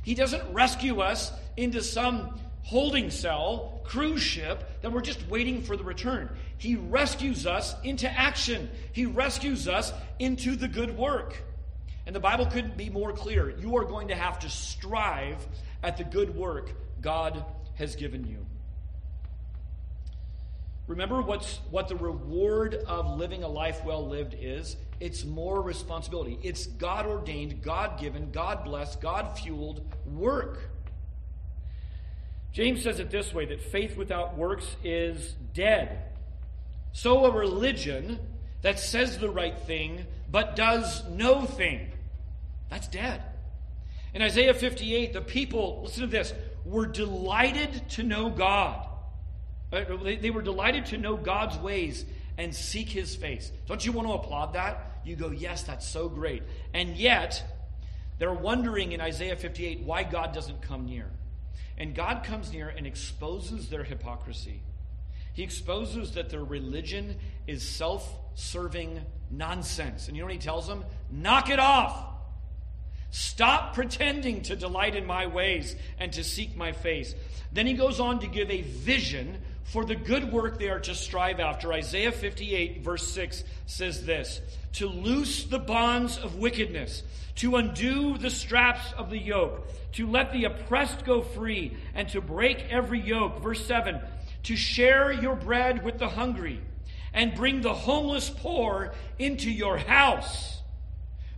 He 0.02 0.16
doesn't 0.16 0.54
rescue 0.54 1.02
us 1.02 1.32
into 1.56 1.82
some 1.82 2.40
holding 2.64 3.10
cell, 3.10 3.82
cruise 3.84 4.22
ship, 4.22 4.82
that 4.82 4.92
we're 4.92 5.02
just 5.02 5.28
waiting 5.28 5.62
for 5.62 5.76
the 5.78 5.84
return. 5.84 6.30
He 6.58 6.76
rescues 6.76 7.46
us 7.46 7.76
into 7.84 8.10
action, 8.10 8.70
He 8.94 9.06
rescues 9.06 9.68
us 9.68 9.94
into 10.20 10.56
the 10.56 10.68
good 10.68 10.98
work. 10.98 11.36
And 12.06 12.16
the 12.16 12.20
Bible 12.20 12.46
couldn't 12.46 12.76
be 12.76 12.90
more 12.90 13.14
clear. 13.14 13.50
You 13.50 13.78
are 13.78 13.86
going 13.86 14.10
to 14.10 14.16
have 14.16 14.40
to 14.40 14.50
strive 14.50 15.46
at 15.84 15.98
the 15.98 16.04
good 16.04 16.36
work 16.36 16.72
God 17.02 17.46
has 17.76 17.96
given 17.96 18.26
you. 18.26 18.46
Remember 20.88 21.22
what's, 21.22 21.60
what 21.72 21.88
the 21.88 21.96
reward 21.96 22.76
of 22.88 23.18
living 23.18 23.44
a 23.44 23.48
life 23.48 23.84
well 23.86 24.06
lived 24.06 24.36
is? 24.38 24.76
It's 25.00 25.24
more 25.24 25.62
responsibility. 25.62 26.38
It's 26.44 26.68
God 26.68 27.06
ordained, 27.06 27.62
God 27.62 28.00
given, 28.00 28.32
God 28.32 28.66
blessed, 28.66 29.00
God 29.00 29.38
fueled 29.38 29.82
work. 30.06 30.60
James 32.52 32.84
says 32.84 33.00
it 33.00 33.10
this 33.10 33.34
way 33.34 33.46
that 33.46 33.62
faith 33.62 33.98
without 33.98 34.38
works 34.38 34.76
is 34.84 35.34
dead. 35.54 36.00
So 36.92 37.26
a 37.26 37.32
religion 37.32 38.20
that 38.62 38.80
says 38.80 39.18
the 39.18 39.30
right 39.30 39.58
thing 39.58 40.06
but 40.30 40.56
does 40.56 41.04
no 41.10 41.46
thing, 41.46 41.92
that's 42.70 42.88
dead. 42.88 43.22
In 44.14 44.22
Isaiah 44.22 44.54
58, 44.54 45.14
the 45.14 45.22
people, 45.22 45.82
listen 45.84 46.02
to 46.02 46.08
this, 46.08 46.34
were 46.66 46.86
delighted 46.86 47.90
to 47.92 48.04
know 48.04 48.30
God. 48.30 48.88
Uh, 49.72 49.84
they 50.04 50.30
were 50.30 50.42
delighted 50.42 50.86
to 50.88 50.98
know 50.98 51.18
God's 51.18 51.58
ways 51.58 52.06
and 52.38 52.54
seek 52.54 52.90
his 52.90 53.16
face. 53.16 53.52
Don't 53.68 53.86
you 53.86 53.92
want 53.92 54.08
to 54.08 54.14
applaud 54.14 54.54
that? 54.54 55.02
You 55.04 55.16
go, 55.16 55.32
yes, 55.32 55.64
that's 55.64 55.88
so 55.88 56.10
great. 56.10 56.44
And 56.74 56.96
yet, 56.96 57.44
they're 58.20 58.34
wondering 58.34 58.92
in 58.92 59.02
Isaiah 59.02 59.36
58 59.36 59.82
why 59.82 60.04
God 60.04 60.34
doesn't 60.34 60.62
come 60.62 60.86
near. 60.86 61.10
And 61.78 61.96
God 61.96 62.24
comes 62.24 62.54
near 62.54 62.70
and 62.70 62.86
exposes 62.86 63.70
their 63.70 63.84
hypocrisy. 63.84 64.62
He 65.34 65.44
exposes 65.44 66.12
that 66.14 66.30
their 66.30 66.44
religion 66.44 67.18
is 67.48 67.68
self 67.68 68.08
serving 68.36 69.02
nonsense. 69.32 70.08
And 70.08 70.16
you 70.16 70.22
know 70.22 70.28
what 70.28 70.34
he 70.34 70.40
tells 70.40 70.68
them? 70.68 70.86
Knock 71.12 71.50
it 71.50 71.60
off. 71.60 72.13
Stop 73.14 73.76
pretending 73.76 74.42
to 74.42 74.56
delight 74.56 74.96
in 74.96 75.06
my 75.06 75.28
ways 75.28 75.76
and 76.00 76.12
to 76.14 76.24
seek 76.24 76.58
my 76.58 76.72
face. 76.72 77.14
Then 77.52 77.68
he 77.68 77.74
goes 77.74 78.00
on 78.00 78.22
to 78.22 78.28
give 78.28 78.50
a 78.50 78.64
vision 78.64 79.38
for 79.66 79.86
the 79.86 79.94
good 79.94 80.34
work 80.34 80.58
they 80.58 80.70
are 80.70 80.80
to 80.80 80.96
strive 80.96 81.40
after. 81.40 81.72
Isaiah 81.72 82.12
58, 82.12 82.82
verse 82.82 83.08
6 83.08 83.44
says 83.68 84.04
this 84.04 84.42
To 84.74 84.88
loose 84.88 85.44
the 85.44 85.60
bonds 85.60 86.18
of 86.18 86.38
wickedness, 86.38 87.04
to 87.36 87.56
undo 87.58 88.18
the 88.18 88.32
straps 88.32 88.94
of 88.98 89.12
the 89.12 89.20
yoke, 89.20 89.62
to 89.92 90.08
let 90.08 90.34
the 90.34 90.46
oppressed 90.46 91.06
go 91.06 91.22
free, 91.22 91.78
and 91.94 92.10
to 92.10 92.20
break 92.20 92.66
every 92.72 93.00
yoke. 93.00 93.44
Verse 93.44 93.64
7 93.64 94.02
To 94.46 94.56
share 94.56 95.12
your 95.12 95.36
bread 95.36 95.86
with 95.86 96.00
the 96.00 96.10
hungry, 96.10 96.60
and 97.14 97.36
bring 97.36 97.62
the 97.62 97.76
homeless 97.76 98.32
poor 98.32 98.96
into 99.20 99.52
your 99.52 99.78
house. 99.78 100.63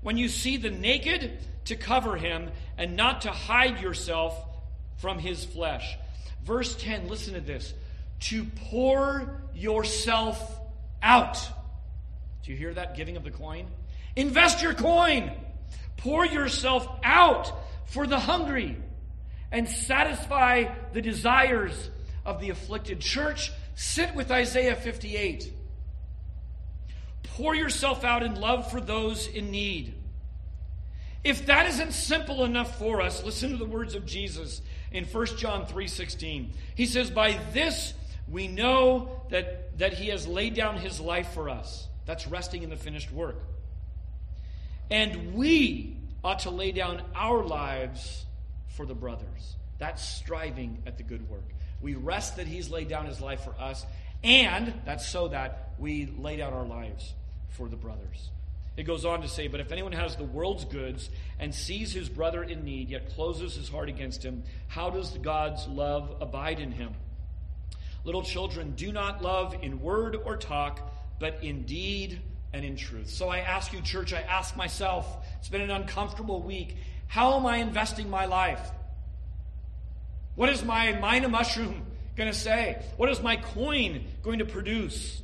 When 0.05 0.17
you 0.17 0.27
see 0.27 0.57
the 0.57 0.69
naked, 0.69 1.39
to 1.63 1.75
cover 1.75 2.15
him, 2.15 2.51
and 2.77 2.95
not 2.95 3.21
to 3.21 3.31
hide 3.31 3.81
yourself 3.81 4.39
from 4.97 5.17
his 5.17 5.43
flesh. 5.43 5.97
Verse 6.43 6.75
10, 6.75 7.07
listen 7.07 7.33
to 7.33 7.41
this 7.41 7.73
to 8.19 8.45
pour 8.69 9.41
yourself 9.55 10.59
out. 11.01 11.39
Do 12.43 12.51
you 12.51 12.55
hear 12.55 12.71
that 12.75 12.95
giving 12.95 13.17
of 13.17 13.23
the 13.23 13.31
coin? 13.31 13.65
Invest 14.15 14.61
your 14.61 14.75
coin. 14.75 15.31
Pour 15.97 16.23
yourself 16.23 16.87
out 17.03 17.51
for 17.85 18.05
the 18.05 18.19
hungry 18.19 18.77
and 19.51 19.67
satisfy 19.67 20.65
the 20.93 21.01
desires 21.01 21.89
of 22.23 22.39
the 22.39 22.51
afflicted. 22.51 22.99
Church, 22.99 23.51
sit 23.73 24.13
with 24.13 24.29
Isaiah 24.29 24.75
58. 24.75 25.51
Pour 27.33 27.55
yourself 27.55 28.03
out 28.03 28.23
in 28.23 28.39
love 28.39 28.71
for 28.71 28.79
those 28.79 29.27
in 29.27 29.51
need. 29.51 29.93
If 31.23 31.47
that 31.47 31.67
isn't 31.67 31.93
simple 31.93 32.45
enough 32.45 32.77
for 32.77 33.01
us, 33.01 33.23
listen 33.23 33.49
to 33.51 33.57
the 33.57 33.65
words 33.65 33.95
of 33.95 34.05
Jesus 34.05 34.61
in 34.91 35.05
1 35.05 35.37
John 35.37 35.65
3:16. 35.65 36.53
He 36.75 36.85
says, 36.85 37.09
"By 37.09 37.33
this 37.51 37.93
we 38.27 38.47
know 38.47 39.21
that, 39.29 39.77
that 39.77 39.93
he 39.93 40.09
has 40.09 40.27
laid 40.27 40.53
down 40.53 40.77
his 40.77 40.99
life 40.99 41.33
for 41.33 41.49
us. 41.49 41.87
That's 42.05 42.27
resting 42.27 42.63
in 42.63 42.69
the 42.69 42.77
finished 42.77 43.11
work. 43.11 43.41
And 44.89 45.33
we 45.33 45.97
ought 46.23 46.39
to 46.39 46.49
lay 46.49 46.71
down 46.71 47.01
our 47.15 47.43
lives 47.43 48.25
for 48.67 48.85
the 48.85 48.95
brothers. 48.95 49.55
That's 49.77 50.03
striving 50.03 50.81
at 50.85 50.97
the 50.97 51.03
good 51.03 51.29
work. 51.29 51.43
We 51.81 51.95
rest 51.95 52.37
that 52.37 52.47
He's 52.47 52.69
laid 52.69 52.87
down 52.87 53.05
His 53.05 53.21
life 53.21 53.41
for 53.41 53.53
us, 53.59 53.85
and 54.23 54.73
that's 54.85 55.07
so 55.07 55.27
that 55.29 55.64
we 55.77 56.05
lay 56.17 56.37
down 56.37 56.53
our 56.53 56.65
lives 56.65 57.13
for 57.49 57.67
the 57.67 57.75
brothers. 57.75 58.29
It 58.77 58.83
goes 58.83 59.05
on 59.05 59.21
to 59.21 59.27
say, 59.27 59.47
But 59.47 59.61
if 59.61 59.71
anyone 59.71 59.93
has 59.93 60.15
the 60.15 60.25
world's 60.25 60.65
goods 60.65 61.09
and 61.39 61.53
sees 61.53 61.93
his 61.93 62.09
brother 62.09 62.43
in 62.43 62.63
need, 62.65 62.89
yet 62.89 63.15
closes 63.15 63.55
his 63.55 63.69
heart 63.69 63.87
against 63.87 64.23
him, 64.23 64.43
how 64.67 64.89
does 64.89 65.17
God's 65.17 65.65
love 65.67 66.17
abide 66.19 66.59
in 66.59 66.71
him? 66.71 66.93
Little 68.03 68.23
children, 68.23 68.73
do 68.75 68.91
not 68.91 69.21
love 69.21 69.55
in 69.61 69.81
word 69.81 70.17
or 70.25 70.37
talk, 70.37 70.91
but 71.19 71.43
in 71.43 71.63
deed 71.63 72.21
and 72.53 72.65
in 72.65 72.75
truth. 72.75 73.09
So 73.09 73.29
I 73.29 73.39
ask 73.39 73.73
you, 73.73 73.81
church, 73.81 74.13
I 74.13 74.21
ask 74.21 74.55
myself, 74.55 75.25
it's 75.39 75.49
been 75.49 75.61
an 75.61 75.71
uncomfortable 75.71 76.41
week. 76.41 76.75
How 77.07 77.37
am 77.37 77.45
I 77.45 77.57
investing 77.57 78.09
my 78.09 78.25
life? 78.25 78.61
What 80.35 80.49
is 80.49 80.63
my 80.63 80.91
mind 80.99 81.23
a 81.23 81.29
mushroom 81.29 81.85
going 82.15 82.31
to 82.31 82.37
say? 82.37 82.81
What 82.97 83.09
is 83.09 83.21
my 83.21 83.37
coin 83.37 84.03
going 84.21 84.39
to 84.39 84.45
produce? 84.45 85.21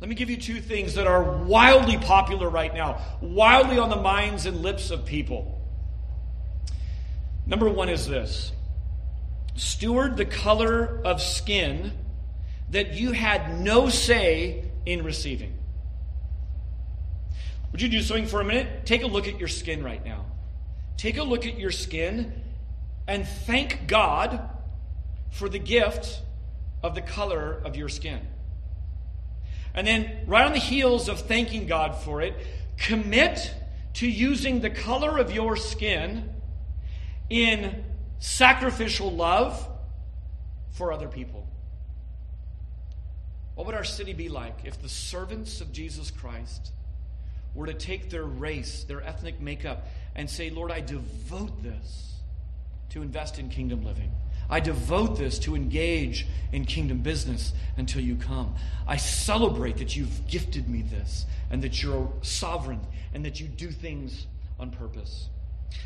Let 0.00 0.10
me 0.10 0.14
give 0.14 0.28
you 0.28 0.36
two 0.36 0.60
things 0.60 0.94
that 0.94 1.06
are 1.06 1.22
wildly 1.22 1.96
popular 1.96 2.50
right 2.50 2.72
now, 2.74 3.00
wildly 3.22 3.78
on 3.78 3.88
the 3.88 3.96
minds 3.96 4.44
and 4.44 4.60
lips 4.60 4.90
of 4.90 5.06
people. 5.06 5.60
Number 7.46 7.68
one 7.68 7.88
is 7.88 8.06
this 8.06 8.52
steward 9.54 10.18
the 10.18 10.26
color 10.26 11.00
of 11.04 11.22
skin 11.22 11.92
that 12.70 12.92
you 12.92 13.12
had 13.12 13.60
no 13.60 13.88
say 13.88 14.64
in 14.84 15.02
receiving. 15.02 15.56
Would 17.72 17.80
you 17.80 17.88
do 17.88 18.02
something 18.02 18.26
for 18.26 18.40
a 18.40 18.44
minute? 18.44 18.84
Take 18.84 19.02
a 19.02 19.06
look 19.06 19.26
at 19.28 19.38
your 19.38 19.48
skin 19.48 19.82
right 19.82 20.04
now. 20.04 20.26
Take 20.96 21.16
a 21.16 21.22
look 21.22 21.46
at 21.46 21.58
your 21.58 21.70
skin 21.70 22.42
and 23.06 23.26
thank 23.26 23.86
God 23.86 24.40
for 25.30 25.48
the 25.48 25.58
gift 25.58 26.20
of 26.82 26.94
the 26.94 27.02
color 27.02 27.62
of 27.64 27.76
your 27.76 27.88
skin. 27.88 28.20
And 29.76 29.86
then, 29.86 30.10
right 30.26 30.46
on 30.46 30.52
the 30.52 30.58
heels 30.58 31.08
of 31.08 31.20
thanking 31.20 31.66
God 31.66 31.94
for 31.94 32.22
it, 32.22 32.34
commit 32.78 33.54
to 33.94 34.08
using 34.08 34.60
the 34.60 34.70
color 34.70 35.18
of 35.18 35.32
your 35.32 35.54
skin 35.54 36.30
in 37.28 37.84
sacrificial 38.18 39.12
love 39.12 39.68
for 40.72 40.92
other 40.92 41.08
people. 41.08 41.46
What 43.54 43.66
would 43.66 43.74
our 43.74 43.84
city 43.84 44.12
be 44.12 44.28
like 44.28 44.60
if 44.64 44.80
the 44.80 44.88
servants 44.88 45.60
of 45.60 45.72
Jesus 45.72 46.10
Christ 46.10 46.72
were 47.54 47.66
to 47.66 47.74
take 47.74 48.10
their 48.10 48.24
race, 48.24 48.84
their 48.84 49.02
ethnic 49.02 49.40
makeup, 49.40 49.88
and 50.14 50.28
say, 50.28 50.50
Lord, 50.50 50.70
I 50.70 50.80
devote 50.80 51.62
this 51.62 52.16
to 52.90 53.02
invest 53.02 53.38
in 53.38 53.48
kingdom 53.48 53.84
living? 53.84 54.12
I 54.48 54.60
devote 54.60 55.18
this 55.18 55.38
to 55.40 55.56
engage 55.56 56.26
in 56.52 56.64
kingdom 56.64 56.98
business 56.98 57.52
until 57.76 58.02
you 58.02 58.16
come. 58.16 58.54
I 58.86 58.96
celebrate 58.96 59.78
that 59.78 59.96
you've 59.96 60.26
gifted 60.28 60.68
me 60.68 60.82
this 60.82 61.26
and 61.50 61.62
that 61.62 61.82
you're 61.82 62.12
sovereign 62.22 62.80
and 63.12 63.24
that 63.24 63.40
you 63.40 63.48
do 63.48 63.70
things 63.70 64.26
on 64.58 64.70
purpose. 64.70 65.28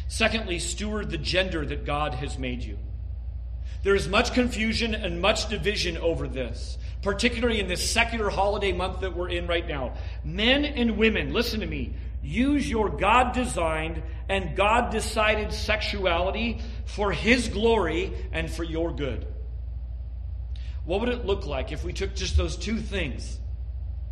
Secondly, 0.09 0.59
steward 0.59 1.11
the 1.11 1.19
gender 1.19 1.65
that 1.65 1.85
God 1.85 2.15
has 2.15 2.39
made 2.39 2.63
you. 2.63 2.79
There 3.83 3.95
is 3.95 4.09
much 4.09 4.35
confusion 4.35 4.95
and 4.95 5.23
much 5.23 5.49
division 5.49 5.97
over 5.97 6.29
this, 6.29 6.77
particularly 7.03 7.61
in 7.61 7.69
this 7.69 7.91
secular 7.91 8.29
holiday 8.29 8.73
month 8.73 9.01
that 9.01 9.17
we're 9.17 9.31
in 9.31 9.47
right 9.47 9.67
now. 9.67 9.95
Men 10.23 10.67
and 10.67 10.99
women, 10.99 11.33
listen 11.33 11.61
to 11.61 11.67
me, 11.67 11.95
use 12.23 12.69
your 12.69 12.91
God 12.91 13.33
designed 13.33 14.03
and 14.29 14.55
God 14.55 14.91
decided 14.93 15.53
sexuality 15.53 16.61
for 16.91 17.13
His 17.13 17.49
glory 17.49 18.13
and 18.33 18.51
for 18.51 18.65
your 18.65 18.93
good. 18.93 19.27
What 20.85 21.01
would 21.01 21.09
it 21.09 21.25
look 21.25 21.47
like 21.47 21.73
if 21.73 21.85
we 21.85 21.93
took 21.93 22.15
just 22.15 22.37
those 22.37 22.57
two 22.57 22.79
things, 22.79 23.39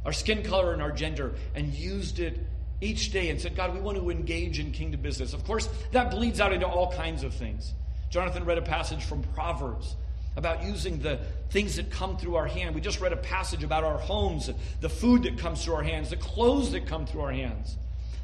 our 0.04 0.12
skin 0.12 0.42
color 0.42 0.72
and 0.72 0.80
our 0.80 0.92
gender, 0.92 1.34
and 1.54 1.74
used 1.74 2.20
it 2.20 2.38
each 2.80 3.10
day 3.10 3.30
and 3.30 3.40
said, 3.40 3.56
God, 3.56 3.74
we 3.74 3.80
want 3.80 3.98
to 3.98 4.10
engage 4.10 4.60
in 4.60 4.70
kingdom 4.70 5.00
business? 5.00 5.32
Of 5.32 5.44
course, 5.44 5.68
that 5.92 6.10
bleeds 6.10 6.40
out 6.40 6.52
into 6.52 6.66
all 6.66 6.92
kinds 6.92 7.24
of 7.24 7.34
things. 7.34 7.74
Jonathan 8.10 8.44
read 8.44 8.58
a 8.58 8.62
passage 8.62 9.04
from 9.04 9.22
Proverbs 9.34 9.96
about 10.36 10.62
using 10.62 11.00
the 11.00 11.18
things 11.50 11.76
that 11.76 11.90
come 11.90 12.16
through 12.16 12.36
our 12.36 12.46
hand. 12.46 12.76
We 12.76 12.80
just 12.80 13.00
read 13.00 13.12
a 13.12 13.16
passage 13.16 13.64
about 13.64 13.82
our 13.82 13.98
homes, 13.98 14.48
the 14.80 14.88
food 14.88 15.24
that 15.24 15.38
comes 15.38 15.64
through 15.64 15.74
our 15.74 15.82
hands, 15.82 16.10
the 16.10 16.16
clothes 16.16 16.70
that 16.72 16.86
come 16.86 17.06
through 17.06 17.22
our 17.22 17.32
hands, 17.32 17.76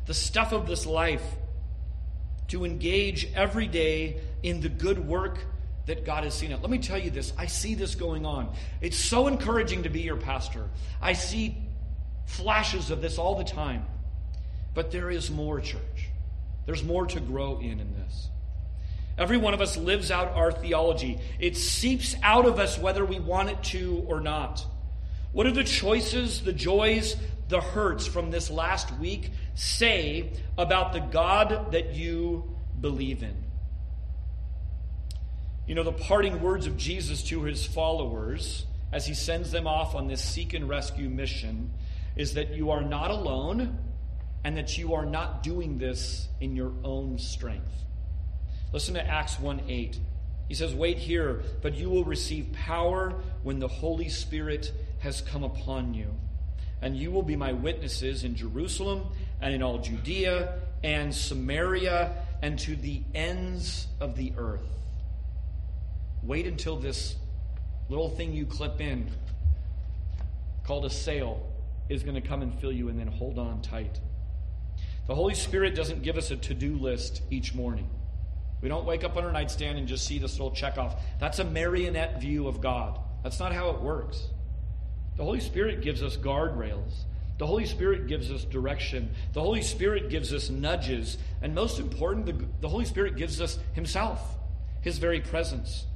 the 0.07 0.15
stuff 0.15 0.53
of 0.53 0.69
this 0.69 0.87
life 0.87 1.25
to 2.49 2.65
engage 2.65 3.33
every 3.35 3.67
day 3.67 4.21
in 4.43 4.61
the 4.61 4.69
good 4.69 4.99
work 4.99 5.39
that 5.87 6.05
God 6.05 6.25
has 6.25 6.35
seen 6.35 6.53
it. 6.53 6.61
Let 6.61 6.71
me 6.71 6.79
tell 6.79 6.99
you 6.99 7.11
this 7.11 7.33
I 7.37 7.47
see 7.47 7.75
this 7.75 7.95
going 7.95 8.25
on. 8.25 8.55
It's 8.81 8.97
so 8.97 9.27
encouraging 9.27 9.83
to 9.85 9.89
be 9.89 10.01
your 10.01 10.17
pastor. 10.17 10.69
I 11.01 11.13
see 11.13 11.57
flashes 12.27 12.91
of 12.91 13.01
this 13.01 13.19
all 13.19 13.37
the 13.37 13.45
time. 13.45 13.87
But 14.73 14.91
there 14.91 15.11
is 15.11 15.31
more, 15.31 15.61
church. 15.61 16.09
There's 16.67 16.83
more 16.83 17.07
to 17.07 17.21
grow 17.21 17.61
in 17.61 17.81
in 17.81 17.95
this. 17.95 18.29
Every 19.17 19.37
one 19.37 19.55
of 19.55 19.61
us 19.61 19.77
lives 19.77 20.11
out 20.11 20.33
our 20.33 20.51
theology. 20.51 21.21
It 21.39 21.57
seeps 21.57 22.17
out 22.23 22.47
of 22.47 22.59
us 22.59 22.79
whether 22.79 23.05
we 23.05 23.21
want 23.21 23.51
it 23.51 23.63
to 23.65 24.05
or 24.09 24.21
not. 24.21 24.67
What 25.35 25.45
do 25.45 25.51
the 25.51 25.65
choices, 25.65 26.43
the 26.43 26.53
joys, 26.53 27.17
the 27.49 27.61
hurts 27.61 28.07
from 28.07 28.31
this 28.31 28.51
last 28.51 28.97
week 28.99 29.33
say 29.57 30.33
about 30.57 30.93
the 30.93 31.01
God 31.01 31.73
that 31.73 31.95
you 31.95 32.57
believe 32.81 33.25
in? 33.25 33.37
You 35.67 35.75
know, 35.75 35.83
the 35.83 35.93
parting 35.93 36.41
words 36.41 36.69
of 36.69 36.77
Jesus 36.77 37.25
to 37.25 37.43
his 37.43 37.67
followers 37.67 38.65
as 38.93 39.07
he 39.07 39.15
sends 39.15 39.51
them 39.51 39.67
off 39.67 39.97
on 39.97 40.07
this 40.07 40.23
seek 40.23 40.55
and 40.55 40.69
rescue 40.69 41.09
mission 41.09 41.73
is 42.15 42.35
that 42.35 42.51
you 42.51 42.71
are 42.71 42.83
not 42.83 43.11
alone 43.11 43.77
and 44.45 44.57
that 44.57 44.79
you 44.79 44.95
are 44.95 45.05
not 45.05 45.43
doing 45.43 45.79
this 45.79 46.29
in 46.41 46.55
your 46.55 46.73
own 46.85 47.19
strength. 47.19 47.73
Listen 48.73 48.95
to 48.95 49.05
Acts 49.05 49.41
1 49.41 49.63
8. 49.67 49.99
He 50.49 50.55
says, 50.55 50.75
Wait 50.75 50.99
here, 50.99 51.43
but 51.61 51.75
you 51.75 51.91
will 51.91 52.05
receive 52.05 52.53
power 52.53 53.21
when 53.43 53.59
the 53.59 53.67
Holy 53.67 54.09
Spirit 54.09 54.71
has 55.05 55.21
come 55.21 55.45
upon 55.45 55.95
you 55.95 56.13
and 56.85 56.95
you 56.95 57.11
will 57.11 57.23
be 57.23 57.35
my 57.35 57.53
witnesses 57.53 58.25
in 58.25 58.35
Jerusalem 58.35 59.07
and 59.41 59.55
in 59.55 59.63
all 59.63 59.79
Judea 59.79 60.59
and 60.83 61.15
Samaria 61.15 62.15
and 62.43 62.59
to 62.59 62.77
the 62.77 63.03
ends 63.15 63.87
of 64.01 64.17
the 64.17 64.35
earth. 64.37 64.69
Wait 66.23 66.47
until 66.47 66.77
this 66.77 67.17
little 67.89 68.11
thing 68.11 68.35
you 68.35 68.45
clip 68.45 68.83
in, 68.83 69.11
called 70.65 70.85
a 70.85 70.91
sail, 70.91 71.47
is 71.89 72.03
going 72.03 72.21
to 72.21 72.27
come 72.27 72.43
and 72.43 72.53
fill 72.61 72.73
you, 72.73 72.91
and 72.91 72.99
then 72.99 73.07
hold 73.07 73.39
on 73.39 73.63
tight. 73.63 73.99
The 75.07 75.15
Holy 75.15 75.35
Spirit 75.35 75.75
doesn't 75.75 76.03
give 76.03 76.19
us 76.19 76.31
a 76.31 76.37
to 76.37 76.55
do 76.55 76.77
list 76.77 77.23
each 77.31 77.55
morning. 77.55 77.89
We 78.61 78.69
don't 78.69 78.85
wake 78.85 79.05
up 79.05 79.17
on 79.17 79.25
our 79.25 79.33
nightstand 79.33 79.79
and 79.79 79.89
just 79.89 80.07
see 80.07 80.19
this 80.19 80.33
little 80.33 80.51
check 80.51 80.77
off. 80.77 81.03
That's 81.19 81.39
a 81.39 81.45
marionette 81.45 82.21
view 82.21 82.47
of 82.47 82.61
God. 82.61 82.99
That's 83.23 83.39
not 83.39 83.55
how 83.55 83.71
it 83.71 83.81
works. 83.81 84.29
The 85.17 85.25
Holy 85.25 85.41
Spirit 85.41 85.81
gives 85.81 86.03
us 86.03 86.17
guardrails. 86.17 87.05
The 87.39 87.47
Holy 87.47 87.67
Spirit 87.67 88.07
gives 88.07 88.31
us 88.31 88.45
direction. 88.45 89.11
The 89.33 89.41
Holy 89.41 89.63
Spirit 89.63 90.09
gives 90.09 90.33
us 90.33 90.51
nudges. 90.51 91.19
And 91.43 91.55
most 91.55 91.81
important, 91.81 92.27
the, 92.27 92.45
the 92.61 92.69
Holy 92.69 92.85
Spirit 92.85 93.17
gives 93.17 93.41
us 93.41 93.59
Himself, 93.73 94.21
His 94.83 94.99
very 94.99 95.21
presence. 95.21 95.87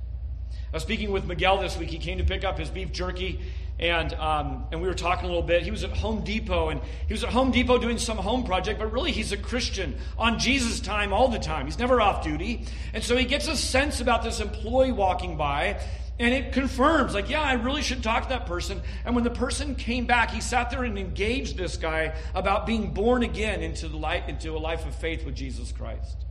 I 0.71 0.77
was 0.77 0.83
speaking 0.83 1.13
with 1.13 1.25
Miguel 1.25 1.59
this 1.59 1.79
week. 1.79 1.89
He 1.89 1.99
came 1.99 2.19
to 2.19 2.25
pick 2.25 2.45
up 2.45 2.59
his 2.59 2.69
beef 2.69 2.93
jerky, 2.93 3.41
and, 3.79 4.13
um, 4.15 4.67
and 4.71 4.83
we 4.83 4.89
were 4.89 4.95
talking 4.95 5.25
a 5.25 5.29
little 5.29 5.43
bit. 5.43 5.63
He 5.63 5.71
was 5.71 5.83
at 5.83 5.97
Home 5.97 6.23
Depot, 6.25 6.69
and 6.69 6.81
he 7.07 7.15
was 7.15 7.25
at 7.25 7.31
Home 7.31 7.51
Depot 7.51 7.79
doing 7.79 7.97
some 7.97 8.19
home 8.19 8.45
project, 8.45 8.79
but 8.79 8.93
really 8.93 9.11
he's 9.11 9.33
a 9.33 9.39
Christian 9.39 9.97
on 10.19 10.39
Jesus' 10.39 10.81
time 10.81 11.15
all 11.15 11.29
the 11.29 11.39
time. 11.39 11.65
He's 11.65 11.79
never 11.79 12.03
off 12.03 12.23
duty. 12.23 12.67
And 12.93 13.03
so 13.03 13.17
he 13.17 13.25
gets 13.25 13.49
a 13.49 13.57
sense 13.57 14.03
about 14.03 14.23
this 14.23 14.41
employee 14.41 14.93
walking 14.93 15.39
by, 15.39 15.81
and 16.21 16.35
it 16.35 16.53
confirms, 16.53 17.15
like, 17.15 17.31
yeah, 17.31 17.41
I 17.41 17.53
really 17.53 17.83
should 17.83 18.03
talk 18.03 18.25
to 18.25 18.29
that 18.31 18.47
person. 18.47 18.81
And 19.05 19.15
when 19.15 19.23
the 19.23 19.31
person 19.31 19.77
came 19.77 20.05
back, 20.07 20.31
he 20.31 20.41
sat 20.41 20.71
there 20.71 20.83
and 20.83 20.99
engaged 20.99 21.57
this 21.57 21.77
guy 21.77 22.15
about 22.35 22.67
being 22.67 22.93
born 22.93 23.23
again 23.23 23.63
into, 23.63 23.87
the 23.87 23.97
light 23.97 24.29
into 24.29 24.57
a 24.57 24.59
life 24.59 24.85
of 24.85 24.95
faith 24.97 25.25
with 25.25 25.37
Jesus 25.37 25.71
Christ. 25.71 26.25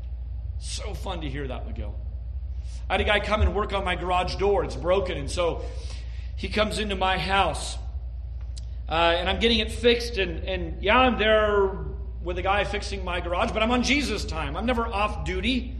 So 0.60 0.94
fun 0.94 1.22
to 1.22 1.30
hear 1.30 1.48
that, 1.48 1.66
Miguel. 1.66 1.96
I 2.90 2.94
had 2.94 3.02
a 3.02 3.06
guy 3.06 3.22
come 3.22 3.42
and 3.42 3.56
work 3.56 3.72
on 3.72 3.86
my 3.86 3.96
garage 3.96 4.36
door. 4.36 4.66
It's 4.66 4.76
broken. 4.76 5.18
And 5.18 5.32
so 5.32 5.64
he 6.36 6.50
comes 6.50 6.80
into 6.80 6.96
my 6.96 7.18
house. 7.18 7.78
Uh, 8.90 9.16
and 9.18 9.30
I'm 9.30 9.40
getting 9.40 9.60
it 9.60 9.72
fixed. 9.72 10.18
And, 10.18 10.44
and 10.44 10.84
yeah, 10.84 10.98
I'm 10.98 11.18
there 11.18 11.86
with 12.24 12.38
a 12.38 12.42
guy 12.42 12.66
fixing 12.66 13.06
my 13.06 13.22
garage, 13.22 13.52
but 13.52 13.64
I'm 13.64 13.72
on 13.72 13.84
Jesus' 13.84 14.26
time. 14.26 14.58
I'm 14.58 14.66
never 14.66 14.86
off 14.86 15.24
duty. 15.24 15.77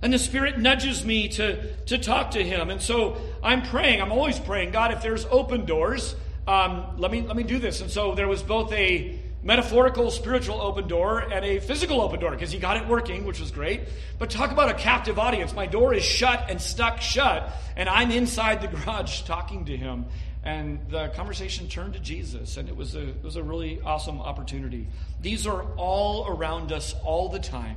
And 0.00 0.12
the 0.12 0.18
Spirit 0.18 0.58
nudges 0.58 1.04
me 1.04 1.28
to, 1.28 1.74
to 1.86 1.98
talk 1.98 2.32
to 2.32 2.44
Him. 2.44 2.70
And 2.70 2.80
so 2.80 3.16
I'm 3.42 3.62
praying. 3.62 4.00
I'm 4.00 4.12
always 4.12 4.38
praying, 4.38 4.70
God, 4.70 4.92
if 4.92 5.02
there's 5.02 5.26
open 5.26 5.64
doors, 5.64 6.14
um, 6.46 6.94
let, 6.98 7.10
me, 7.10 7.22
let 7.22 7.36
me 7.36 7.42
do 7.42 7.58
this. 7.58 7.80
And 7.80 7.90
so 7.90 8.14
there 8.14 8.28
was 8.28 8.42
both 8.42 8.72
a, 8.72 9.18
metaphorical 9.42 10.10
spiritual 10.10 10.60
open 10.60 10.88
door 10.88 11.20
and 11.20 11.44
a 11.44 11.60
physical 11.60 12.00
open 12.00 12.20
door 12.20 12.32
because 12.32 12.50
he 12.50 12.58
got 12.58 12.76
it 12.76 12.86
working, 12.88 13.24
which 13.24 13.40
was 13.40 13.50
great. 13.50 13.82
But 14.18 14.30
talk 14.30 14.50
about 14.50 14.68
a 14.68 14.74
captive 14.74 15.18
audience. 15.18 15.54
My 15.54 15.66
door 15.66 15.94
is 15.94 16.04
shut 16.04 16.50
and 16.50 16.60
stuck 16.60 17.00
shut, 17.00 17.50
and 17.76 17.88
I'm 17.88 18.10
inside 18.10 18.60
the 18.60 18.68
garage 18.68 19.22
talking 19.26 19.66
to 19.66 19.76
him. 19.76 20.06
And 20.44 20.80
the 20.88 21.08
conversation 21.08 21.68
turned 21.68 21.94
to 21.94 22.00
Jesus, 22.00 22.56
and 22.56 22.68
it 22.68 22.76
was 22.76 22.94
a, 22.94 23.08
it 23.08 23.22
was 23.22 23.36
a 23.36 23.42
really 23.42 23.80
awesome 23.80 24.20
opportunity. 24.20 24.86
These 25.20 25.46
are 25.46 25.62
all 25.76 26.26
around 26.28 26.72
us 26.72 26.94
all 27.04 27.28
the 27.28 27.40
time. 27.40 27.76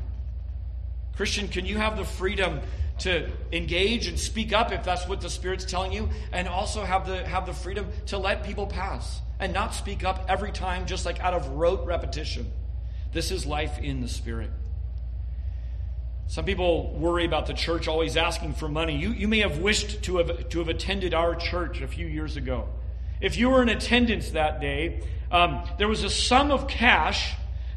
Christian, 1.15 1.47
can 1.47 1.65
you 1.65 1.77
have 1.77 1.97
the 1.97 2.05
freedom 2.05 2.61
to 2.99 3.29
engage 3.51 4.07
and 4.07 4.19
speak 4.19 4.53
up 4.53 4.71
if 4.71 4.83
that's 4.83 5.07
what 5.07 5.21
the 5.21 5.29
Spirit's 5.29 5.65
telling 5.65 5.91
you, 5.91 6.09
and 6.31 6.47
also 6.47 6.83
have 6.83 7.07
the, 7.07 7.25
have 7.25 7.45
the 7.45 7.53
freedom 7.53 7.87
to 8.07 8.17
let 8.17 8.43
people 8.43 8.67
pass 8.67 9.21
and 9.39 9.53
not 9.53 9.73
speak 9.73 10.03
up 10.03 10.25
every 10.29 10.51
time 10.51 10.85
just 10.85 11.05
like 11.05 11.19
out 11.19 11.33
of 11.33 11.47
rote 11.49 11.85
repetition. 11.85 12.51
This 13.11 13.31
is 13.31 13.45
life 13.45 13.79
in 13.79 14.01
the 14.01 14.07
Spirit. 14.07 14.51
Some 16.27 16.45
people 16.45 16.93
worry 16.93 17.25
about 17.25 17.47
the 17.47 17.53
church 17.53 17.87
always 17.87 18.15
asking 18.15 18.53
for 18.53 18.69
money. 18.69 18.95
You, 18.95 19.09
you 19.09 19.27
may 19.27 19.39
have 19.39 19.57
wished 19.57 20.03
to 20.03 20.17
have, 20.17 20.47
to 20.49 20.59
have 20.59 20.69
attended 20.69 21.13
our 21.13 21.35
church 21.35 21.81
a 21.81 21.87
few 21.87 22.07
years 22.07 22.37
ago. 22.37 22.69
If 23.19 23.35
you 23.35 23.49
were 23.49 23.61
in 23.61 23.69
attendance 23.69 24.29
that 24.31 24.61
day, 24.61 25.01
um, 25.31 25.67
there 25.77 25.87
was 25.87 26.03
a 26.03 26.09
sum 26.09 26.51
of 26.51 26.67
cash 26.67 27.33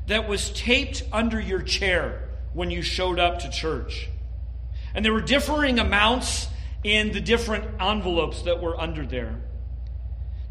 that 0.07 0.29
was 0.29 0.51
taped 0.51 1.03
under 1.13 1.41
your 1.41 1.63
chair 1.63 2.24
when 2.55 2.71
you 2.71 2.83
showed 2.83 3.19
up 3.19 3.41
to 3.41 3.51
church. 3.51 4.09
And 4.95 5.05
there 5.05 5.13
were 5.13 5.21
differing 5.21 5.79
amounts 5.79 6.49
in 6.83 7.13
the 7.13 7.21
different 7.21 7.65
envelopes 7.81 8.43
that 8.43 8.63
were 8.63 8.79
under 8.81 9.05
there. 9.05 9.41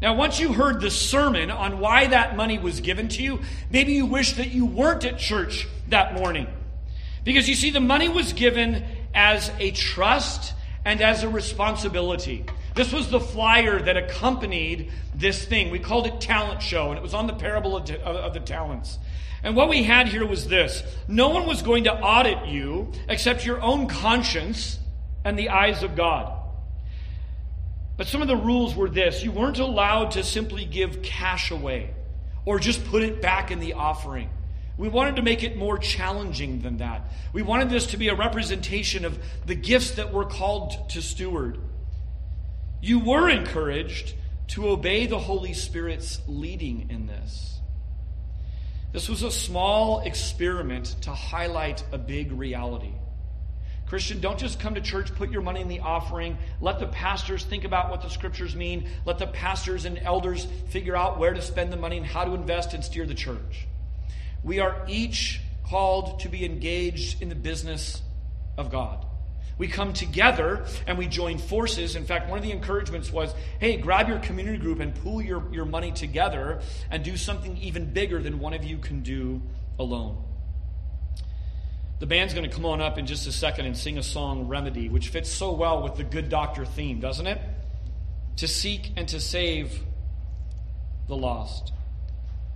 Now, 0.02 0.14
once 0.14 0.38
you 0.38 0.52
heard 0.52 0.80
the 0.80 0.90
sermon 0.90 1.50
on 1.50 1.78
why 1.78 2.08
that 2.08 2.36
money 2.36 2.58
was 2.58 2.80
given 2.80 3.08
to 3.08 3.22
you, 3.22 3.40
maybe 3.70 3.94
you 3.94 4.04
wish 4.04 4.34
that 4.34 4.48
you 4.48 4.66
weren't 4.66 5.04
at 5.04 5.18
church 5.18 5.66
that 5.88 6.14
morning. 6.14 6.46
Because 7.24 7.48
you 7.48 7.54
see, 7.54 7.70
the 7.70 7.80
money 7.80 8.08
was 8.08 8.34
given 8.34 8.84
as 9.14 9.50
a 9.58 9.70
trust 9.70 10.52
and 10.84 11.00
as 11.00 11.22
a 11.22 11.28
responsibility. 11.28 12.44
This 12.74 12.92
was 12.92 13.08
the 13.08 13.20
flyer 13.20 13.80
that 13.80 13.96
accompanied 13.96 14.90
this 15.14 15.44
thing. 15.44 15.70
We 15.70 15.78
called 15.78 16.06
it 16.06 16.20
Talent 16.20 16.60
Show, 16.60 16.88
and 16.88 16.98
it 16.98 17.02
was 17.02 17.14
on 17.14 17.26
the 17.28 17.32
parable 17.32 17.76
of, 17.76 18.34
the 18.34 18.40
talents. 18.40 18.98
And 19.44 19.54
what 19.54 19.68
we 19.68 19.84
had 19.84 20.08
here 20.08 20.26
was 20.26 20.48
this 20.48 20.82
no 21.06 21.28
one 21.28 21.46
was 21.46 21.62
going 21.62 21.84
to 21.84 21.94
audit 21.94 22.46
you 22.46 22.90
except 23.08 23.46
your 23.46 23.60
own 23.60 23.86
conscience 23.86 24.78
and 25.24 25.38
the 25.38 25.50
eyes 25.50 25.82
of 25.82 25.94
God. 25.94 26.40
But 27.96 28.08
some 28.08 28.22
of 28.22 28.28
the 28.28 28.36
rules 28.36 28.74
were 28.74 28.90
this 28.90 29.22
you 29.22 29.30
weren't 29.30 29.58
allowed 29.58 30.12
to 30.12 30.24
simply 30.24 30.64
give 30.64 31.02
cash 31.02 31.50
away 31.50 31.90
or 32.44 32.58
just 32.58 32.84
put 32.86 33.02
it 33.02 33.22
back 33.22 33.50
in 33.50 33.60
the 33.60 33.74
offering. 33.74 34.30
We 34.76 34.88
wanted 34.88 35.16
to 35.16 35.22
make 35.22 35.44
it 35.44 35.56
more 35.56 35.78
challenging 35.78 36.60
than 36.60 36.78
that. 36.78 37.02
We 37.32 37.42
wanted 37.42 37.70
this 37.70 37.86
to 37.88 37.96
be 37.96 38.08
a 38.08 38.14
representation 38.16 39.04
of 39.04 39.18
the 39.46 39.54
gifts 39.54 39.92
that 39.92 40.12
we're 40.12 40.24
called 40.24 40.90
to 40.90 41.00
steward. 41.00 41.58
You 42.84 42.98
were 42.98 43.30
encouraged 43.30 44.12
to 44.48 44.68
obey 44.68 45.06
the 45.06 45.18
Holy 45.18 45.54
Spirit's 45.54 46.20
leading 46.28 46.90
in 46.90 47.06
this. 47.06 47.58
This 48.92 49.08
was 49.08 49.22
a 49.22 49.30
small 49.30 50.00
experiment 50.00 50.94
to 51.00 51.10
highlight 51.10 51.82
a 51.92 51.96
big 51.96 52.30
reality. 52.30 52.92
Christian, 53.86 54.20
don't 54.20 54.38
just 54.38 54.60
come 54.60 54.74
to 54.74 54.82
church, 54.82 55.14
put 55.14 55.30
your 55.30 55.40
money 55.40 55.62
in 55.62 55.68
the 55.68 55.80
offering. 55.80 56.36
Let 56.60 56.78
the 56.78 56.86
pastors 56.88 57.42
think 57.42 57.64
about 57.64 57.88
what 57.88 58.02
the 58.02 58.10
scriptures 58.10 58.54
mean. 58.54 58.86
Let 59.06 59.18
the 59.18 59.28
pastors 59.28 59.86
and 59.86 59.98
elders 59.98 60.46
figure 60.68 60.94
out 60.94 61.18
where 61.18 61.32
to 61.32 61.40
spend 61.40 61.72
the 61.72 61.78
money 61.78 61.96
and 61.96 62.04
how 62.04 62.24
to 62.24 62.34
invest 62.34 62.74
and 62.74 62.84
steer 62.84 63.06
the 63.06 63.14
church. 63.14 63.66
We 64.42 64.60
are 64.60 64.84
each 64.86 65.40
called 65.66 66.20
to 66.20 66.28
be 66.28 66.44
engaged 66.44 67.22
in 67.22 67.30
the 67.30 67.34
business 67.34 68.02
of 68.58 68.70
God. 68.70 69.06
We 69.56 69.68
come 69.68 69.92
together 69.92 70.64
and 70.86 70.98
we 70.98 71.06
join 71.06 71.38
forces. 71.38 71.96
In 71.96 72.04
fact, 72.04 72.28
one 72.28 72.38
of 72.38 72.44
the 72.44 72.50
encouragements 72.50 73.12
was 73.12 73.32
hey, 73.60 73.76
grab 73.76 74.08
your 74.08 74.18
community 74.18 74.58
group 74.58 74.80
and 74.80 74.94
pool 74.94 75.22
your, 75.22 75.44
your 75.52 75.64
money 75.64 75.92
together 75.92 76.60
and 76.90 77.04
do 77.04 77.16
something 77.16 77.56
even 77.58 77.92
bigger 77.92 78.22
than 78.22 78.38
one 78.40 78.52
of 78.52 78.64
you 78.64 78.78
can 78.78 79.02
do 79.02 79.40
alone. 79.78 80.22
The 82.00 82.06
band's 82.06 82.34
going 82.34 82.48
to 82.48 82.54
come 82.54 82.66
on 82.66 82.80
up 82.80 82.98
in 82.98 83.06
just 83.06 83.26
a 83.26 83.32
second 83.32 83.66
and 83.66 83.76
sing 83.76 83.98
a 83.98 84.02
song, 84.02 84.48
Remedy, 84.48 84.88
which 84.88 85.08
fits 85.08 85.30
so 85.30 85.52
well 85.52 85.82
with 85.82 85.94
the 85.94 86.04
good 86.04 86.28
doctor 86.28 86.64
theme, 86.64 87.00
doesn't 87.00 87.26
it? 87.26 87.40
To 88.38 88.48
seek 88.48 88.90
and 88.96 89.08
to 89.08 89.20
save 89.20 89.80
the 91.06 91.16
lost. 91.16 91.72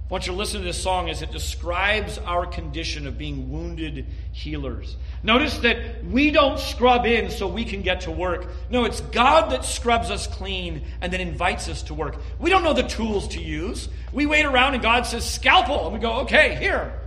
I 0.08 0.10
want 0.10 0.26
you 0.26 0.32
to 0.32 0.38
listen 0.38 0.60
to 0.60 0.66
this 0.66 0.82
song 0.82 1.10
as 1.10 1.20
it 1.20 1.32
describes 1.32 2.16
our 2.16 2.46
condition 2.46 3.06
of 3.06 3.18
being 3.18 3.52
wounded 3.52 4.06
healers. 4.32 4.96
Notice 5.22 5.58
that 5.58 6.02
we 6.02 6.30
don't 6.30 6.58
scrub 6.58 7.04
in 7.04 7.30
so 7.30 7.46
we 7.46 7.66
can 7.66 7.82
get 7.82 8.00
to 8.02 8.10
work. 8.10 8.46
No, 8.70 8.86
it's 8.86 9.02
God 9.02 9.50
that 9.50 9.66
scrubs 9.66 10.10
us 10.10 10.26
clean 10.26 10.82
and 11.02 11.12
then 11.12 11.20
invites 11.20 11.68
us 11.68 11.82
to 11.84 11.94
work. 11.94 12.16
We 12.38 12.48
don't 12.48 12.64
know 12.64 12.72
the 12.72 12.84
tools 12.84 13.28
to 13.28 13.40
use. 13.40 13.90
We 14.10 14.24
wait 14.24 14.46
around 14.46 14.72
and 14.72 14.82
God 14.82 15.04
says, 15.04 15.30
scalpel. 15.30 15.84
And 15.84 15.92
we 15.92 16.00
go, 16.00 16.20
okay, 16.20 16.56
here. 16.58 16.98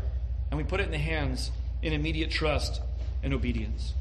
And 0.51 0.59
we 0.59 0.63
put 0.63 0.79
it 0.79 0.83
in 0.83 0.91
the 0.91 0.99
hands 0.99 1.49
in 1.81 1.93
immediate 1.93 2.29
trust 2.29 2.81
and 3.23 3.33
obedience. 3.33 3.95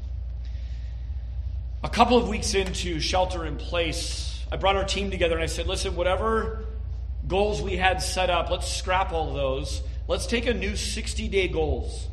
A 1.83 1.89
couple 1.89 2.17
of 2.17 2.29
weeks 2.29 2.53
into 2.53 2.99
shelter 2.99 3.47
in 3.47 3.57
place, 3.57 4.45
I 4.51 4.57
brought 4.57 4.75
our 4.75 4.85
team 4.85 5.09
together 5.09 5.33
and 5.33 5.43
I 5.43 5.47
said, 5.47 5.65
listen, 5.65 5.95
whatever 5.95 6.67
goals 7.31 7.61
we 7.61 7.77
had 7.77 8.03
set 8.03 8.29
up, 8.29 8.49
let's 8.49 8.67
scrap 8.67 9.13
all 9.13 9.33
those. 9.33 9.81
Let's 10.09 10.27
take 10.27 10.47
a 10.47 10.53
new 10.53 10.75
60 10.75 11.29
day 11.29 11.47
goals 11.47 12.09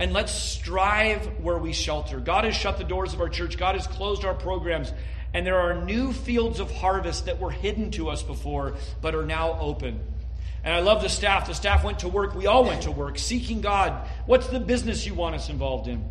and 0.00 0.12
let's 0.12 0.32
strive 0.32 1.24
where 1.40 1.56
we 1.56 1.72
shelter. 1.72 2.18
God 2.18 2.42
has 2.42 2.56
shut 2.56 2.76
the 2.76 2.82
doors 2.82 3.14
of 3.14 3.20
our 3.20 3.28
church, 3.28 3.56
God 3.58 3.76
has 3.76 3.86
closed 3.86 4.24
our 4.24 4.34
programs, 4.34 4.92
and 5.32 5.46
there 5.46 5.60
are 5.60 5.84
new 5.84 6.12
fields 6.12 6.58
of 6.58 6.68
harvest 6.72 7.26
that 7.26 7.38
were 7.38 7.52
hidden 7.52 7.92
to 7.92 8.08
us 8.08 8.24
before 8.24 8.74
but 9.00 9.14
are 9.14 9.24
now 9.24 9.56
open. 9.60 10.00
And 10.64 10.74
I 10.74 10.80
love 10.80 11.00
the 11.00 11.08
staff. 11.08 11.46
The 11.46 11.54
staff 11.54 11.84
went 11.84 12.00
to 12.00 12.08
work. 12.08 12.34
We 12.34 12.48
all 12.48 12.64
went 12.64 12.82
to 12.82 12.90
work 12.90 13.20
seeking 13.20 13.60
God. 13.60 14.08
What's 14.26 14.48
the 14.48 14.58
business 14.58 15.06
you 15.06 15.14
want 15.14 15.36
us 15.36 15.48
involved 15.48 15.86
in? 15.86 16.04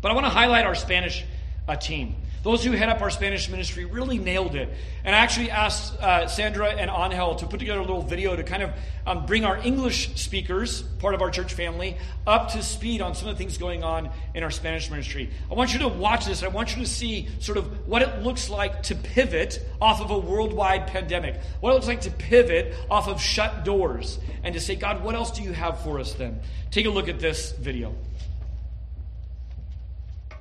But 0.00 0.12
I 0.12 0.14
want 0.14 0.26
to 0.26 0.30
highlight 0.30 0.64
our 0.64 0.76
Spanish 0.76 1.24
uh, 1.66 1.74
team. 1.74 2.14
Those 2.42 2.64
who 2.64 2.72
head 2.72 2.88
up 2.88 3.02
our 3.02 3.10
Spanish 3.10 3.50
ministry 3.50 3.84
really 3.84 4.18
nailed 4.18 4.54
it. 4.54 4.70
And 5.04 5.14
I 5.14 5.18
actually 5.18 5.50
asked 5.50 5.98
uh, 6.00 6.26
Sandra 6.26 6.68
and 6.68 6.90
Angel 6.90 7.34
to 7.34 7.46
put 7.46 7.60
together 7.60 7.80
a 7.80 7.82
little 7.82 8.02
video 8.02 8.34
to 8.34 8.42
kind 8.42 8.62
of 8.62 8.70
um, 9.06 9.26
bring 9.26 9.44
our 9.44 9.58
English 9.58 10.14
speakers, 10.16 10.82
part 11.00 11.14
of 11.14 11.20
our 11.20 11.30
church 11.30 11.52
family, 11.52 11.98
up 12.26 12.52
to 12.52 12.62
speed 12.62 13.02
on 13.02 13.14
some 13.14 13.28
of 13.28 13.34
the 13.34 13.38
things 13.38 13.58
going 13.58 13.84
on 13.84 14.10
in 14.34 14.42
our 14.42 14.50
Spanish 14.50 14.90
ministry. 14.90 15.28
I 15.50 15.54
want 15.54 15.74
you 15.74 15.80
to 15.80 15.88
watch 15.88 16.24
this. 16.24 16.42
I 16.42 16.48
want 16.48 16.74
you 16.74 16.82
to 16.82 16.88
see 16.88 17.28
sort 17.40 17.58
of 17.58 17.86
what 17.86 18.00
it 18.00 18.22
looks 18.22 18.48
like 18.48 18.84
to 18.84 18.94
pivot 18.94 19.60
off 19.80 20.00
of 20.00 20.10
a 20.10 20.18
worldwide 20.18 20.86
pandemic, 20.86 21.36
what 21.60 21.70
it 21.70 21.74
looks 21.74 21.88
like 21.88 22.00
to 22.02 22.10
pivot 22.10 22.74
off 22.90 23.06
of 23.06 23.20
shut 23.20 23.64
doors, 23.64 24.18
and 24.44 24.54
to 24.54 24.60
say, 24.60 24.76
God, 24.76 25.04
what 25.04 25.14
else 25.14 25.30
do 25.30 25.42
you 25.42 25.52
have 25.52 25.80
for 25.82 25.98
us 26.00 26.14
then? 26.14 26.40
Take 26.70 26.86
a 26.86 26.90
look 26.90 27.08
at 27.08 27.20
this 27.20 27.52
video. 27.52 27.94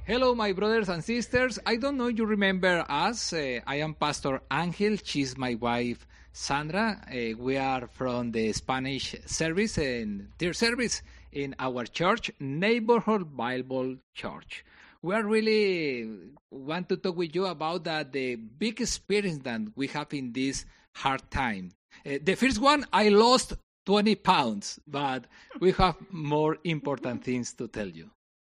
Hello, 0.09 0.33
my 0.33 0.53
brothers 0.53 0.89
and 0.89 1.03
sisters. 1.03 1.59
I 1.67 1.75
don't 1.75 1.95
know 1.95 2.07
you 2.07 2.25
remember 2.25 2.83
us. 2.89 3.31
Uh, 3.31 3.59
I 3.67 3.75
am 3.75 3.93
Pastor 3.93 4.41
Angel. 4.51 4.97
She's 5.03 5.37
my 5.37 5.53
wife, 5.53 6.07
Sandra. 6.33 6.99
Uh, 7.07 7.37
we 7.37 7.57
are 7.57 7.85
from 7.85 8.31
the 8.31 8.51
Spanish 8.53 9.15
service 9.27 9.77
and 9.77 10.29
their 10.39 10.53
service 10.53 11.03
in 11.31 11.53
our 11.59 11.85
church, 11.85 12.31
Neighborhood 12.39 13.37
Bible 13.37 13.97
Church. 14.15 14.65
We 15.03 15.13
are 15.13 15.23
really 15.23 16.09
want 16.49 16.89
to 16.89 16.97
talk 16.97 17.15
with 17.15 17.35
you 17.35 17.45
about 17.45 17.83
that 17.83 18.11
the 18.11 18.33
big 18.33 18.81
experience 18.81 19.43
that 19.43 19.61
we 19.75 19.85
have 19.89 20.11
in 20.11 20.33
this 20.33 20.65
hard 20.95 21.21
time. 21.29 21.69
Uh, 22.03 22.17
the 22.23 22.33
first 22.33 22.57
one, 22.57 22.83
I 22.91 23.09
lost 23.09 23.53
20 23.85 24.15
pounds, 24.15 24.79
but 24.87 25.25
we 25.59 25.71
have 25.73 25.97
more 26.09 26.57
important 26.63 27.23
things 27.23 27.53
to 27.53 27.67
tell 27.67 27.87
you. 27.87 28.09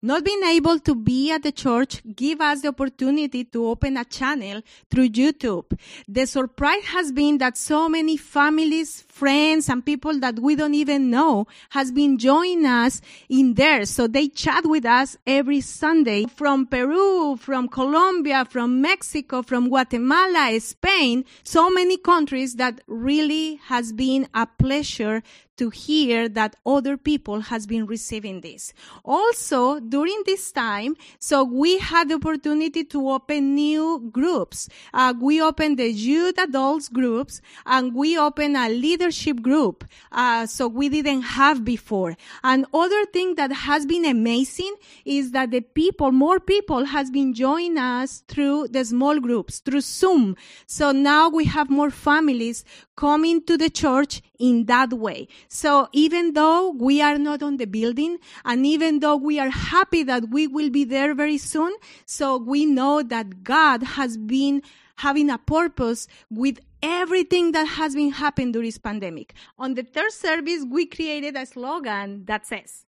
Not 0.06 0.24
being 0.24 0.44
able 0.44 0.78
to 0.82 0.94
be 0.94 1.32
at 1.32 1.42
the 1.42 1.52
church 1.52 2.04
give 2.16 2.40
us 2.40 2.62
the 2.62 2.68
opportunity 2.68 3.44
to 3.46 3.66
open 3.66 3.98
a 3.98 4.06
channel 4.06 4.62
through 4.92 5.10
YouTube. 5.10 5.76
The 6.08 6.28
surprise 6.28 6.84
has 6.84 7.12
been 7.12 7.40
that 7.40 7.58
so 7.58 7.90
many 7.90 8.16
families, 8.16 9.02
friends, 9.02 9.68
and 9.68 9.84
people 9.84 10.20
that 10.20 10.38
we 10.38 10.56
don't 10.56 10.76
even 10.76 11.10
know 11.10 11.48
has 11.72 11.92
been 11.92 12.20
joining 12.20 12.68
us 12.68 13.02
in 13.30 13.56
there. 13.56 13.84
So 13.88 14.06
they 14.06 14.28
chat 14.28 14.68
with 14.68 14.86
us 14.86 15.18
every 15.26 15.62
Sunday 15.62 16.26
from 16.28 16.68
Peru, 16.68 17.36
from 17.38 17.68
Colombia, 17.68 18.46
from 18.46 18.82
Mexico, 18.82 19.42
from 19.42 19.70
Guatemala, 19.70 20.60
Spain, 20.60 21.26
so 21.44 21.72
many 21.72 21.98
countries 21.98 22.58
that 22.58 22.80
really 22.86 23.56
has 23.70 23.92
been 23.92 24.28
a 24.36 24.46
pleasure 24.46 25.24
to 25.58 25.70
hear 25.70 26.28
that 26.30 26.56
other 26.66 26.98
people 26.98 27.42
has 27.42 27.66
been 27.66 27.86
receiving 27.86 28.42
this. 28.42 28.74
Also, 29.04 29.80
during 29.80 30.22
this 30.26 30.52
time, 30.52 30.96
so 31.20 31.44
we 31.44 31.78
had 31.78 32.10
the 32.10 32.16
opportunity 32.16 32.84
to 32.84 33.10
open 33.10 33.56
new 33.56 34.10
groups. 34.12 34.70
Uh, 34.94 35.14
we 35.20 35.42
opened 35.42 35.80
the 35.80 35.90
youth 35.90 36.38
adults 36.38 36.90
groups 36.90 37.42
and 37.66 37.94
we 37.94 38.18
opened 38.18 38.58
a 38.58 38.70
leadership 38.70 39.42
group. 39.42 39.86
Uh, 40.12 40.46
so 40.46 40.68
we 40.68 40.90
didn't 40.90 41.22
have 41.22 41.64
before. 41.64 42.16
And 42.44 42.66
other 42.74 43.06
thing 43.06 43.36
that 43.36 43.52
has 43.52 43.86
been 43.86 44.06
amazing 44.06 44.76
is 45.06 45.32
that 45.32 45.52
the 45.52 45.62
people, 45.62 46.12
more 46.12 46.40
people 46.40 46.86
has 46.86 47.10
been 47.12 47.34
joining 47.34 47.78
us 47.78 48.24
through 48.28 48.70
the 48.70 48.84
small 48.84 49.20
groups, 49.20 49.60
through 49.60 49.82
Zoom. 49.82 50.36
So 50.66 50.92
now 50.92 51.30
we 51.30 51.46
have 51.46 51.70
more 51.70 51.92
families 51.92 52.64
coming 52.96 53.44
to 53.44 53.58
the 53.58 53.70
church 53.70 54.22
in 54.40 54.66
that 54.66 54.94
way. 54.94 55.28
So 55.48 55.88
even 55.92 56.34
though 56.34 56.72
we 56.72 57.02
are 57.02 57.18
not 57.18 57.44
on 57.44 57.58
the 57.58 57.66
building 57.66 58.18
and 58.44 58.66
even 58.66 59.00
though 59.00 59.16
we 59.16 59.40
are 59.40 59.50
happy 59.50 60.04
that 60.04 60.30
we 60.30 60.48
will 60.48 60.70
be 60.70 60.84
there 60.84 61.14
very 61.14 61.38
soon, 61.38 61.76
so 62.06 62.38
we 62.38 62.66
know 62.66 63.02
that 63.04 63.44
God 63.44 63.84
has 63.84 64.18
been 64.18 64.62
having 64.98 65.30
a 65.30 65.38
purpose 65.38 66.08
with 66.30 66.60
everything 66.82 67.52
that 67.52 67.66
has 67.66 67.96
been 67.96 68.12
happening 68.12 68.52
during 68.52 68.68
this 68.68 68.78
pandemic. 68.78 69.34
On 69.58 69.74
the 69.74 69.84
third 69.84 70.12
service, 70.12 70.66
we 70.70 70.86
created 70.86 71.36
a 71.36 71.46
slogan 71.46 72.26
that 72.26 72.46
says, 72.46 72.86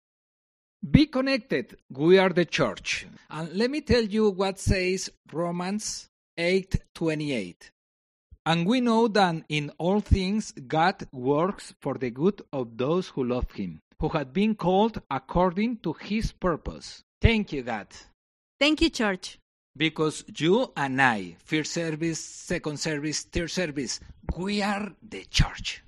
Be 0.90 1.08
connected. 1.08 1.78
We 1.90 2.18
are 2.20 2.30
the 2.30 2.46
church. 2.46 3.08
And 3.30 3.52
let 3.54 3.72
me 3.72 3.82
tell 3.82 4.04
you 4.04 4.30
what 4.30 4.60
says 4.60 5.10
Romans 5.32 6.10
8:28. 6.38 7.72
And 8.46 8.68
we 8.68 8.80
know 8.80 9.08
that 9.08 9.44
in 9.50 9.72
all 9.80 10.00
things 10.02 10.52
God 10.52 11.08
works 11.12 11.74
for 11.82 11.96
the 11.96 12.12
good 12.12 12.42
of 12.54 12.78
those 12.78 13.08
who 13.10 13.24
love 13.24 13.52
him, 13.52 13.82
who 14.00 14.10
have 14.10 14.34
been 14.34 14.54
called 14.54 15.02
according 15.10 15.78
to 15.78 15.94
his 15.94 16.32
purpose. 16.32 17.04
Thank 17.22 17.54
you, 17.54 17.64
God. 17.64 17.88
Thank 18.60 18.82
you, 18.82 18.90
church. 18.90 19.40
Because 19.76 20.24
you 20.38 20.72
and 20.78 21.02
I, 21.02 21.36
first 21.44 21.74
service, 21.74 22.20
second 22.20 22.80
service, 22.80 23.24
third 23.24 23.52
service, 23.52 24.00
we 24.38 24.62
are 24.62 24.92
the 25.02 25.26
church. 25.26 25.85